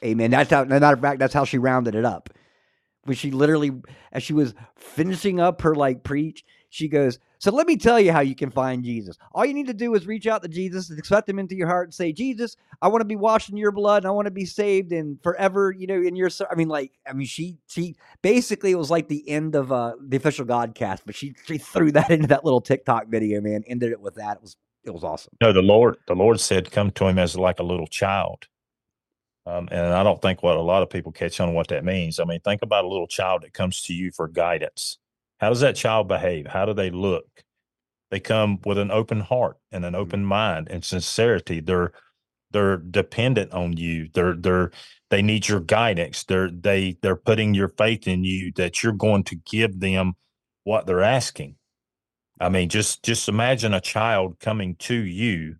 Amen. 0.05 0.31
That's 0.31 0.51
how, 0.51 0.65
matter 0.65 0.95
of 0.95 1.01
fact, 1.01 1.19
that's 1.19 1.35
how 1.35 1.45
she 1.45 1.59
rounded 1.59 1.95
it 1.95 2.05
up. 2.05 2.31
When 3.05 3.17
she 3.17 3.31
literally, 3.31 3.73
as 4.13 4.23
she 4.23 4.33
was 4.33 4.55
finishing 4.77 5.41
up 5.41 5.63
her 5.63 5.75
like 5.75 6.05
preach, 6.05 6.45
she 6.69 6.89
goes, 6.89 7.19
So 7.45 7.51
let 7.51 7.67
me 7.67 7.77
tell 7.77 8.01
you 8.01 8.11
how 8.11 8.21
you 8.21 8.35
can 8.35 8.49
find 8.49 8.83
Jesus. 8.83 9.19
All 9.33 9.45
you 9.45 9.53
need 9.53 9.67
to 9.67 9.75
do 9.75 9.95
is 9.95 10.07
reach 10.07 10.27
out 10.27 10.41
to 10.45 10.49
Jesus 10.49 10.89
and 10.89 10.99
accept 10.99 11.29
him 11.29 11.39
into 11.39 11.55
your 11.55 11.67
heart 11.67 11.89
and 11.89 11.93
say, 11.93 12.11
Jesus, 12.11 12.57
I 12.81 12.89
want 12.89 13.03
to 13.03 13.05
be 13.05 13.17
washed 13.17 13.51
in 13.51 13.59
your 13.59 13.71
blood 13.71 14.03
and 14.03 14.07
I 14.07 14.13
want 14.13 14.25
to 14.25 14.31
be 14.31 14.47
saved 14.47 14.93
and 14.93 15.23
forever, 15.23 15.71
you 15.71 15.87
know, 15.87 16.01
in 16.01 16.17
your 16.17 16.31
I 16.51 16.55
mean, 16.55 16.69
like, 16.69 16.93
I 17.07 17.13
mean, 17.13 17.27
she 17.27 17.59
she 17.67 17.97
basically 18.23 18.71
it 18.71 18.77
was 18.77 18.91
like 18.91 19.09
the 19.09 19.29
end 19.29 19.57
of 19.57 19.73
uh 19.73 19.93
the 20.01 20.17
official 20.17 20.47
Godcast, 20.47 21.01
but 21.05 21.15
she 21.15 21.35
she 21.45 21.59
threw 21.59 21.93
that 21.93 22.11
into 22.11 22.29
that 22.29 22.47
little 22.47 22.63
TikTok 22.63 23.09
video, 23.09 23.43
man, 23.43 23.63
ended 23.67 23.93
it 23.93 24.01
with 24.01 24.15
that. 24.15 24.39
It 24.39 24.43
was 24.43 24.57
it 24.83 24.95
was 24.95 25.05
awesome. 25.05 25.37
No, 25.43 25.53
the 25.53 25.61
Lord, 25.61 25.99
the 26.09 26.15
Lord 26.15 26.41
said, 26.41 26.71
Come 26.71 26.93
to 26.93 27.09
him 27.09 27.19
as 27.19 27.37
like 27.37 27.59
a 27.59 27.63
little 27.63 27.89
child. 27.89 28.49
Um, 29.45 29.69
and 29.71 29.93
I 29.93 30.03
don't 30.03 30.23
think 30.23 30.43
what 30.43 30.57
a 30.57 30.63
lot 30.63 30.83
of 30.83 30.89
people 30.89 31.13
catch 31.13 31.41
on 31.41 31.53
what 31.53 31.69
that 31.69 31.85
means. 31.85 32.19
I 32.19 32.25
mean, 32.25 32.41
think 32.41 32.63
about 32.63 32.87
a 32.87 32.89
little 32.89 33.07
child 33.07 33.43
that 33.43 33.53
comes 33.53 33.83
to 33.83 33.93
you 33.93 34.13
for 34.13 34.29
guidance. 34.29 34.97
How 35.39 35.49
does 35.49 35.61
that 35.61 35.77
child 35.77 36.09
behave? 36.09 36.47
How 36.47 36.65
do 36.65 36.73
they 36.73 36.91
look? 36.91 37.27
They 38.11 38.21
come 38.21 38.61
with 38.65 38.79
an 38.79 38.91
open 38.91 39.21
heart 39.21 39.59
and 39.73 39.85
an 39.85 39.93
mm-hmm. 39.93 40.03
open 40.03 40.25
mind 40.25 40.69
and 40.71 40.85
sincerity. 40.85 41.61
They're 41.61 41.93
they're 42.53 42.77
dependent 42.77 43.53
on 43.53 43.77
you. 43.77 44.09
They're 44.15 44.35
they're 44.35 44.71
they 45.11 45.23
need 45.23 45.49
your 45.49 45.61
guidance. 45.61 46.25
They're 46.25 46.51
they 46.51 46.97
they're 47.03 47.17
putting 47.17 47.55
your 47.55 47.69
faith 47.69 48.07
in 48.07 48.25
you 48.25 48.53
that 48.57 48.83
you're 48.83 48.93
going 48.93 49.25
to 49.25 49.37
give 49.37 49.81
them 49.81 50.15
what 50.63 50.87
they're 50.87 51.03
asking. 51.03 51.57
I 52.41 52.49
mean, 52.49 52.69
just 52.69 53.03
just 53.03 53.29
imagine 53.29 53.75
a 53.75 53.81
child 53.81 54.39
coming 54.39 54.77
to 54.77 54.95
you 54.95 55.57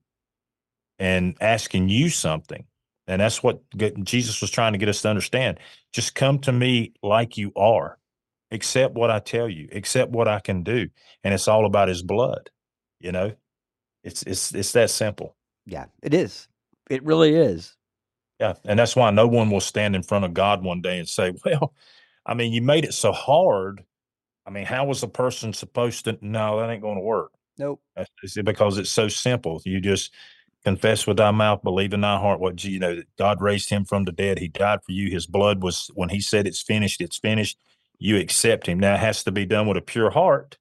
and 0.99 1.37
asking 1.41 1.89
you 1.89 2.09
something. 2.09 2.65
And 3.07 3.21
that's 3.21 3.43
what 3.43 3.61
Jesus 4.05 4.41
was 4.41 4.51
trying 4.51 4.73
to 4.73 4.79
get 4.79 4.89
us 4.89 5.03
to 5.03 5.11
understand. 5.11 5.59
Just 5.93 6.15
come 6.15 6.39
to 6.41 6.53
me 6.53 6.95
like 7.03 7.37
you 7.37 7.53
are 7.57 7.99
accept 8.51 8.95
what 8.95 9.11
I 9.11 9.19
tell 9.19 9.49
you, 9.49 9.69
accept 9.73 10.11
what 10.13 10.29
I 10.29 10.41
can 10.41 10.63
do. 10.63 10.89
And 11.23 11.35
it's 11.35 11.49
all 11.49 11.67
about 11.67 11.89
his 11.89 12.03
blood. 12.03 12.51
You 13.01 13.13
know? 13.13 13.33
It's 14.05 14.23
it's 14.25 14.55
it's 14.55 14.73
that 14.73 14.91
simple. 14.91 15.37
Yeah, 15.67 15.87
it 16.03 16.13
is. 16.13 16.47
It 16.91 17.03
really 17.05 17.35
is. 17.35 17.75
Yeah. 18.39 18.55
And 18.65 18.79
that's 18.79 18.95
why 18.95 19.11
no 19.11 19.27
one 19.27 19.51
will 19.51 19.61
stand 19.61 19.97
in 19.97 20.03
front 20.03 20.27
of 20.27 20.35
God 20.35 20.63
one 20.63 20.83
day 20.83 20.99
and 20.99 21.09
say, 21.09 21.33
Well, 21.45 21.73
I 22.27 22.35
mean, 22.35 22.53
you 22.53 22.63
made 22.63 22.85
it 22.85 22.95
so 22.95 23.13
hard. 23.13 23.83
I 24.47 24.51
mean, 24.51 24.67
how 24.67 24.85
was 24.85 25.03
a 25.03 25.09
person 25.09 25.55
supposed 25.55 26.05
to 26.05 26.19
no, 26.21 26.61
that 26.61 26.71
ain't 26.71 26.83
gonna 26.83 27.01
work. 27.01 27.33
Nope. 27.59 27.81
It's 28.23 28.41
because 28.43 28.79
it's 28.79 28.91
so 28.91 29.09
simple. 29.09 29.63
You 29.65 29.81
just 29.81 30.13
confess 30.65 31.07
with 31.07 31.17
thy 31.17 31.31
mouth, 31.31 31.63
believe 31.63 31.95
in 31.95 32.03
thy 32.03 32.19
heart 32.19 32.41
what 32.41 32.63
you 32.63 32.79
know 32.79 32.97
that 32.97 33.17
God 33.17 33.41
raised 33.41 33.71
him 33.71 33.85
from 33.85 34.05
the 34.05 34.13
dead. 34.13 34.39
He 34.39 34.49
died 34.49 34.81
for 34.85 34.93
you. 34.93 35.11
His 35.11 35.27
blood 35.27 35.63
was 35.63 35.91
when 35.95 36.11
he 36.11 36.21
said 36.21 36.47
it's 36.47 36.63
finished, 36.63 37.01
it's 37.01 37.19
finished 37.19 37.59
you 38.05 38.19
accept 38.19 38.67
him. 38.67 38.79
Now 38.79 38.95
it 38.95 39.01
has 39.01 39.25
to 39.25 39.33
be 39.33 39.47
done 39.47 39.67
with 39.67 39.79
a 39.79 39.81
pure 39.81 40.11
heart. 40.11 40.59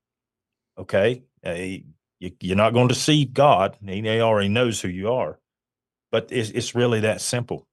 Okay. 0.78 1.24
Uh, 1.46 1.52
you, 1.52 2.32
you're 2.40 2.56
not 2.56 2.72
going 2.72 2.88
to 2.88 2.94
deceive 2.94 3.34
God. 3.34 3.78
He, 3.86 4.00
he, 4.02 4.22
already 4.22 4.48
knows 4.48 4.80
who 4.80 4.88
you 4.88 5.12
are, 5.12 5.38
but 6.10 6.30
it's, 6.32 6.52
it's 6.52 6.74
really 6.74 7.02
that 7.02 7.20
simple. 7.20 7.68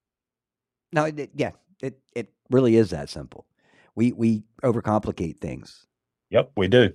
No, 0.92 1.04
it, 1.04 1.30
yeah, 1.36 1.52
it, 1.80 2.00
it 2.16 2.32
really 2.50 2.74
is 2.74 2.90
that 2.90 3.10
simple. 3.10 3.46
We, 3.94 4.10
we 4.10 4.42
overcomplicate 4.64 5.38
things. 5.38 5.86
Yep, 6.30 6.50
we 6.56 6.66
do. 6.66 6.90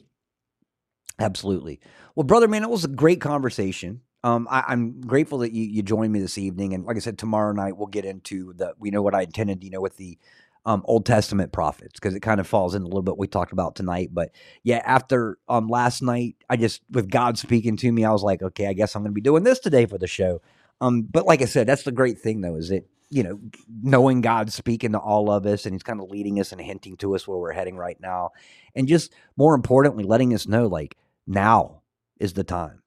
Absolutely. 1.17 1.79
Well, 2.13 2.25
brother, 2.25 2.49
man, 2.49 2.63
it 2.63 2.69
was 2.69 2.83
a 2.83 2.89
great 2.89 3.21
conversation. 3.21 4.01
Um, 4.25 4.49
I, 4.51 4.73
am 4.73 4.99
grateful 4.99 5.37
that 5.39 5.53
you, 5.53 5.63
you 5.63 5.81
joined 5.81 6.11
me 6.11 6.19
this 6.19 6.37
evening. 6.37 6.73
And 6.73 6.83
like 6.83 6.97
I 6.97 6.99
said, 6.99 7.17
tomorrow 7.17 7.53
night 7.53 7.77
we'll 7.77 7.87
get 7.87 8.03
into 8.03 8.51
the, 8.53 8.73
we 8.77 8.91
know 8.91 9.01
what 9.01 9.15
I 9.15 9.21
intended, 9.21 9.63
you 9.63 9.69
know, 9.69 9.79
with 9.79 9.95
the 9.95 10.17
um, 10.65 10.81
Old 10.85 11.05
Testament 11.05 11.51
prophets 11.51 11.93
because 11.99 12.15
it 12.15 12.21
kind 12.21 12.39
of 12.39 12.47
falls 12.47 12.73
in 12.73 12.81
a 12.81 12.85
little 12.85 13.03
bit 13.03 13.17
we 13.17 13.27
talked 13.27 13.51
about 13.51 13.75
tonight. 13.75 14.09
But 14.13 14.31
yeah, 14.63 14.81
after 14.83 15.37
um, 15.47 15.67
last 15.67 16.01
night, 16.01 16.35
I 16.49 16.57
just 16.57 16.81
with 16.89 17.09
God 17.09 17.37
speaking 17.37 17.77
to 17.77 17.91
me, 17.91 18.03
I 18.03 18.11
was 18.11 18.23
like, 18.23 18.41
okay, 18.41 18.67
I 18.67 18.73
guess 18.73 18.95
I'm 18.95 19.03
going 19.03 19.11
to 19.11 19.15
be 19.15 19.21
doing 19.21 19.43
this 19.43 19.59
today 19.59 19.85
for 19.85 19.97
the 19.97 20.07
show. 20.07 20.41
Um, 20.81 21.03
but 21.03 21.25
like 21.25 21.41
I 21.41 21.45
said, 21.45 21.67
that's 21.67 21.83
the 21.83 21.91
great 21.91 22.19
thing 22.19 22.41
though, 22.41 22.55
is 22.55 22.71
it 22.71 22.87
you 23.09 23.21
know 23.21 23.39
knowing 23.83 24.21
God 24.21 24.51
speaking 24.51 24.93
to 24.93 24.99
all 24.99 25.29
of 25.31 25.45
us 25.45 25.65
and 25.65 25.75
He's 25.75 25.83
kind 25.83 26.01
of 26.01 26.09
leading 26.09 26.39
us 26.39 26.51
and 26.51 26.59
hinting 26.59 26.97
to 26.97 27.15
us 27.15 27.27
where 27.27 27.37
we're 27.37 27.53
heading 27.53 27.77
right 27.77 27.99
now, 28.01 28.31
and 28.73 28.87
just 28.87 29.13
more 29.37 29.53
importantly, 29.55 30.03
letting 30.03 30.33
us 30.33 30.47
know 30.47 30.65
like 30.65 30.97
now 31.27 31.81
is 32.19 32.33
the 32.33 32.43
time, 32.43 32.81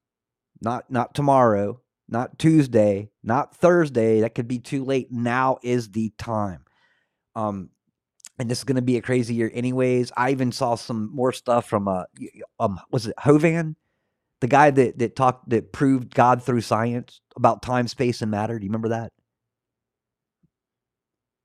not 0.60 0.90
not 0.90 1.14
tomorrow, 1.14 1.80
not 2.08 2.38
Tuesday, 2.38 3.10
not 3.22 3.54
Thursday. 3.54 4.20
That 4.20 4.34
could 4.34 4.48
be 4.48 4.58
too 4.58 4.84
late. 4.84 5.12
Now 5.12 5.58
is 5.62 5.90
the 5.90 6.12
time. 6.18 6.64
Um, 7.38 7.70
and 8.38 8.50
this 8.50 8.58
is 8.58 8.64
going 8.64 8.76
to 8.76 8.82
be 8.82 8.96
a 8.96 9.02
crazy 9.02 9.34
year, 9.34 9.50
anyways. 9.54 10.10
I 10.16 10.30
even 10.30 10.52
saw 10.52 10.74
some 10.74 11.14
more 11.14 11.32
stuff 11.32 11.68
from 11.68 11.88
uh, 11.88 12.04
um, 12.58 12.80
was 12.90 13.06
it 13.06 13.14
Hovind, 13.16 13.76
the 14.40 14.48
guy 14.48 14.70
that 14.70 14.98
that 14.98 15.16
talked 15.16 15.48
that 15.50 15.72
proved 15.72 16.14
God 16.14 16.42
through 16.42 16.60
science 16.62 17.20
about 17.36 17.62
time, 17.62 17.88
space, 17.88 18.22
and 18.22 18.30
matter. 18.30 18.58
Do 18.58 18.64
you 18.64 18.70
remember 18.70 18.88
that? 18.88 19.12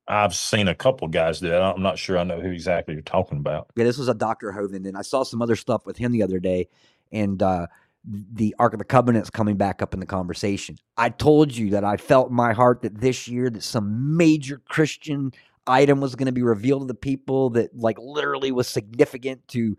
I've 0.08 0.36
seen 0.36 0.68
a 0.68 0.76
couple 0.76 1.08
guys 1.08 1.40
do 1.40 1.50
that. 1.50 1.62
I'm 1.62 1.82
not 1.82 1.98
sure 1.98 2.18
I 2.18 2.24
know 2.24 2.42
who 2.42 2.50
exactly 2.50 2.94
you're 2.94 3.04
talking 3.04 3.38
about. 3.38 3.68
Yeah, 3.76 3.86
this 3.86 3.98
was 3.98 4.10
a 4.10 4.14
Dr. 4.14 4.52
Hovind, 4.52 4.88
and 4.88 4.98
I 4.98 5.02
saw 5.02 5.24
some 5.24 5.42
other 5.42 5.56
stuff 5.56 5.86
with 5.86 5.98
him 5.98 6.12
the 6.12 6.24
other 6.24 6.40
day, 6.40 6.68
and 7.12 7.42
uh, 7.42 7.68
the 8.06 8.54
Ark 8.60 8.74
of 8.74 8.80
the 8.80 8.86
Covenant's 8.86 9.30
coming 9.30 9.56
back 9.56 9.82
up 9.82 9.94
in 9.94 10.00
the 10.00 10.06
conversation. 10.06 10.78
I 10.98 11.10
told 11.10 11.56
you 11.56 11.70
that 11.72 11.86
I 11.86 11.98
felt 11.98 12.30
in 12.30 12.36
my 12.36 12.54
heart 12.54 12.82
that 12.82 13.00
this 13.00 13.28
year 13.28 13.50
that 13.50 13.64
some 13.64 14.18
major 14.18 14.62
Christian 14.68 15.32
item 15.68 16.02
was 16.02 16.16
going 16.16 16.26
to 16.28 16.32
be 16.32 16.44
revealed 16.44 16.84
to 16.84 16.88
the 16.88 16.94
people 16.94 17.52
that 17.52 17.76
like 17.76 17.98
literally 18.00 18.52
was 18.52 18.68
significant 18.68 19.48
to 19.50 19.78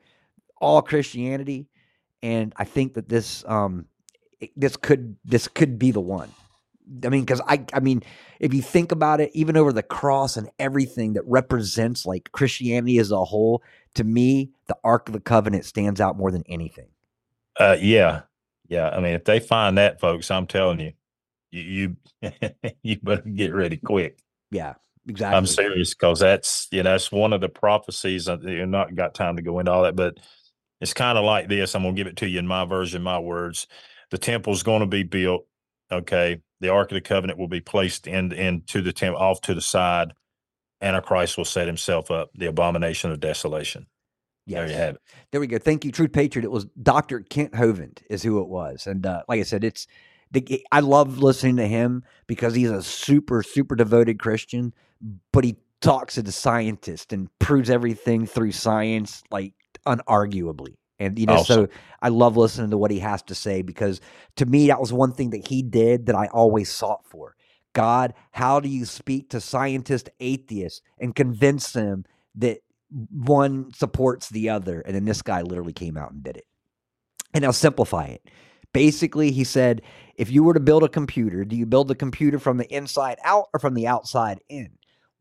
all 0.60 0.82
Christianity. 0.82 1.68
And 2.22 2.52
I 2.56 2.64
think 2.64 2.94
that 2.94 3.08
this 3.08 3.44
um 3.46 3.86
this 4.56 4.76
could 4.76 5.16
this 5.24 5.48
could 5.48 5.78
be 5.78 5.90
the 5.90 6.00
one. 6.00 6.30
I 7.04 7.08
mean, 7.08 7.22
because 7.22 7.40
I 7.46 7.64
I 7.72 7.80
mean, 7.80 8.02
if 8.40 8.52
you 8.52 8.62
think 8.62 8.92
about 8.92 9.20
it, 9.20 9.30
even 9.34 9.56
over 9.56 9.72
the 9.72 9.82
cross 9.82 10.36
and 10.36 10.50
everything 10.58 11.14
that 11.14 11.22
represents 11.26 12.04
like 12.04 12.30
Christianity 12.32 12.98
as 12.98 13.10
a 13.10 13.24
whole, 13.24 13.62
to 13.94 14.04
me, 14.04 14.50
the 14.66 14.76
Ark 14.84 15.08
of 15.08 15.14
the 15.14 15.20
Covenant 15.20 15.64
stands 15.64 16.00
out 16.00 16.16
more 16.16 16.30
than 16.30 16.44
anything. 16.48 16.88
Uh, 17.58 17.76
yeah, 17.80 18.22
yeah. 18.68 18.90
I 18.90 19.00
mean, 19.00 19.14
if 19.14 19.24
they 19.24 19.40
find 19.40 19.78
that, 19.78 20.00
folks, 20.00 20.30
I'm 20.30 20.46
telling 20.46 20.80
you, 20.80 20.92
you 21.50 21.96
you, 22.20 22.30
you 22.82 22.98
better 23.02 23.22
get 23.22 23.54
ready 23.54 23.76
quick. 23.76 24.18
Yeah, 24.50 24.74
Exactly. 25.06 25.36
I'm 25.36 25.46
serious 25.46 25.94
because 25.94 26.20
that's 26.20 26.68
you 26.70 26.82
know 26.82 26.92
that's 26.92 27.12
one 27.12 27.32
of 27.32 27.40
the 27.40 27.48
prophecies. 27.48 28.26
You're 28.26 28.66
not 28.66 28.94
got 28.94 29.14
time 29.14 29.36
to 29.36 29.42
go 29.42 29.58
into 29.58 29.70
all 29.70 29.82
that, 29.82 29.96
but 29.96 30.18
it's 30.80 30.94
kind 30.94 31.18
of 31.18 31.24
like 31.24 31.48
this. 31.48 31.74
I'm 31.74 31.82
gonna 31.82 31.94
give 31.94 32.06
it 32.06 32.16
to 32.16 32.28
you 32.28 32.38
in 32.38 32.46
my 32.46 32.64
version, 32.64 33.02
my 33.02 33.18
words. 33.18 33.66
The 34.10 34.18
temple's 34.18 34.62
going 34.62 34.80
to 34.80 34.86
be 34.86 35.02
built. 35.02 35.46
Okay, 35.92 36.40
the 36.60 36.70
Ark 36.70 36.90
of 36.90 36.94
the 36.94 37.00
Covenant 37.00 37.38
will 37.38 37.48
be 37.48 37.60
placed 37.60 38.06
in 38.06 38.32
into 38.32 38.80
the 38.80 38.92
temple 38.92 39.20
off 39.20 39.40
to 39.42 39.54
the 39.54 39.60
side. 39.60 40.12
Antichrist 40.80 41.36
will 41.36 41.44
set 41.44 41.66
himself 41.66 42.10
up, 42.10 42.30
the 42.34 42.46
abomination 42.46 43.10
of 43.10 43.20
desolation. 43.20 43.86
Yes. 44.46 44.58
There 44.58 44.68
you 44.68 44.74
have 44.74 44.94
it. 44.96 45.00
There 45.30 45.40
we 45.40 45.46
go. 45.46 45.58
Thank 45.58 45.84
you, 45.84 45.92
Truth 45.92 46.12
Patriot. 46.12 46.44
It 46.44 46.50
was 46.50 46.66
Dr. 46.82 47.20
Kent 47.20 47.52
Hovind 47.52 48.02
is 48.10 48.22
who 48.22 48.40
it 48.40 48.48
was. 48.48 48.86
And 48.86 49.06
uh, 49.06 49.22
like 49.26 49.40
I 49.40 49.44
said, 49.44 49.64
it's 49.64 49.86
I 50.72 50.80
love 50.80 51.18
listening 51.18 51.56
to 51.56 51.66
him 51.66 52.02
because 52.26 52.54
he's 52.54 52.70
a 52.70 52.82
super, 52.82 53.42
super 53.42 53.76
devoted 53.76 54.18
Christian, 54.18 54.74
but 55.32 55.44
he 55.44 55.56
talks 55.80 56.16
as 56.16 56.26
a 56.26 56.32
scientist 56.32 57.12
and 57.12 57.28
proves 57.38 57.68
everything 57.68 58.26
through 58.26 58.52
science, 58.52 59.22
like 59.30 59.52
unarguably. 59.86 60.76
And 60.98 61.18
you 61.18 61.26
know, 61.26 61.34
oh, 61.34 61.36
awesome. 61.38 61.66
so 61.66 61.68
I 62.00 62.08
love 62.08 62.36
listening 62.36 62.70
to 62.70 62.78
what 62.78 62.90
he 62.90 63.00
has 63.00 63.22
to 63.24 63.34
say 63.34 63.62
because 63.62 64.00
to 64.36 64.46
me 64.46 64.68
that 64.68 64.80
was 64.80 64.92
one 64.92 65.12
thing 65.12 65.30
that 65.30 65.46
he 65.46 65.62
did 65.62 66.06
that 66.06 66.14
I 66.14 66.28
always 66.28 66.70
sought 66.70 67.04
for. 67.06 67.34
God, 67.72 68.14
how 68.30 68.60
do 68.60 68.68
you 68.68 68.84
speak 68.84 69.30
to 69.30 69.40
scientist 69.40 70.08
atheists 70.20 70.80
and 70.98 71.14
convince 71.14 71.72
them 71.72 72.04
that 72.36 72.60
one 73.10 73.72
supports 73.74 74.28
the 74.28 74.48
other? 74.48 74.80
And 74.80 74.94
then 74.94 75.04
this 75.04 75.22
guy 75.22 75.42
literally 75.42 75.72
came 75.72 75.96
out 75.96 76.12
and 76.12 76.22
did 76.22 76.36
it. 76.36 76.46
And 77.34 77.44
I'll 77.44 77.52
simplify 77.52 78.04
it. 78.04 78.22
Basically, 78.72 79.32
he 79.32 79.42
said, 79.42 79.82
if 80.14 80.30
you 80.30 80.44
were 80.44 80.54
to 80.54 80.60
build 80.60 80.84
a 80.84 80.88
computer, 80.88 81.44
do 81.44 81.56
you 81.56 81.66
build 81.66 81.88
the 81.88 81.96
computer 81.96 82.38
from 82.38 82.58
the 82.58 82.72
inside 82.72 83.18
out 83.24 83.48
or 83.52 83.58
from 83.58 83.74
the 83.74 83.88
outside 83.88 84.40
in? 84.48 84.70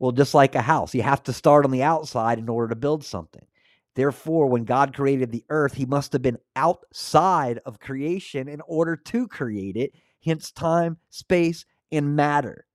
Well, 0.04 0.12
just 0.12 0.34
like 0.34 0.54
a 0.54 0.60
house, 0.60 0.94
you 0.94 1.00
have 1.00 1.22
to 1.22 1.32
start 1.32 1.64
on 1.64 1.70
the 1.70 1.82
outside 1.82 2.38
in 2.38 2.50
order 2.50 2.68
to 2.68 2.76
build 2.76 3.06
something. 3.06 3.46
Therefore, 3.94 4.48
when 4.48 4.64
God 4.64 4.94
created 4.94 5.32
the 5.32 5.46
earth, 5.48 5.72
he 5.72 5.86
must 5.86 6.12
have 6.12 6.20
been 6.20 6.36
outside 6.54 7.58
of 7.64 7.80
creation 7.80 8.46
in 8.46 8.60
order 8.66 8.96
to 8.96 9.26
create 9.26 9.78
it, 9.78 9.94
hence 10.22 10.52
time, 10.52 10.98
space, 11.08 11.64
and 11.90 12.14
matter. 12.16 12.66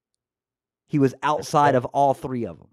He 0.88 0.98
was 0.98 1.14
outside 1.22 1.76
of 1.76 1.86
all 1.86 2.16
three 2.16 2.48
of 2.48 2.58
them. 2.58 2.70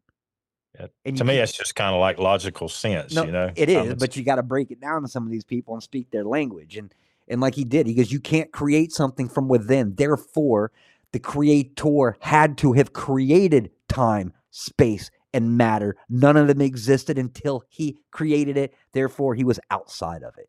Yeah. 0.81 0.87
And 1.05 1.19
to 1.19 1.25
me, 1.25 1.37
it's 1.37 1.53
just 1.53 1.75
kind 1.75 1.95
of 1.95 2.01
like 2.01 2.19
logical 2.19 2.71
sense, 2.71 3.13
no, 3.13 3.25
you 3.25 3.33
know. 3.33 3.53
It 3.55 3.69
is, 3.69 3.93
um, 3.93 3.99
but 3.99 4.17
you 4.17 4.25
got 4.25 4.37
to 4.37 4.43
break 4.43 4.71
it 4.71 4.81
down 4.81 5.03
to 5.03 5.09
some 5.09 5.27
of 5.27 5.31
these 5.31 5.45
people 5.45 5.75
and 5.75 5.83
speak 5.83 6.11
their 6.11 6.25
language. 6.25 6.79
And 6.79 6.95
and 7.29 7.43
like 7.43 7.57
he 7.57 7.65
did, 7.65 7.87
he 7.87 7.93
goes, 7.93 8.11
"You 8.11 8.21
can't 8.21 8.51
create 8.53 8.91
something 8.91 9.29
from 9.29 9.49
within. 9.49 9.97
Therefore, 9.97 10.73
the 11.13 11.19
creator 11.19 12.17
had 12.21 12.57
to 12.59 12.73
have 12.73 12.95
created 12.95 13.71
time, 13.89 14.33
space, 14.57 15.11
and 15.35 15.59
matter. 15.59 15.97
None 16.09 16.37
of 16.39 16.49
them 16.49 16.63
existed 16.63 17.19
until 17.19 17.63
he 17.69 17.99
created 18.11 18.57
it. 18.57 18.73
Therefore, 18.93 19.35
he 19.35 19.45
was 19.45 19.61
outside 19.71 20.23
of 20.23 20.35
it. 20.39 20.49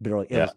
Literally, 0.00 0.26
yeah. 0.28 0.48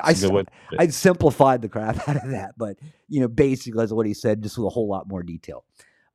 Was, 0.00 0.44
I, 0.78 0.82
I 0.82 0.86
simplified 0.88 1.62
the 1.62 1.70
crap 1.70 1.96
out 2.08 2.16
of 2.16 2.30
that, 2.30 2.52
but 2.58 2.76
you 3.08 3.20
know, 3.20 3.28
basically 3.28 3.80
that's 3.80 3.92
what 3.92 4.06
he 4.06 4.12
said, 4.12 4.42
just 4.42 4.58
with 4.58 4.66
a 4.66 4.70
whole 4.70 4.88
lot 4.88 5.08
more 5.08 5.22
detail. 5.22 5.64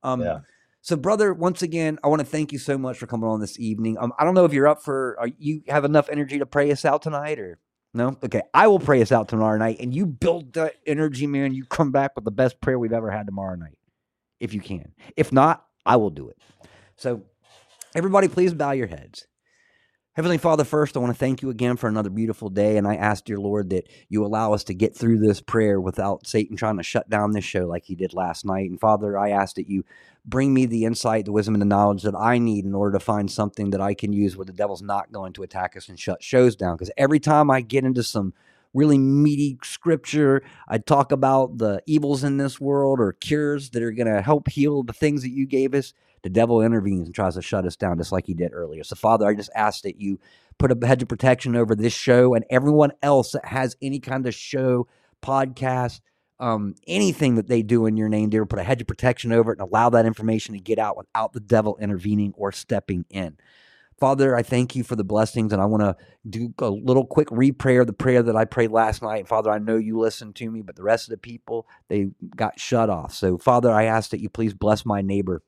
Um, 0.04 0.22
yeah. 0.22 0.40
So, 0.82 0.96
brother, 0.96 1.34
once 1.34 1.62
again, 1.64 1.98
I 2.04 2.10
want 2.10 2.20
to 2.20 2.26
thank 2.26 2.52
you 2.52 2.60
so 2.60 2.78
much 2.78 2.98
for 2.98 3.08
coming 3.08 3.28
on 3.28 3.40
this 3.40 3.58
evening. 3.58 3.98
Um, 3.98 4.14
I 4.20 4.26
don't 4.26 4.36
know 4.36 4.46
if 4.46 4.54
you're 4.54 4.68
up 4.68 4.84
for. 4.84 5.18
Are 5.20 5.30
you 5.40 5.64
have 5.70 5.86
enough 5.86 6.10
energy 6.10 6.38
to 6.40 6.46
pray 6.46 6.72
us 6.72 6.86
out 6.86 7.02
tonight, 7.02 7.40
or 7.40 7.58
no? 7.94 8.18
Okay, 8.24 8.42
I 8.54 8.68
will 8.68 8.80
pray 8.80 9.02
us 9.02 9.12
out 9.12 9.30
tomorrow 9.30 9.58
night, 9.58 9.78
and 9.80 9.96
you 9.96 10.06
build 10.06 10.54
that 10.54 10.76
energy, 10.86 11.26
man. 11.26 11.56
You 11.56 11.66
come 11.66 11.92
back 11.92 12.12
with 12.16 12.26
the 12.26 12.32
best 12.32 12.62
prayer 12.62 12.78
we've 12.78 12.94
ever 12.94 13.10
had 13.10 13.26
tomorrow 13.26 13.56
night, 13.56 13.78
if 14.40 14.54
you 14.54 14.60
can. 14.60 14.94
If 15.18 15.32
not, 15.32 15.66
I 15.86 15.98
will 15.98 16.10
do 16.10 16.30
it. 16.30 16.38
So, 16.96 17.22
everybody, 17.96 18.28
please 18.28 18.54
bow 18.54 18.72
your 18.72 18.88
heads. 18.88 19.28
Heavenly 20.16 20.38
Father, 20.38 20.64
first, 20.64 20.96
I 20.96 21.00
want 21.00 21.12
to 21.12 21.18
thank 21.18 21.42
you 21.42 21.50
again 21.50 21.76
for 21.76 21.88
another 21.88 22.12
beautiful 22.12 22.50
day. 22.50 22.78
And 22.78 22.88
I 22.88 22.96
ask, 22.98 23.26
dear 23.26 23.40
Lord, 23.40 23.72
that 23.72 23.90
you 24.10 24.24
allow 24.24 24.54
us 24.54 24.64
to 24.66 24.74
get 24.76 24.96
through 24.96 25.18
this 25.18 25.42
prayer 25.42 25.82
without 25.82 26.28
Satan 26.28 26.56
trying 26.56 26.78
to 26.78 26.84
shut 26.84 27.10
down 27.10 27.32
this 27.32 27.44
show 27.44 27.66
like 27.66 27.86
he 27.86 27.96
did 27.96 28.14
last 28.14 28.46
night. 28.46 28.70
And 28.70 28.80
Father, 28.80 29.18
I 29.18 29.32
ask 29.32 29.56
that 29.56 29.68
you 29.68 29.84
bring 30.24 30.54
me 30.54 30.68
the 30.68 30.86
insight, 30.86 31.26
the 31.26 31.32
wisdom, 31.32 31.56
and 31.56 31.62
the 31.64 31.66
knowledge 31.66 32.04
that 32.04 32.14
I 32.14 32.38
need 32.38 32.64
in 32.64 32.76
order 32.76 32.96
to 32.96 33.04
find 33.04 33.32
something 33.32 33.72
that 33.72 33.82
I 33.82 33.96
can 33.96 34.14
use 34.14 34.38
where 34.38 34.46
the 34.46 34.54
devil's 34.54 34.84
not 34.84 35.12
going 35.12 35.34
to 35.34 35.44
attack 35.44 35.76
us 35.76 35.90
and 35.90 36.00
shut 36.00 36.22
shows 36.22 36.56
down. 36.56 36.76
Because 36.76 36.92
every 36.96 37.20
time 37.20 37.50
I 37.50 37.62
get 37.62 37.84
into 37.84 38.04
some 38.04 38.36
really 38.74 38.98
meaty 38.98 39.58
scripture, 39.64 40.42
I 40.68 40.78
talk 40.78 41.12
about 41.12 41.58
the 41.58 41.82
evils 41.86 42.24
in 42.24 42.38
this 42.38 42.60
world 42.60 43.00
or 43.00 43.14
cures 43.14 43.70
that 43.72 43.84
are 43.84 43.92
going 43.92 44.14
to 44.14 44.22
help 44.22 44.50
heal 44.50 44.84
the 44.84 44.94
things 44.94 45.22
that 45.22 45.30
you 45.30 45.46
gave 45.46 45.74
us 45.74 45.94
the 46.24 46.30
devil 46.30 46.62
intervenes 46.62 47.06
and 47.06 47.14
tries 47.14 47.36
to 47.36 47.42
shut 47.42 47.66
us 47.66 47.76
down, 47.76 47.98
just 47.98 48.12
like 48.12 48.26
he 48.26 48.34
did 48.34 48.54
earlier. 48.54 48.84
So, 48.84 48.96
Father, 48.96 49.28
I 49.28 49.36
just 49.36 49.52
ask 49.56 49.84
that 49.84 50.00
you 50.00 50.20
put 50.58 50.72
a 50.72 50.88
hedge 50.88 51.04
of 51.04 51.10
protection 51.10 51.56
over 51.56 51.76
this 51.76 51.94
show 51.94 52.34
and 52.34 52.46
everyone 52.50 52.94
else 53.04 53.34
that 53.34 53.46
has 53.46 53.76
any 53.82 54.00
kind 54.00 54.26
of 54.26 54.34
show, 54.34 54.88
podcast, 55.22 56.00
um, 56.40 56.76
anything 56.88 57.36
that 57.36 57.48
they 57.48 57.62
do 57.62 57.86
in 57.86 57.98
your 57.98 58.10
name, 58.10 58.30
dear, 58.30 58.46
put 58.46 58.60
a 58.60 58.64
hedge 58.64 58.82
of 58.82 58.88
protection 58.88 59.32
over 59.32 59.52
it 59.52 59.60
and 59.60 59.68
allow 59.68 59.90
that 59.90 60.06
information 60.06 60.56
to 60.56 60.62
get 60.62 60.80
out 60.80 60.98
without 60.98 61.34
the 61.34 61.40
devil 61.40 61.78
intervening 61.80 62.34
or 62.38 62.52
stepping 62.52 63.06
in. 63.10 63.38
Father, 64.00 64.36
I 64.36 64.44
thank 64.44 64.76
you 64.76 64.84
for 64.84 64.96
the 64.96 65.04
blessings, 65.04 65.54
and 65.54 65.62
I 65.62 65.66
want 65.66 65.84
to 65.84 65.96
do 66.30 66.54
a 66.60 66.70
little 66.70 67.06
quick 67.06 67.30
reprayer, 67.30 67.86
the 67.86 67.94
prayer 67.94 68.24
that 68.24 68.36
I 68.36 68.46
prayed 68.46 68.72
last 68.72 69.02
night. 69.02 69.28
Father, 69.28 69.52
I 69.52 69.60
know 69.60 69.78
you 69.78 70.00
listened 70.00 70.36
to 70.36 70.52
me, 70.52 70.62
but 70.62 70.76
the 70.76 70.84
rest 70.84 71.08
of 71.08 71.12
the 71.12 71.18
people, 71.18 71.68
they 71.90 72.10
got 72.36 72.60
shut 72.60 72.90
off. 72.90 73.14
So, 73.14 73.38
Father, 73.38 73.72
I 73.72 73.86
ask 73.86 74.12
that 74.12 74.20
you 74.22 74.30
please 74.30 74.54
bless 74.54 74.86
my 74.86 75.02
neighbor 75.02 75.42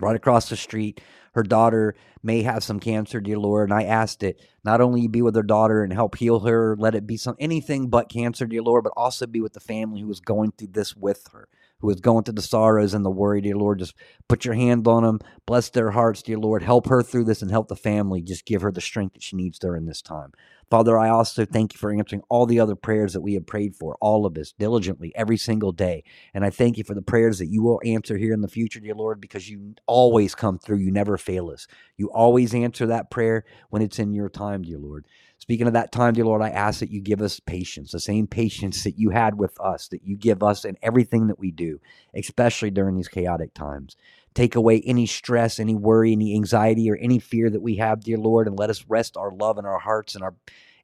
right 0.00 0.16
across 0.16 0.48
the 0.48 0.56
street. 0.56 1.00
Her 1.34 1.42
daughter 1.42 1.94
may 2.22 2.42
have 2.42 2.64
some 2.64 2.80
cancer, 2.80 3.20
dear 3.20 3.38
Lord. 3.38 3.70
And 3.70 3.78
I 3.78 3.84
asked 3.84 4.22
it 4.22 4.40
not 4.64 4.80
only 4.80 5.06
be 5.06 5.22
with 5.22 5.36
her 5.36 5.42
daughter 5.42 5.82
and 5.82 5.92
help 5.92 6.16
heal 6.16 6.40
her, 6.40 6.76
let 6.78 6.94
it 6.94 7.06
be 7.06 7.16
some 7.16 7.36
anything 7.38 7.88
but 7.88 8.08
cancer, 8.08 8.46
dear 8.46 8.62
Lord, 8.62 8.84
but 8.84 8.92
also 8.96 9.26
be 9.26 9.40
with 9.40 9.52
the 9.52 9.60
family 9.60 10.00
who 10.00 10.10
is 10.10 10.20
going 10.20 10.52
through 10.52 10.68
this 10.72 10.96
with 10.96 11.28
her, 11.32 11.48
who 11.80 11.90
is 11.90 12.00
going 12.00 12.24
through 12.24 12.34
the 12.34 12.42
sorrows 12.42 12.94
and 12.94 13.04
the 13.04 13.10
worry, 13.10 13.40
dear 13.40 13.56
Lord. 13.56 13.78
Just 13.78 13.94
put 14.28 14.44
your 14.44 14.54
hand 14.54 14.86
on 14.86 15.02
them, 15.02 15.20
bless 15.46 15.68
their 15.68 15.90
hearts, 15.90 16.22
dear 16.22 16.38
Lord. 16.38 16.62
Help 16.62 16.88
her 16.88 17.02
through 17.02 17.24
this 17.24 17.42
and 17.42 17.50
help 17.50 17.68
the 17.68 17.76
family. 17.76 18.22
Just 18.22 18.46
give 18.46 18.62
her 18.62 18.72
the 18.72 18.80
strength 18.80 19.14
that 19.14 19.22
she 19.22 19.36
needs 19.36 19.58
during 19.58 19.86
this 19.86 20.02
time. 20.02 20.32
Father, 20.68 20.98
I 20.98 21.10
also 21.10 21.44
thank 21.44 21.74
you 21.74 21.78
for 21.78 21.92
answering 21.92 22.22
all 22.28 22.44
the 22.44 22.58
other 22.58 22.74
prayers 22.74 23.12
that 23.12 23.20
we 23.20 23.34
have 23.34 23.46
prayed 23.46 23.76
for, 23.76 23.96
all 24.00 24.26
of 24.26 24.36
us, 24.36 24.52
diligently, 24.52 25.12
every 25.14 25.36
single 25.36 25.70
day. 25.70 26.02
And 26.34 26.44
I 26.44 26.50
thank 26.50 26.76
you 26.76 26.82
for 26.82 26.94
the 26.94 27.02
prayers 27.02 27.38
that 27.38 27.46
you 27.46 27.62
will 27.62 27.80
answer 27.84 28.16
here 28.16 28.32
in 28.32 28.40
the 28.40 28.48
future, 28.48 28.80
dear 28.80 28.94
Lord, 28.94 29.20
because 29.20 29.48
you 29.48 29.76
always 29.86 30.34
come 30.34 30.58
through. 30.58 30.78
You 30.78 30.90
never 30.90 31.16
fail 31.18 31.50
us. 31.50 31.68
You 31.96 32.10
always 32.10 32.52
answer 32.52 32.86
that 32.86 33.10
prayer 33.10 33.44
when 33.70 33.80
it's 33.80 34.00
in 34.00 34.12
your 34.12 34.28
time, 34.28 34.62
dear 34.62 34.78
Lord. 34.78 35.06
Speaking 35.38 35.68
of 35.68 35.74
that 35.74 35.92
time, 35.92 36.14
dear 36.14 36.24
Lord, 36.24 36.42
I 36.42 36.50
ask 36.50 36.80
that 36.80 36.90
you 36.90 37.00
give 37.00 37.22
us 37.22 37.38
patience, 37.38 37.92
the 37.92 38.00
same 38.00 38.26
patience 38.26 38.82
that 38.82 38.98
you 38.98 39.10
had 39.10 39.38
with 39.38 39.60
us, 39.60 39.86
that 39.88 40.02
you 40.02 40.16
give 40.16 40.42
us 40.42 40.64
in 40.64 40.76
everything 40.82 41.28
that 41.28 41.38
we 41.38 41.52
do, 41.52 41.78
especially 42.14 42.70
during 42.70 42.96
these 42.96 43.06
chaotic 43.06 43.54
times. 43.54 43.96
Take 44.36 44.54
away 44.54 44.82
any 44.82 45.06
stress, 45.06 45.58
any 45.58 45.74
worry, 45.74 46.12
any 46.12 46.34
anxiety, 46.34 46.90
or 46.90 46.96
any 46.96 47.18
fear 47.18 47.48
that 47.48 47.62
we 47.62 47.76
have, 47.76 48.00
dear 48.00 48.18
Lord, 48.18 48.46
and 48.46 48.58
let 48.58 48.68
us 48.68 48.84
rest 48.86 49.16
our 49.16 49.32
love 49.32 49.56
and 49.56 49.66
our 49.66 49.78
hearts 49.78 50.14
and 50.14 50.22
our 50.22 50.34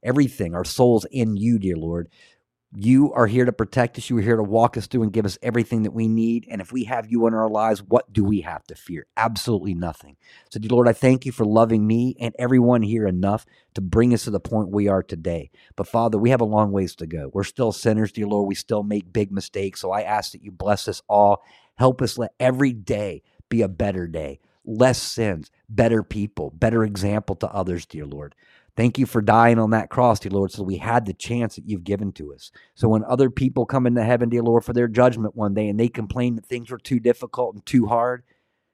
everything, 0.03 0.55
our 0.55 0.65
souls 0.65 1.05
in 1.11 1.37
you, 1.37 1.59
dear 1.59 1.77
Lord. 1.77 2.09
You 2.75 3.13
are 3.13 3.27
here 3.27 3.45
to 3.45 3.53
protect 3.53 3.99
us. 3.99 4.09
You 4.09 4.17
are 4.17 4.23
here 4.23 4.39
to 4.39 4.43
walk 4.43 4.79
us 4.79 4.87
through 4.87 5.03
and 5.03 5.13
give 5.13 5.27
us 5.27 5.37
everything 5.43 5.83
that 5.83 5.93
we 5.93 6.09
need. 6.09 6.47
And 6.51 6.63
if 6.63 6.73
we 6.73 6.85
have 6.85 7.07
you 7.11 7.27
in 7.27 7.35
our 7.35 7.51
lives, 7.51 7.83
what 7.83 8.11
do 8.11 8.25
we 8.25 8.41
have 8.41 8.65
to 8.69 8.75
fear? 8.75 9.05
Absolutely 9.19 9.75
nothing. 9.75 10.17
So, 10.51 10.59
dear 10.59 10.71
Lord, 10.71 10.89
I 10.89 10.95
thank 10.95 11.27
you 11.27 11.33
for 11.33 11.45
loving 11.45 11.87
me 11.87 12.17
and 12.19 12.35
everyone 12.39 12.81
here 12.81 13.07
enough 13.07 13.45
to 13.75 13.83
bring 13.83 14.15
us 14.15 14.25
to 14.25 14.31
the 14.31 14.41
point 14.41 14.71
we 14.71 14.89
are 14.89 15.03
today. 15.03 15.51
But, 15.77 15.89
Father, 15.89 16.17
we 16.17 16.31
have 16.31 16.41
a 16.41 16.47
long 16.47 16.73
ways 16.73 16.97
to 16.97 17.07
go. 17.07 17.31
We're 17.35 17.45
still 17.45 17.73
sinners, 17.73 18.13
dear 18.13 18.27
Lord. 18.27 18.49
We 18.49 18.55
still 18.55 18.83
make 18.83 19.13
big 19.13 19.31
mistakes. 19.31 19.83
So, 19.83 19.93
I 19.93 20.01
ask 20.01 20.33
that 20.33 20.43
you 20.43 20.51
bless 20.51 20.89
us 20.89 21.03
all. 21.11 21.43
Help 21.77 22.01
us 22.01 22.17
let 22.17 22.33
every 22.41 22.73
day 22.73 23.23
be 23.53 23.63
a 23.63 23.69
better 23.69 24.07
day. 24.07 24.41
Less 24.65 25.01
sins, 25.01 25.51
better 25.69 26.03
people, 26.03 26.51
better 26.55 26.85
example 26.85 27.37
to 27.37 27.49
others, 27.49 27.85
dear 27.85 28.07
Lord. 28.07 28.35
Thank 28.75 28.97
you 28.97 29.05
for 29.05 29.21
dying 29.21 29.59
on 29.59 29.71
that 29.71 29.91
cross, 29.91 30.21
dear 30.21 30.33
Lord, 30.33 30.51
so 30.51 30.63
we 30.63 30.79
had 30.79 31.05
the 31.05 31.13
chance 31.13 31.57
that 31.57 31.69
you've 31.69 31.85
given 31.85 32.13
to 32.13 32.33
us. 32.33 32.51
So 32.75 32.89
when 32.89 33.05
other 33.05 33.29
people 33.29 33.67
come 33.67 33.87
into 33.87 34.03
heaven, 34.03 34.31
dear 34.31 34.43
Lord, 34.43 34.65
for 34.65 34.73
their 34.73 34.89
judgment 34.89 35.37
one 35.37 35.53
day 35.53 35.69
and 35.69 35.79
they 35.79 35.89
complain 35.89 36.37
that 36.37 36.47
things 36.47 36.71
were 36.71 36.79
too 36.79 36.99
difficult 36.99 37.55
and 37.55 37.67
too 37.67 37.85
hard, 37.87 38.23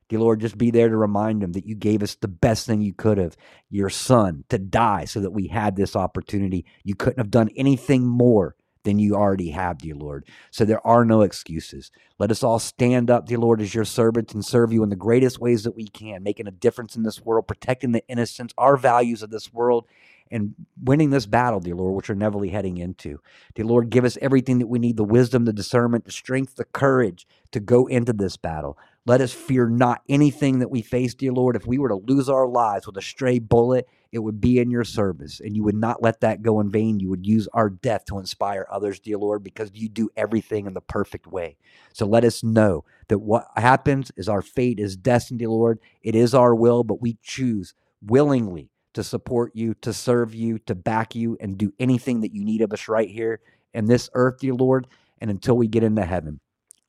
dear 0.08 0.20
Lord, 0.20 0.40
just 0.40 0.56
be 0.56 0.70
there 0.70 0.88
to 0.88 0.96
remind 0.96 1.42
them 1.42 1.52
that 1.52 1.66
you 1.66 1.74
gave 1.74 2.04
us 2.04 2.14
the 2.14 2.28
best 2.28 2.64
thing 2.64 2.80
you 2.80 2.94
could 2.94 3.18
have, 3.18 3.36
your 3.68 3.90
son, 3.90 4.44
to 4.50 4.58
die 4.58 5.04
so 5.04 5.18
that 5.18 5.32
we 5.32 5.48
had 5.48 5.74
this 5.74 5.96
opportunity. 5.96 6.64
You 6.84 6.94
couldn't 6.94 7.18
have 7.18 7.32
done 7.32 7.50
anything 7.56 8.06
more 8.06 8.54
than 8.88 8.98
you 8.98 9.14
already 9.14 9.50
have, 9.50 9.78
dear 9.78 9.94
Lord. 9.94 10.24
So 10.50 10.64
there 10.64 10.84
are 10.86 11.04
no 11.04 11.20
excuses. 11.20 11.90
Let 12.18 12.30
us 12.30 12.42
all 12.42 12.58
stand 12.58 13.10
up, 13.10 13.26
dear 13.26 13.36
Lord, 13.36 13.60
as 13.60 13.74
your 13.74 13.84
servants 13.84 14.32
and 14.32 14.42
serve 14.42 14.72
you 14.72 14.82
in 14.82 14.88
the 14.88 14.96
greatest 14.96 15.38
ways 15.38 15.64
that 15.64 15.76
we 15.76 15.86
can, 15.86 16.22
making 16.22 16.46
a 16.46 16.52
difference 16.52 16.96
in 16.96 17.02
this 17.02 17.20
world, 17.20 17.46
protecting 17.46 17.92
the 17.92 18.02
innocence, 18.08 18.54
our 18.56 18.78
values 18.78 19.22
of 19.22 19.28
this 19.28 19.52
world, 19.52 19.86
and 20.30 20.54
winning 20.82 21.10
this 21.10 21.26
battle, 21.26 21.60
dear 21.60 21.74
Lord, 21.74 21.96
which 21.96 22.08
we're 22.08 22.14
never 22.14 22.42
heading 22.46 22.78
into. 22.78 23.20
Dear 23.54 23.66
Lord, 23.66 23.90
give 23.90 24.06
us 24.06 24.16
everything 24.22 24.58
that 24.58 24.68
we 24.68 24.78
need 24.78 24.96
the 24.96 25.04
wisdom, 25.04 25.44
the 25.44 25.52
discernment, 25.52 26.06
the 26.06 26.12
strength, 26.12 26.56
the 26.56 26.64
courage 26.64 27.26
to 27.52 27.60
go 27.60 27.86
into 27.86 28.14
this 28.14 28.38
battle. 28.38 28.78
Let 29.04 29.20
us 29.20 29.32
fear 29.32 29.68
not 29.68 30.02
anything 30.08 30.60
that 30.60 30.70
we 30.70 30.80
face, 30.80 31.14
dear 31.14 31.32
Lord. 31.32 31.56
If 31.56 31.66
we 31.66 31.76
were 31.76 31.88
to 31.88 31.94
lose 31.96 32.30
our 32.30 32.48
lives 32.48 32.86
with 32.86 32.96
a 32.96 33.02
stray 33.02 33.38
bullet 33.38 33.86
it 34.10 34.20
would 34.20 34.40
be 34.40 34.58
in 34.58 34.70
your 34.70 34.84
service, 34.84 35.40
and 35.40 35.54
you 35.54 35.62
would 35.64 35.76
not 35.76 36.02
let 36.02 36.20
that 36.20 36.42
go 36.42 36.60
in 36.60 36.70
vain. 36.70 36.98
You 36.98 37.10
would 37.10 37.26
use 37.26 37.46
our 37.52 37.68
death 37.68 38.06
to 38.06 38.18
inspire 38.18 38.66
others, 38.70 39.00
dear 39.00 39.18
Lord, 39.18 39.44
because 39.44 39.70
you 39.74 39.88
do 39.88 40.08
everything 40.16 40.66
in 40.66 40.74
the 40.74 40.80
perfect 40.80 41.26
way. 41.26 41.56
So 41.92 42.06
let 42.06 42.24
us 42.24 42.42
know 42.42 42.84
that 43.08 43.18
what 43.18 43.46
happens 43.56 44.10
is 44.16 44.28
our 44.28 44.42
fate 44.42 44.80
is 44.80 44.96
destined, 44.96 45.40
dear 45.40 45.50
Lord. 45.50 45.78
It 46.02 46.14
is 46.14 46.34
our 46.34 46.54
will, 46.54 46.84
but 46.84 47.02
we 47.02 47.18
choose 47.22 47.74
willingly 48.02 48.70
to 48.94 49.04
support 49.04 49.54
you, 49.54 49.74
to 49.74 49.92
serve 49.92 50.34
you, 50.34 50.58
to 50.60 50.74
back 50.74 51.14
you, 51.14 51.36
and 51.40 51.58
do 51.58 51.72
anything 51.78 52.20
that 52.22 52.34
you 52.34 52.44
need 52.44 52.62
of 52.62 52.72
us 52.72 52.88
right 52.88 53.10
here 53.10 53.40
in 53.74 53.86
this 53.86 54.08
earth, 54.14 54.38
dear 54.40 54.54
Lord, 54.54 54.86
and 55.20 55.30
until 55.30 55.56
we 55.56 55.68
get 55.68 55.82
into 55.82 56.04
heaven. 56.04 56.40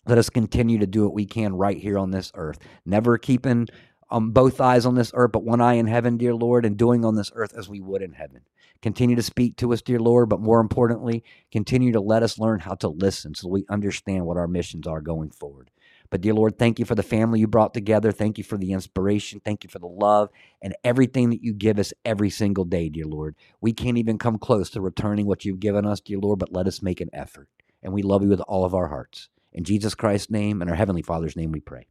Let 0.07 0.17
us 0.17 0.29
continue 0.29 0.79
to 0.79 0.87
do 0.87 1.03
what 1.03 1.13
we 1.13 1.25
can 1.25 1.53
right 1.53 1.77
here 1.77 1.97
on 1.97 2.11
this 2.11 2.31
earth, 2.33 2.57
never 2.85 3.17
keeping 3.17 3.67
um, 4.11 4.31
both 4.31 4.61
eyes 4.61 4.85
on 4.85 4.95
this 4.95 5.11
earth, 5.13 5.31
but 5.31 5.43
one 5.43 5.61
eye 5.61 5.73
in 5.73 5.87
heaven, 5.87 6.17
dear 6.17 6.33
Lord, 6.33 6.65
and 6.65 6.77
doing 6.77 7.05
on 7.05 7.15
this 7.15 7.31
earth 7.35 7.53
as 7.57 7.69
we 7.69 7.79
would 7.79 8.01
in 8.01 8.13
heaven. 8.13 8.41
Continue 8.81 9.15
to 9.15 9.23
speak 9.23 9.57
to 9.57 9.73
us, 9.73 9.81
dear 9.81 9.99
Lord, 9.99 10.29
but 10.29 10.39
more 10.39 10.61
importantly, 10.61 11.23
continue 11.51 11.91
to 11.91 11.99
let 11.99 12.23
us 12.23 12.39
learn 12.39 12.59
how 12.61 12.75
to 12.75 12.87
listen 12.87 13.35
so 13.35 13.49
we 13.49 13.65
understand 13.69 14.25
what 14.25 14.37
our 14.37 14.47
missions 14.47 14.87
are 14.87 15.01
going 15.01 15.31
forward. 15.31 15.69
But, 16.09 16.21
dear 16.21 16.33
Lord, 16.33 16.57
thank 16.57 16.79
you 16.79 16.85
for 16.85 16.95
the 16.95 17.03
family 17.03 17.39
you 17.39 17.47
brought 17.47 17.73
together. 17.73 18.11
Thank 18.11 18.37
you 18.37 18.43
for 18.43 18.57
the 18.57 18.71
inspiration. 18.71 19.41
Thank 19.43 19.63
you 19.63 19.69
for 19.69 19.79
the 19.79 19.87
love 19.87 20.29
and 20.61 20.75
everything 20.83 21.29
that 21.29 21.43
you 21.43 21.53
give 21.53 21.77
us 21.77 21.93
every 22.03 22.31
single 22.31 22.65
day, 22.65 22.89
dear 22.89 23.05
Lord. 23.05 23.35
We 23.61 23.73
can't 23.73 23.97
even 23.97 24.17
come 24.17 24.39
close 24.39 24.71
to 24.71 24.81
returning 24.81 25.27
what 25.27 25.45
you've 25.45 25.59
given 25.59 25.85
us, 25.85 25.99
dear 25.99 26.17
Lord, 26.17 26.39
but 26.39 26.51
let 26.51 26.65
us 26.67 26.81
make 26.81 26.99
an 26.99 27.09
effort. 27.13 27.47
And 27.83 27.93
we 27.93 28.01
love 28.01 28.23
you 28.23 28.29
with 28.29 28.41
all 28.41 28.65
of 28.65 28.73
our 28.73 28.87
hearts. 28.87 29.29
In 29.53 29.63
Jesus 29.63 29.93
Christ's 29.93 30.31
name 30.31 30.61
and 30.61 30.69
our 30.69 30.75
Heavenly 30.75 31.03
Father's 31.03 31.35
name 31.35 31.51
we 31.51 31.59
pray. 31.59 31.87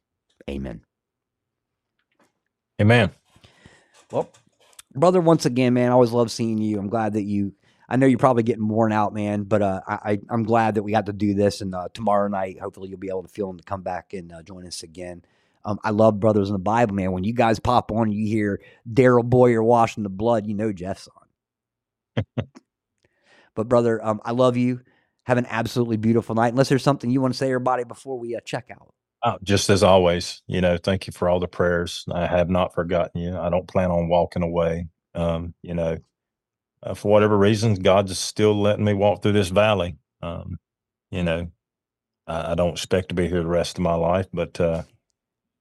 Amen. 0.50 0.87
Amen. 2.80 3.10
Well, 4.10 4.30
brother, 4.94 5.20
once 5.20 5.46
again, 5.46 5.74
man, 5.74 5.90
I 5.90 5.94
always 5.94 6.12
love 6.12 6.30
seeing 6.30 6.58
you. 6.58 6.78
I'm 6.78 6.88
glad 6.88 7.14
that 7.14 7.24
you. 7.24 7.54
I 7.88 7.96
know 7.96 8.06
you're 8.06 8.18
probably 8.18 8.42
getting 8.42 8.68
worn 8.68 8.92
out, 8.92 9.14
man, 9.14 9.44
but 9.44 9.62
uh, 9.62 9.80
I, 9.88 10.18
I'm 10.28 10.42
glad 10.42 10.74
that 10.74 10.82
we 10.82 10.92
got 10.92 11.06
to 11.06 11.12
do 11.14 11.32
this. 11.32 11.62
And 11.62 11.74
uh, 11.74 11.88
tomorrow 11.94 12.28
night, 12.28 12.60
hopefully, 12.60 12.90
you'll 12.90 12.98
be 12.98 13.08
able 13.08 13.22
to 13.22 13.28
feel 13.28 13.48
him 13.48 13.56
to 13.56 13.64
come 13.64 13.82
back 13.82 14.12
and 14.12 14.30
uh, 14.30 14.42
join 14.42 14.66
us 14.66 14.82
again. 14.82 15.24
Um, 15.64 15.78
I 15.82 15.90
love 15.90 16.20
Brothers 16.20 16.48
in 16.48 16.52
the 16.52 16.58
Bible, 16.58 16.94
man. 16.94 17.12
When 17.12 17.24
you 17.24 17.32
guys 17.32 17.58
pop 17.60 17.90
on, 17.90 18.12
you 18.12 18.26
hear 18.26 18.60
Daryl 18.90 19.24
Boyer 19.24 19.62
washing 19.62 20.02
the 20.02 20.10
blood, 20.10 20.46
you 20.46 20.54
know 20.54 20.72
Jeff's 20.72 21.08
on. 22.16 22.24
but 23.54 23.68
brother, 23.68 24.04
um, 24.04 24.20
I 24.24 24.32
love 24.32 24.56
you. 24.56 24.80
Have 25.24 25.38
an 25.38 25.46
absolutely 25.48 25.96
beautiful 25.96 26.34
night. 26.34 26.52
Unless 26.52 26.68
there's 26.68 26.82
something 26.82 27.10
you 27.10 27.20
want 27.20 27.34
to 27.34 27.38
say, 27.38 27.46
everybody, 27.48 27.84
before 27.84 28.18
we 28.18 28.36
uh, 28.36 28.40
check 28.40 28.70
out. 28.70 28.94
Oh, 29.24 29.36
just 29.42 29.68
as 29.68 29.82
always, 29.82 30.42
you 30.46 30.60
know, 30.60 30.76
thank 30.76 31.06
you 31.06 31.12
for 31.12 31.28
all 31.28 31.40
the 31.40 31.48
prayers. 31.48 32.04
I 32.12 32.26
have 32.26 32.48
not 32.48 32.72
forgotten 32.72 33.20
you. 33.20 33.36
I 33.36 33.50
don't 33.50 33.66
plan 33.66 33.90
on 33.90 34.08
walking 34.08 34.44
away. 34.44 34.86
Um, 35.14 35.54
you 35.62 35.74
know, 35.74 35.98
uh, 36.82 36.94
for 36.94 37.10
whatever 37.10 37.36
reasons, 37.36 37.80
God's 37.80 38.16
still 38.16 38.60
letting 38.60 38.84
me 38.84 38.94
walk 38.94 39.22
through 39.22 39.32
this 39.32 39.48
valley. 39.48 39.96
Um, 40.22 40.58
you 41.10 41.24
know, 41.24 41.50
I, 42.28 42.52
I, 42.52 42.54
don't 42.54 42.72
expect 42.72 43.08
to 43.08 43.14
be 43.16 43.28
here 43.28 43.42
the 43.42 43.48
rest 43.48 43.78
of 43.78 43.82
my 43.82 43.94
life, 43.94 44.26
but 44.32 44.60
uh, 44.60 44.82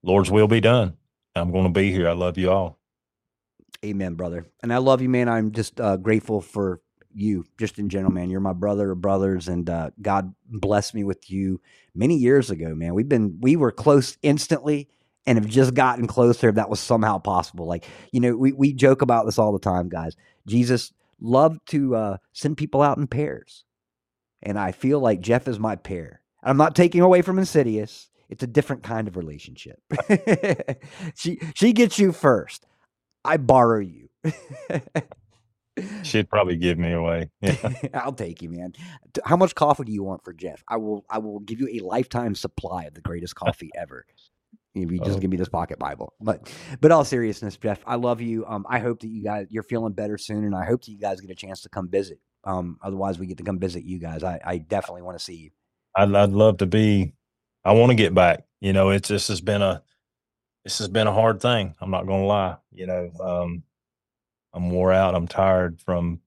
Lord's 0.04 0.30
will 0.30 0.48
be 0.48 0.62
done. 0.62 0.96
I'm 1.36 1.52
going 1.52 1.66
to 1.66 1.80
be 1.80 1.92
here. 1.92 2.08
I 2.08 2.14
love 2.14 2.38
you 2.38 2.52
all. 2.52 2.80
Amen, 3.84 4.16
brother. 4.16 4.46
And 4.62 4.74
I 4.74 4.78
love 4.78 5.02
you, 5.02 5.10
man. 5.10 5.30
I'm 5.30 5.52
just 5.52 5.80
uh, 5.80 5.98
grateful 5.98 6.42
for 6.42 6.82
you, 7.18 7.46
just 7.58 7.80
in 7.80 7.90
general, 7.90 8.12
man. 8.12 8.30
You're 8.30 8.40
my 8.40 8.54
brother 8.54 8.92
of 8.92 9.02
brothers, 9.02 9.48
and 9.48 9.70
uh, 9.70 9.92
God 10.02 10.34
blessed 10.48 10.94
me 10.94 11.04
with 11.04 11.30
you 11.30 11.62
many 11.96 12.16
years 12.16 12.50
ago, 12.52 12.76
man. 12.76 12.94
We've 12.94 13.10
been 13.10 13.38
we 13.42 13.56
were 13.56 13.72
close 13.72 14.18
instantly 14.22 14.88
and 15.26 15.38
have 15.38 15.48
just 15.48 15.74
gotten 15.74 16.08
closer 16.08 16.50
if 16.50 16.56
that 16.56 16.70
was 16.70 16.80
somehow 16.80 17.18
possible. 17.18 17.68
Like, 17.68 17.86
you 18.14 18.22
know, 18.22 18.36
we, 18.38 18.54
we 18.54 18.74
joke 18.74 19.02
about 19.02 19.26
this 19.26 19.38
all 19.38 19.52
the 19.52 19.60
time, 19.60 19.90
guys. 19.90 20.16
Jesus 20.48 20.94
loved 21.20 21.60
to 21.68 21.96
uh, 21.96 22.18
send 22.32 22.58
people 22.58 22.82
out 22.82 22.98
in 22.98 23.08
pairs. 23.08 23.66
And 24.42 24.58
I 24.58 24.72
feel 24.72 25.00
like 25.00 25.20
Jeff 25.20 25.48
is 25.48 25.60
my 25.60 25.76
pair. 25.76 26.22
I'm 26.42 26.58
not 26.58 26.76
taking 26.76 27.02
away 27.02 27.22
from 27.22 27.40
Insidious. 27.40 28.10
It's 28.30 28.44
a 28.44 28.48
different 28.48 28.84
kind 28.84 29.08
of 29.08 29.18
relationship. 29.18 29.82
she 31.16 31.40
she 31.56 31.74
gets 31.74 31.98
you 31.98 32.12
first. 32.12 32.66
I 33.26 33.38
borrow 33.38 33.80
you. 33.80 34.10
She'd 36.04 36.30
probably 36.30 36.56
give 36.56 36.78
me 36.78 36.92
away. 36.94 37.30
Yeah. 37.42 37.74
I'll 37.94 38.14
take 38.14 38.42
you, 38.42 38.50
man. 38.50 38.74
How 39.26 39.38
much 39.38 39.56
coffee 39.56 39.84
do 39.84 39.92
you 39.92 40.04
want 40.04 40.24
for 40.24 40.34
Jeff? 40.34 40.64
I 40.68 40.78
will. 40.78 41.06
I 41.10 41.20
will 41.20 41.40
give 41.40 41.60
you 41.60 41.70
a 41.74 41.86
lifetime 41.86 42.36
supply 42.36 42.86
of 42.86 42.94
the 42.94 43.02
greatest 43.02 43.36
coffee 43.44 43.72
ever. 43.76 44.06
If 44.74 44.92
you 44.92 45.00
just 45.00 45.18
oh. 45.18 45.20
give 45.20 45.32
me 45.32 45.38
this 45.38 45.50
pocket 45.50 45.80
Bible, 45.80 46.14
but 46.22 46.52
but 46.82 46.92
all 46.92 47.04
seriousness, 47.04 47.58
Jeff, 47.58 47.82
I 47.88 47.96
love 47.96 48.22
you. 48.22 48.46
Um, 48.46 48.66
I 48.70 48.80
hope 48.80 49.00
that 49.00 49.08
you 49.08 49.24
guys 49.24 49.48
you're 49.50 49.64
feeling 49.64 49.94
better 49.94 50.18
soon, 50.18 50.44
and 50.44 50.56
I 50.56 50.66
hope 50.66 50.84
that 50.84 50.92
you 50.92 51.00
guys 51.00 51.20
get 51.20 51.32
a 51.32 51.36
chance 51.36 51.62
to 51.62 51.70
come 51.70 51.90
visit. 51.90 52.20
Um, 52.44 52.78
otherwise, 52.82 53.18
we 53.18 53.26
get 53.26 53.38
to 53.38 53.44
come 53.44 53.60
visit 53.60 53.84
you 53.84 54.00
guys. 54.00 54.24
I, 54.24 54.40
I 54.46 54.58
definitely 54.60 55.02
want 55.02 55.18
to 55.18 55.24
see 55.24 55.36
you. 55.36 55.50
I'd, 55.96 56.14
I'd 56.14 56.30
love 56.30 56.58
to 56.58 56.68
be. 56.68 57.14
I 57.66 57.74
want 57.74 57.90
to 57.90 57.96
get 57.96 58.14
back. 58.14 58.46
You 58.62 58.72
know, 58.74 58.92
it's 58.92 59.10
this 59.10 59.28
has 59.30 59.42
been 59.42 59.62
a 59.62 59.84
this 60.64 60.78
has 60.78 60.90
been 60.90 61.08
a 61.08 61.14
hard 61.14 61.42
thing. 61.42 61.76
I'm 61.82 61.92
not 61.92 62.06
going 62.06 62.22
to 62.22 62.28
lie. 62.28 62.58
You 62.72 62.88
know, 62.88 63.12
um, 63.20 63.64
I'm 64.58 64.72
wore 64.72 64.92
out. 64.92 65.16
I'm 65.16 65.28
tired 65.28 65.80
from 65.82 66.20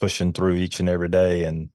pushing 0.00 0.32
through 0.32 0.54
each 0.56 0.80
and 0.80 0.88
every 0.88 1.08
day. 1.08 1.44
And 1.44 1.70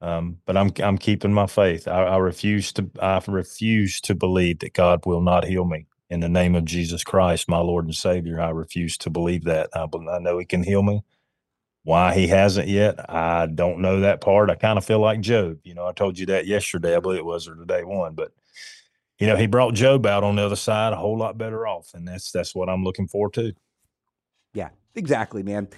um, 0.00 0.38
but 0.46 0.56
I'm 0.56 0.72
I'm 0.82 0.98
keeping 0.98 1.32
my 1.32 1.46
faith. 1.46 1.86
I, 1.86 2.04
I 2.04 2.16
refuse 2.18 2.72
to 2.74 2.90
I 3.00 3.22
refuse 3.28 4.00
to 4.02 4.14
believe 4.16 4.58
that 4.58 4.74
God 4.74 5.06
will 5.06 5.20
not 5.20 5.44
heal 5.44 5.64
me 5.64 5.86
in 6.10 6.20
the 6.20 6.28
name 6.28 6.56
of 6.56 6.64
Jesus 6.64 7.04
Christ, 7.04 7.48
my 7.48 7.58
Lord 7.58 7.84
and 7.84 7.94
Savior. 7.94 8.40
I 8.40 8.50
refuse 8.50 8.98
to 8.98 9.10
believe 9.10 9.44
that. 9.44 9.70
I, 9.74 9.86
I 10.10 10.18
know 10.18 10.38
He 10.38 10.44
can 10.44 10.64
heal 10.64 10.82
me. 10.82 11.04
Why 11.84 12.14
He 12.14 12.26
hasn't 12.26 12.68
yet, 12.68 13.08
I 13.10 13.46
don't 13.46 13.80
know 13.80 14.00
that 14.00 14.20
part. 14.20 14.50
I 14.50 14.56
kind 14.56 14.76
of 14.76 14.84
feel 14.84 15.00
like 15.00 15.20
Job. 15.20 15.58
You 15.62 15.74
know, 15.74 15.86
I 15.86 15.92
told 15.92 16.18
you 16.18 16.26
that 16.26 16.46
yesterday. 16.46 16.96
I 16.96 17.00
believe 17.00 17.20
it 17.20 17.24
was 17.24 17.46
or 17.46 17.54
the 17.54 17.66
day 17.66 17.84
one, 17.84 18.14
but 18.14 18.32
you 19.20 19.28
know, 19.28 19.36
He 19.36 19.46
brought 19.46 19.74
Job 19.74 20.04
out 20.04 20.24
on 20.24 20.34
the 20.34 20.44
other 20.44 20.56
side 20.56 20.92
a 20.92 20.96
whole 20.96 21.16
lot 21.16 21.38
better 21.38 21.64
off, 21.64 21.90
and 21.94 22.08
that's 22.08 22.32
that's 22.32 22.56
what 22.56 22.68
I'm 22.68 22.82
looking 22.82 23.06
for 23.06 23.30
too. 23.30 23.52
Yeah, 24.54 24.70
exactly, 24.94 25.42
man. 25.42 25.68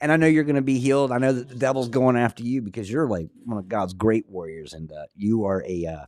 And 0.00 0.12
I 0.12 0.16
know 0.16 0.26
you're 0.26 0.44
going 0.44 0.56
to 0.56 0.62
be 0.62 0.78
healed. 0.78 1.12
I 1.12 1.18
know 1.18 1.32
that 1.32 1.48
the 1.48 1.54
devil's 1.54 1.88
going 1.88 2.16
after 2.16 2.42
you 2.42 2.60
because 2.62 2.90
you're 2.90 3.08
like 3.08 3.28
one 3.44 3.58
of 3.58 3.68
God's 3.68 3.94
great 3.94 4.28
warriors, 4.28 4.72
and 4.72 4.90
uh, 4.92 5.06
you 5.14 5.44
are 5.44 5.64
a, 5.66 5.86
uh, 5.86 6.06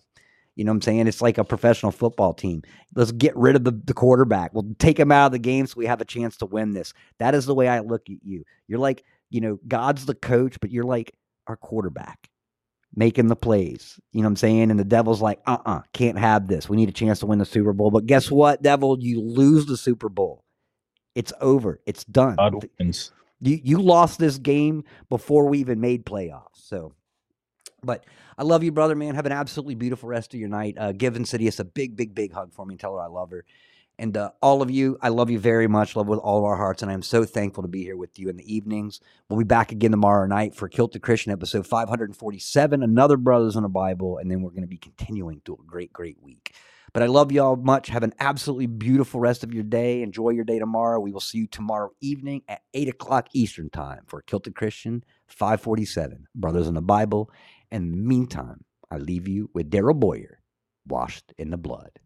you 0.55 0.65
know, 0.65 0.73
what 0.73 0.77
I'm 0.77 0.83
saying 0.83 1.07
it's 1.07 1.23
like 1.23 1.39
a 1.39 1.45
professional 1.45 1.93
football 1.93 2.35
team. 2.35 2.62
Let's 2.95 3.12
get 3.12 3.37
rid 3.37 3.57
of 3.57 3.65
the, 3.65 3.73
the 3.73 3.95
quarterback. 3.95 4.53
We'll 4.53 4.75
take 4.79 4.99
him 4.99 5.12
out 5.12 5.27
of 5.27 5.33
the 5.33 5.39
game 5.39 5.67
so 5.67 5.75
we 5.77 5.87
have 5.87 6.01
a 6.01 6.07
chance 6.07 6.37
to 6.39 6.47
win 6.47 6.73
this. 6.73 6.93
That 7.19 7.35
is 7.35 7.47
the 7.47 7.55
way 7.55 7.69
I 7.69 7.81
look 7.81 8.03
at 8.11 8.17
you. 8.23 8.45
You're 8.67 8.81
like, 8.81 9.05
you 9.31 9.41
know, 9.41 9.59
God's 9.67 10.07
the 10.07 10.15
coach, 10.15 10.59
but 10.61 10.71
you're 10.71 10.85
like 10.85 11.12
our 11.47 11.57
quarterback 11.57 12.29
making 12.95 13.29
the 13.29 13.37
plays. 13.37 14.01
You 14.12 14.23
know 14.23 14.27
what 14.27 14.33
I'm 14.33 14.37
saying? 14.37 14.71
And 14.71 14.81
the 14.81 14.85
devil's 14.85 15.21
like, 15.23 15.41
uh 15.47 15.59
uh-uh, 15.65 15.79
uh, 15.79 15.83
can 15.93 16.15
not 16.15 16.21
have 16.21 16.49
this. 16.49 16.69
We 16.69 16.77
need 16.77 16.89
a 16.89 16.93
chance 16.93 17.21
to 17.21 17.27
win 17.27 17.39
the 17.39 17.45
Super 17.45 17.73
Bowl. 17.75 17.91
But 17.91 18.07
guess 18.07 18.31
what, 18.31 18.62
devil? 18.62 18.99
You 18.99 19.21
lose 19.21 19.67
the 19.67 19.77
Super 19.77 20.09
Bowl. 20.09 20.43
It's 21.17 21.33
over. 21.41 21.81
It's 21.87 22.05
done. 22.05 22.37
God 22.37 22.65
wins. 22.79 23.11
You 23.41 23.59
you 23.63 23.83
lost 23.83 24.19
this 24.19 24.39
game 24.39 24.85
before 25.09 25.49
we 25.49 25.59
even 25.59 25.81
made 25.81 26.07
playoffs. 26.07 26.55
So, 26.55 26.93
but 27.83 28.05
I 28.39 28.43
love 28.43 28.63
you, 28.63 28.71
brother, 28.71 28.95
man. 28.95 29.15
Have 29.15 29.27
an 29.27 29.33
absolutely 29.33 29.75
beautiful 29.77 30.09
rest 30.11 30.35
of 30.35 30.41
your 30.41 30.51
night. 30.51 30.77
Uh, 30.79 30.93
give 30.93 31.17
Insidious 31.17 31.59
a 31.59 31.65
big, 31.65 31.97
big, 31.97 32.15
big 32.15 32.33
hug 32.33 32.53
for 32.53 32.67
me 32.67 32.75
and 32.75 32.81
tell 32.81 32.95
her 32.95 33.01
I 33.01 33.07
love 33.07 33.31
her. 33.31 33.45
And 33.99 34.17
uh, 34.17 34.31
all 34.43 34.61
of 34.61 34.71
you, 34.71 34.99
I 35.01 35.09
love 35.09 35.31
you 35.31 35.39
very 35.39 35.69
much. 35.69 35.97
Love 35.97 36.07
with 36.07 36.19
all 36.19 36.39
of 36.39 36.45
our 36.45 36.57
hearts, 36.57 36.83
and 36.83 36.91
I 36.91 36.95
am 36.95 37.03
so 37.03 37.25
thankful 37.25 37.63
to 37.63 37.69
be 37.69 37.83
here 37.83 37.97
with 37.97 38.19
you 38.19 38.29
in 38.29 38.37
the 38.37 38.55
evenings. 38.55 39.01
We'll 39.29 39.39
be 39.39 39.45
back 39.45 39.73
again 39.73 39.91
tomorrow 39.91 40.27
night 40.27 40.55
for 40.55 40.69
Kilted 40.69 41.01
Christian 41.01 41.33
episode 41.33 41.67
547, 41.67 42.83
another 42.83 43.17
Brothers 43.17 43.57
in 43.57 43.63
the 43.63 43.71
Bible, 43.71 44.19
and 44.19 44.31
then 44.31 44.43
we're 44.43 44.51
going 44.51 44.63
to 44.63 44.69
be 44.69 44.77
continuing 44.77 45.41
through 45.45 45.61
a 45.63 45.67
great, 45.67 45.95
great 45.95 46.23
week. 46.23 46.55
But 46.93 47.03
I 47.03 47.07
love 47.07 47.33
y'all 47.33 47.57
much. 47.57 47.89
Have 47.89 48.03
an 48.03 48.15
absolutely 48.21 48.67
beautiful 48.67 49.21
rest 49.21 49.43
of 49.43 49.53
your 49.53 49.65
day. 49.65 50.03
Enjoy 50.03 50.31
your 50.31 50.45
day 50.45 50.59
tomorrow. 50.59 51.01
We 51.01 51.13
will 51.13 51.21
see 51.21 51.39
you 51.39 51.47
tomorrow 51.47 51.91
evening 52.01 52.43
at 52.49 52.63
8 52.75 52.89
o'clock 52.89 53.29
Eastern 53.33 53.71
Time 53.71 54.03
for 54.07 54.23
Kilted 54.23 54.55
Christian 54.55 55.05
547, 55.27 56.27
Brothers 56.35 56.69
in 56.69 56.75
the 56.75 56.83
Bible. 56.83 57.31
And 57.71 57.93
the 57.93 57.99
meantime, 57.99 58.65
I 58.91 58.99
leave 58.99 59.27
you 59.27 59.51
with 59.53 59.71
Daryl 59.71 59.99
Boyer, 59.99 60.41
washed 60.87 61.33
in 61.39 61.51
the 61.51 61.57
blood. 61.57 61.99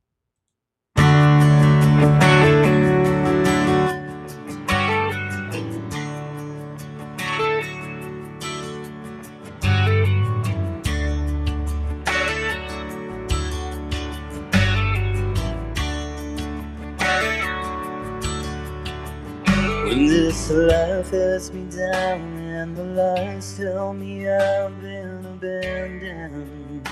Life 20.51 21.11
has 21.11 21.53
me 21.53 21.71
down, 21.71 22.21
and 22.39 22.77
the 22.77 22.83
lies 22.83 23.57
tell 23.57 23.93
me 23.95 24.29
I've 24.29 24.81
been 24.81 25.25
abandoned. 25.25 26.89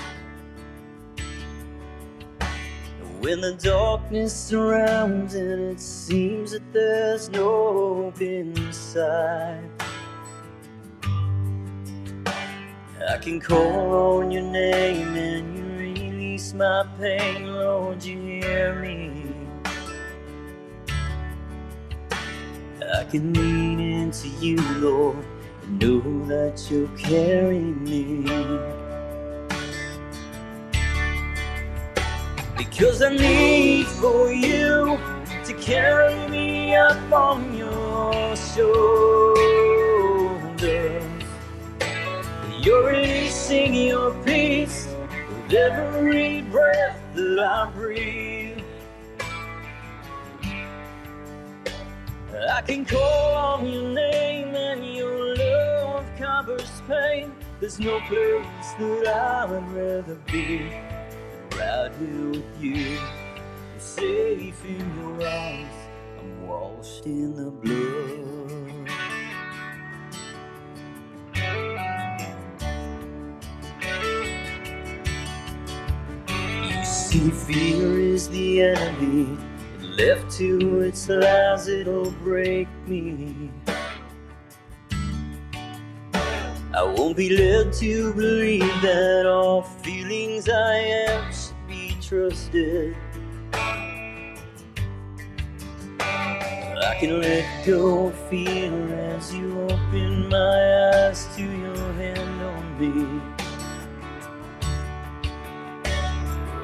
When 3.19 3.41
the 3.41 3.55
darkness 3.55 4.33
surrounds 4.33 5.35
and 5.35 5.73
it 5.73 5.81
seems 5.81 6.51
that 6.51 6.71
there's 6.71 7.27
no 7.27 8.03
hope 8.03 8.21
inside, 8.21 9.69
I 13.09 13.17
can 13.17 13.41
call 13.41 14.21
on 14.21 14.31
your 14.31 14.43
name 14.43 15.17
and 15.17 15.57
you 15.57 15.65
release 15.77 16.53
my 16.53 16.87
pain, 16.97 17.45
Lord, 17.45 18.01
you 18.01 18.21
hear 18.21 18.79
me. 18.81 19.28
Can 23.09 23.33
lean 23.33 23.79
into 23.79 24.27
you, 24.39 24.57
Lord, 24.77 25.17
and 25.63 25.79
know 25.79 26.25
that 26.27 26.69
you'll 26.69 26.87
carry 26.89 27.57
me. 27.57 28.21
Because 32.55 33.01
I 33.01 33.15
need 33.15 33.87
for 33.87 34.31
you 34.31 34.99
to 35.43 35.53
carry 35.59 36.29
me 36.29 36.75
up 36.75 37.11
on 37.11 37.57
your 37.57 38.35
shoulders. 38.35 39.43
You're 42.61 42.89
releasing 42.91 43.73
your 43.73 44.13
peace 44.23 44.87
with 45.29 45.53
every 45.53 46.41
breath 46.41 47.01
that 47.15 47.39
I 47.39 47.71
breathe. 47.71 48.08
I 52.51 52.61
can 52.61 52.83
call 52.83 53.35
on 53.35 53.67
your 53.67 53.93
name 53.93 54.55
and 54.55 54.83
your 54.95 55.35
love 55.35 56.05
covers 56.17 56.81
pain. 56.87 57.31
There's 57.59 57.79
no 57.79 57.99
place 58.01 58.45
that 58.79 59.07
I 59.07 59.45
would 59.45 59.67
rather 59.71 60.15
be 60.31 60.71
right 61.57 61.91
here 61.99 62.29
with 62.31 62.61
you. 62.61 62.97
Safe 63.77 64.65
in 64.65 64.95
your 64.97 65.27
arms. 65.27 65.69
I'm 66.19 66.47
washed 66.47 67.05
in 67.05 67.35
the 67.35 67.51
blood. 67.51 68.89
You 76.67 76.85
see, 76.85 77.29
fear 77.29 77.99
is 77.99 78.27
the 78.29 78.61
enemy. 78.63 79.48
Left 79.99 80.31
to 80.37 80.79
its 80.79 81.09
lies, 81.09 81.67
it'll 81.67 82.11
break 82.23 82.69
me. 82.87 83.51
I 86.73 86.83
won't 86.83 87.17
be 87.17 87.35
led 87.35 87.73
to 87.73 88.13
believe 88.13 88.81
that 88.81 89.25
all 89.25 89.63
feelings 89.63 90.47
I 90.47 90.75
am 90.75 91.33
should 91.33 91.67
be 91.67 91.97
trusted. 92.01 92.95
I 95.91 96.95
can 96.97 97.19
let 97.19 97.65
go 97.65 98.11
fear 98.29 98.71
as 99.17 99.33
you 99.35 99.59
open 99.63 100.29
my 100.29 101.09
eyes 101.09 101.27
to 101.35 101.43
your 101.43 101.93
hand 101.99 102.41
on 102.41 102.63
me. 102.79 103.21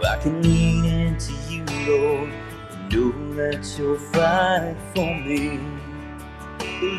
I 0.07 0.17
can 0.21 0.41
lean 0.41 0.85
into 0.85 1.33
you, 1.49 1.65
Lord, 1.85 2.29
and 2.71 2.89
know 2.89 3.24
that 3.35 3.75
you'll 3.77 3.97
fight 3.97 4.75
for 4.93 5.13
me. 5.13 5.59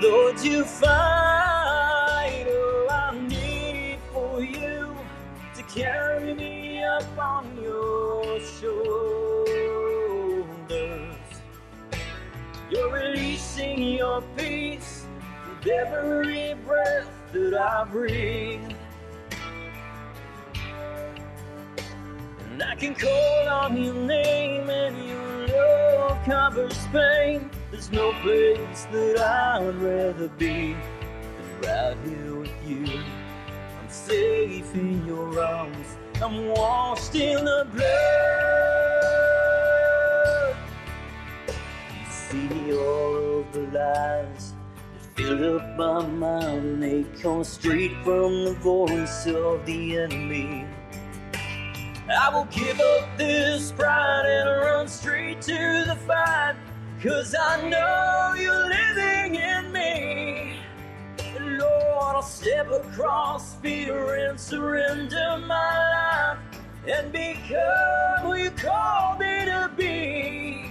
Lord, 0.02 0.38
you 0.40 0.64
fight, 0.64 2.44
oh, 2.46 2.88
I 2.90 3.18
need 3.26 3.98
for 4.12 4.42
you 4.42 4.94
to 5.54 5.62
carry 5.62 6.34
me 6.34 6.84
up 6.84 7.18
on 7.18 7.56
your 7.62 8.38
shoulders. 8.40 9.46
You're 12.70 12.92
releasing 12.92 13.82
your 13.82 14.22
peace 14.36 15.06
with 15.48 15.66
every 15.66 16.54
breath 16.66 17.08
that 17.32 17.54
I 17.54 17.84
breathe. 17.84 18.72
And 22.50 22.62
I 22.62 22.74
can 22.74 22.94
call 22.94 23.48
on 23.48 23.76
your 23.82 23.94
name 23.94 24.68
and 24.68 25.08
your 25.08 25.25
love 25.56 26.24
covers 26.24 26.78
pain. 26.92 27.50
There's 27.70 27.90
no 27.90 28.12
place 28.22 28.86
that 28.92 29.18
I 29.18 29.60
would 29.60 29.76
rather 29.76 30.28
be 30.28 30.74
than 30.74 31.60
right 31.62 31.96
here 32.04 32.34
with 32.36 32.52
you. 32.66 32.86
I'm 32.86 33.88
safe 33.88 34.74
in 34.74 35.06
your 35.06 35.40
arms. 35.42 35.96
I'm 36.22 36.48
washed 36.48 37.14
in 37.14 37.44
the 37.44 37.66
blood. 37.74 37.86
You 41.90 42.06
see 42.10 42.72
all 42.72 43.40
of 43.40 43.52
the 43.52 43.62
lies 43.78 44.54
that 44.94 45.04
fill 45.14 45.56
up 45.56 45.76
my 45.76 46.06
mind, 46.06 46.82
they 46.82 47.04
come 47.20 47.44
straight 47.44 47.94
from 48.02 48.44
the 48.44 48.54
voice 48.54 49.26
of 49.26 49.66
the 49.66 49.98
enemy. 49.98 50.66
I 52.08 52.28
will 52.32 52.44
give 52.46 52.78
up 52.78 53.18
this 53.18 53.72
pride 53.72 54.26
and 54.26 54.48
run 54.48 54.86
straight 54.86 55.40
to 55.42 55.84
the 55.86 55.96
fight. 56.06 56.54
Cause 57.02 57.34
I 57.38 57.68
know 57.68 58.34
you're 58.40 58.68
living 58.68 59.34
in 59.34 59.72
me. 59.72 60.56
Lord, 61.40 62.16
I'll 62.16 62.22
step 62.22 62.70
across 62.70 63.56
fear 63.56 64.28
and 64.28 64.38
surrender 64.38 65.38
my 65.46 66.36
life 66.36 66.38
and 66.88 67.10
become 67.10 68.20
who 68.22 68.34
you 68.34 68.50
called 68.52 69.18
me 69.18 69.44
to 69.46 69.70
be. 69.76 70.70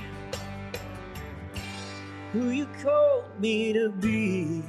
Who 2.32 2.50
you 2.50 2.67
called 2.82 3.26
me 3.39 3.74
to 3.74 3.89
be. 3.89 4.63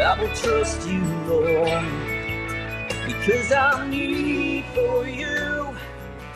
I 0.00 0.20
will 0.20 0.32
trust 0.34 0.88
you, 0.88 1.02
Lord, 1.26 1.84
because 3.06 3.50
I 3.52 3.86
need 3.88 4.64
for 4.74 5.06
you 5.06 5.76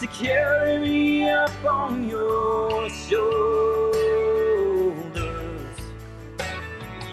to 0.01 0.07
carry 0.09 0.79
me 0.79 1.31
up 1.31 1.51
on 1.65 2.09
your 2.09 2.91
shoulders. 2.91 3.93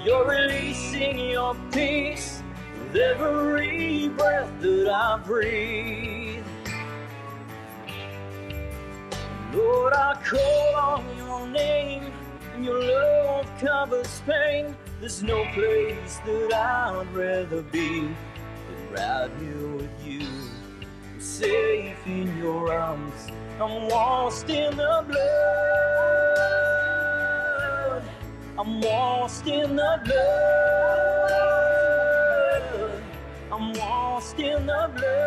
You're 0.03 0.27
releasing 0.27 1.19
your 1.19 1.55
peace 1.71 2.41
with 2.81 2.95
every 2.95 4.09
breath 4.09 4.51
that 4.61 4.89
I 4.89 5.17
breathe. 5.23 6.43
Lord, 9.53 9.93
I 9.93 10.15
call 10.25 10.75
on 10.75 11.17
your 11.17 11.47
name, 11.47 12.11
and 12.55 12.65
your 12.65 12.81
love 12.83 13.45
covers 13.59 14.21
pain. 14.25 14.75
There's 14.99 15.23
no 15.23 15.45
place 15.53 16.19
that 16.25 16.53
I'd 16.53 17.07
rather 17.15 17.61
be 17.61 18.01
than 18.01 18.91
right 18.91 19.31
here 19.39 19.67
with 19.77 19.89
you. 20.05 20.27
I'm 20.27 21.21
safe 21.21 22.05
in 22.05 22.37
your 22.37 22.73
arms. 22.73 23.27
I'm 23.61 23.87
washed 23.87 24.49
in 24.49 24.75
the 24.75 25.05
blood. 25.07 25.23
I'm 28.57 28.81
washed 28.81 29.47
in 29.47 29.77
the 29.77 30.01
blood. 30.03 30.51
I'm 33.53 33.71
washed 33.75 34.37
in 34.37 34.65
the 34.65 34.91
blood. 34.93 35.23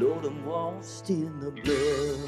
Lord, 0.00 0.24
I'm 0.24 0.44
washed 0.44 1.08
in 1.08 1.38
the 1.38 1.52
blood. 1.52 2.23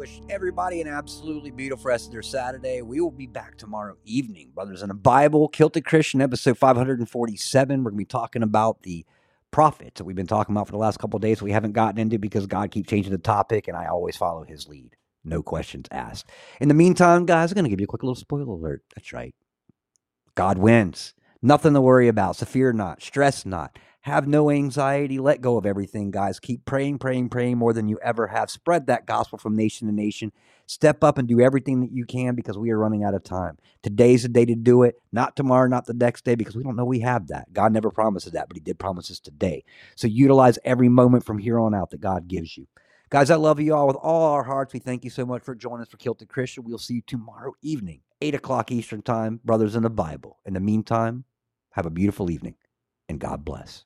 Wish 0.00 0.22
everybody 0.30 0.80
an 0.80 0.88
absolutely 0.88 1.50
beautiful 1.50 1.84
rest 1.84 2.06
of 2.06 2.12
their 2.12 2.22
Saturday. 2.22 2.80
We 2.80 3.02
will 3.02 3.10
be 3.10 3.26
back 3.26 3.58
tomorrow 3.58 3.98
evening, 4.06 4.50
Brothers 4.54 4.80
in 4.80 4.88
the 4.88 4.94
Bible, 4.94 5.46
Kilted 5.46 5.84
Christian, 5.84 6.22
episode 6.22 6.56
547. 6.56 7.84
We're 7.84 7.90
going 7.90 7.98
to 7.98 7.98
be 7.98 8.06
talking 8.06 8.42
about 8.42 8.80
the 8.80 9.04
prophets 9.50 9.98
that 9.98 10.04
we've 10.04 10.16
been 10.16 10.26
talking 10.26 10.54
about 10.54 10.68
for 10.68 10.72
the 10.72 10.78
last 10.78 10.98
couple 10.98 11.18
days. 11.18 11.42
We 11.42 11.52
haven't 11.52 11.72
gotten 11.72 12.00
into 12.00 12.18
because 12.18 12.46
God 12.46 12.70
keeps 12.70 12.88
changing 12.88 13.12
the 13.12 13.18
topic, 13.18 13.68
and 13.68 13.76
I 13.76 13.88
always 13.88 14.16
follow 14.16 14.42
his 14.42 14.66
lead. 14.66 14.96
No 15.22 15.42
questions 15.42 15.84
asked. 15.90 16.30
In 16.62 16.68
the 16.68 16.74
meantime, 16.74 17.26
guys, 17.26 17.50
I'm 17.50 17.56
going 17.56 17.64
to 17.64 17.70
give 17.70 17.80
you 17.80 17.84
a 17.84 17.86
quick 17.86 18.02
little 18.02 18.14
spoiler 18.14 18.44
alert. 18.44 18.82
That's 18.96 19.12
right. 19.12 19.34
God 20.34 20.56
wins. 20.56 21.12
Nothing 21.42 21.74
to 21.74 21.80
worry 21.82 22.08
about. 22.08 22.36
So 22.36 22.46
fear 22.46 22.72
not. 22.72 23.02
Stress 23.02 23.44
not. 23.44 23.78
Have 24.02 24.26
no 24.26 24.50
anxiety. 24.50 25.18
Let 25.18 25.42
go 25.42 25.58
of 25.58 25.66
everything, 25.66 26.10
guys. 26.10 26.40
Keep 26.40 26.64
praying, 26.64 26.98
praying, 26.98 27.28
praying 27.28 27.58
more 27.58 27.74
than 27.74 27.86
you 27.86 27.98
ever 28.02 28.28
have. 28.28 28.50
Spread 28.50 28.86
that 28.86 29.04
gospel 29.04 29.36
from 29.36 29.56
nation 29.56 29.88
to 29.88 29.94
nation. 29.94 30.32
Step 30.66 31.04
up 31.04 31.18
and 31.18 31.28
do 31.28 31.40
everything 31.40 31.80
that 31.80 31.92
you 31.92 32.06
can 32.06 32.34
because 32.34 32.56
we 32.56 32.70
are 32.70 32.78
running 32.78 33.04
out 33.04 33.12
of 33.12 33.22
time. 33.22 33.58
Today's 33.82 34.22
the 34.22 34.30
day 34.30 34.46
to 34.46 34.54
do 34.54 34.84
it, 34.84 34.94
not 35.12 35.36
tomorrow, 35.36 35.68
not 35.68 35.84
the 35.84 35.92
next 35.92 36.24
day, 36.24 36.34
because 36.34 36.56
we 36.56 36.62
don't 36.62 36.76
know 36.76 36.84
we 36.86 37.00
have 37.00 37.26
that. 37.26 37.52
God 37.52 37.74
never 37.74 37.90
promises 37.90 38.32
that, 38.32 38.48
but 38.48 38.56
He 38.56 38.62
did 38.62 38.78
promise 38.78 39.10
us 39.10 39.20
today. 39.20 39.64
So 39.96 40.06
utilize 40.06 40.58
every 40.64 40.88
moment 40.88 41.26
from 41.26 41.36
here 41.36 41.60
on 41.60 41.74
out 41.74 41.90
that 41.90 42.00
God 42.00 42.26
gives 42.26 42.56
you. 42.56 42.68
Guys, 43.10 43.30
I 43.30 43.34
love 43.34 43.60
you 43.60 43.74
all 43.74 43.86
with 43.86 43.96
all 43.96 44.32
our 44.32 44.44
hearts. 44.44 44.72
We 44.72 44.80
thank 44.80 45.04
you 45.04 45.10
so 45.10 45.26
much 45.26 45.42
for 45.42 45.54
joining 45.54 45.82
us 45.82 45.88
for 45.88 45.98
Kilted 45.98 46.28
Christian. 46.28 46.64
We'll 46.64 46.78
see 46.78 46.94
you 46.94 47.02
tomorrow 47.06 47.52
evening, 47.60 48.00
8 48.22 48.36
o'clock 48.36 48.72
Eastern 48.72 49.02
Time, 49.02 49.40
Brothers 49.44 49.76
in 49.76 49.82
the 49.82 49.90
Bible. 49.90 50.38
In 50.46 50.54
the 50.54 50.60
meantime, 50.60 51.24
have 51.72 51.84
a 51.84 51.90
beautiful 51.90 52.30
evening 52.30 52.54
and 53.10 53.18
God 53.18 53.44
bless. 53.44 53.84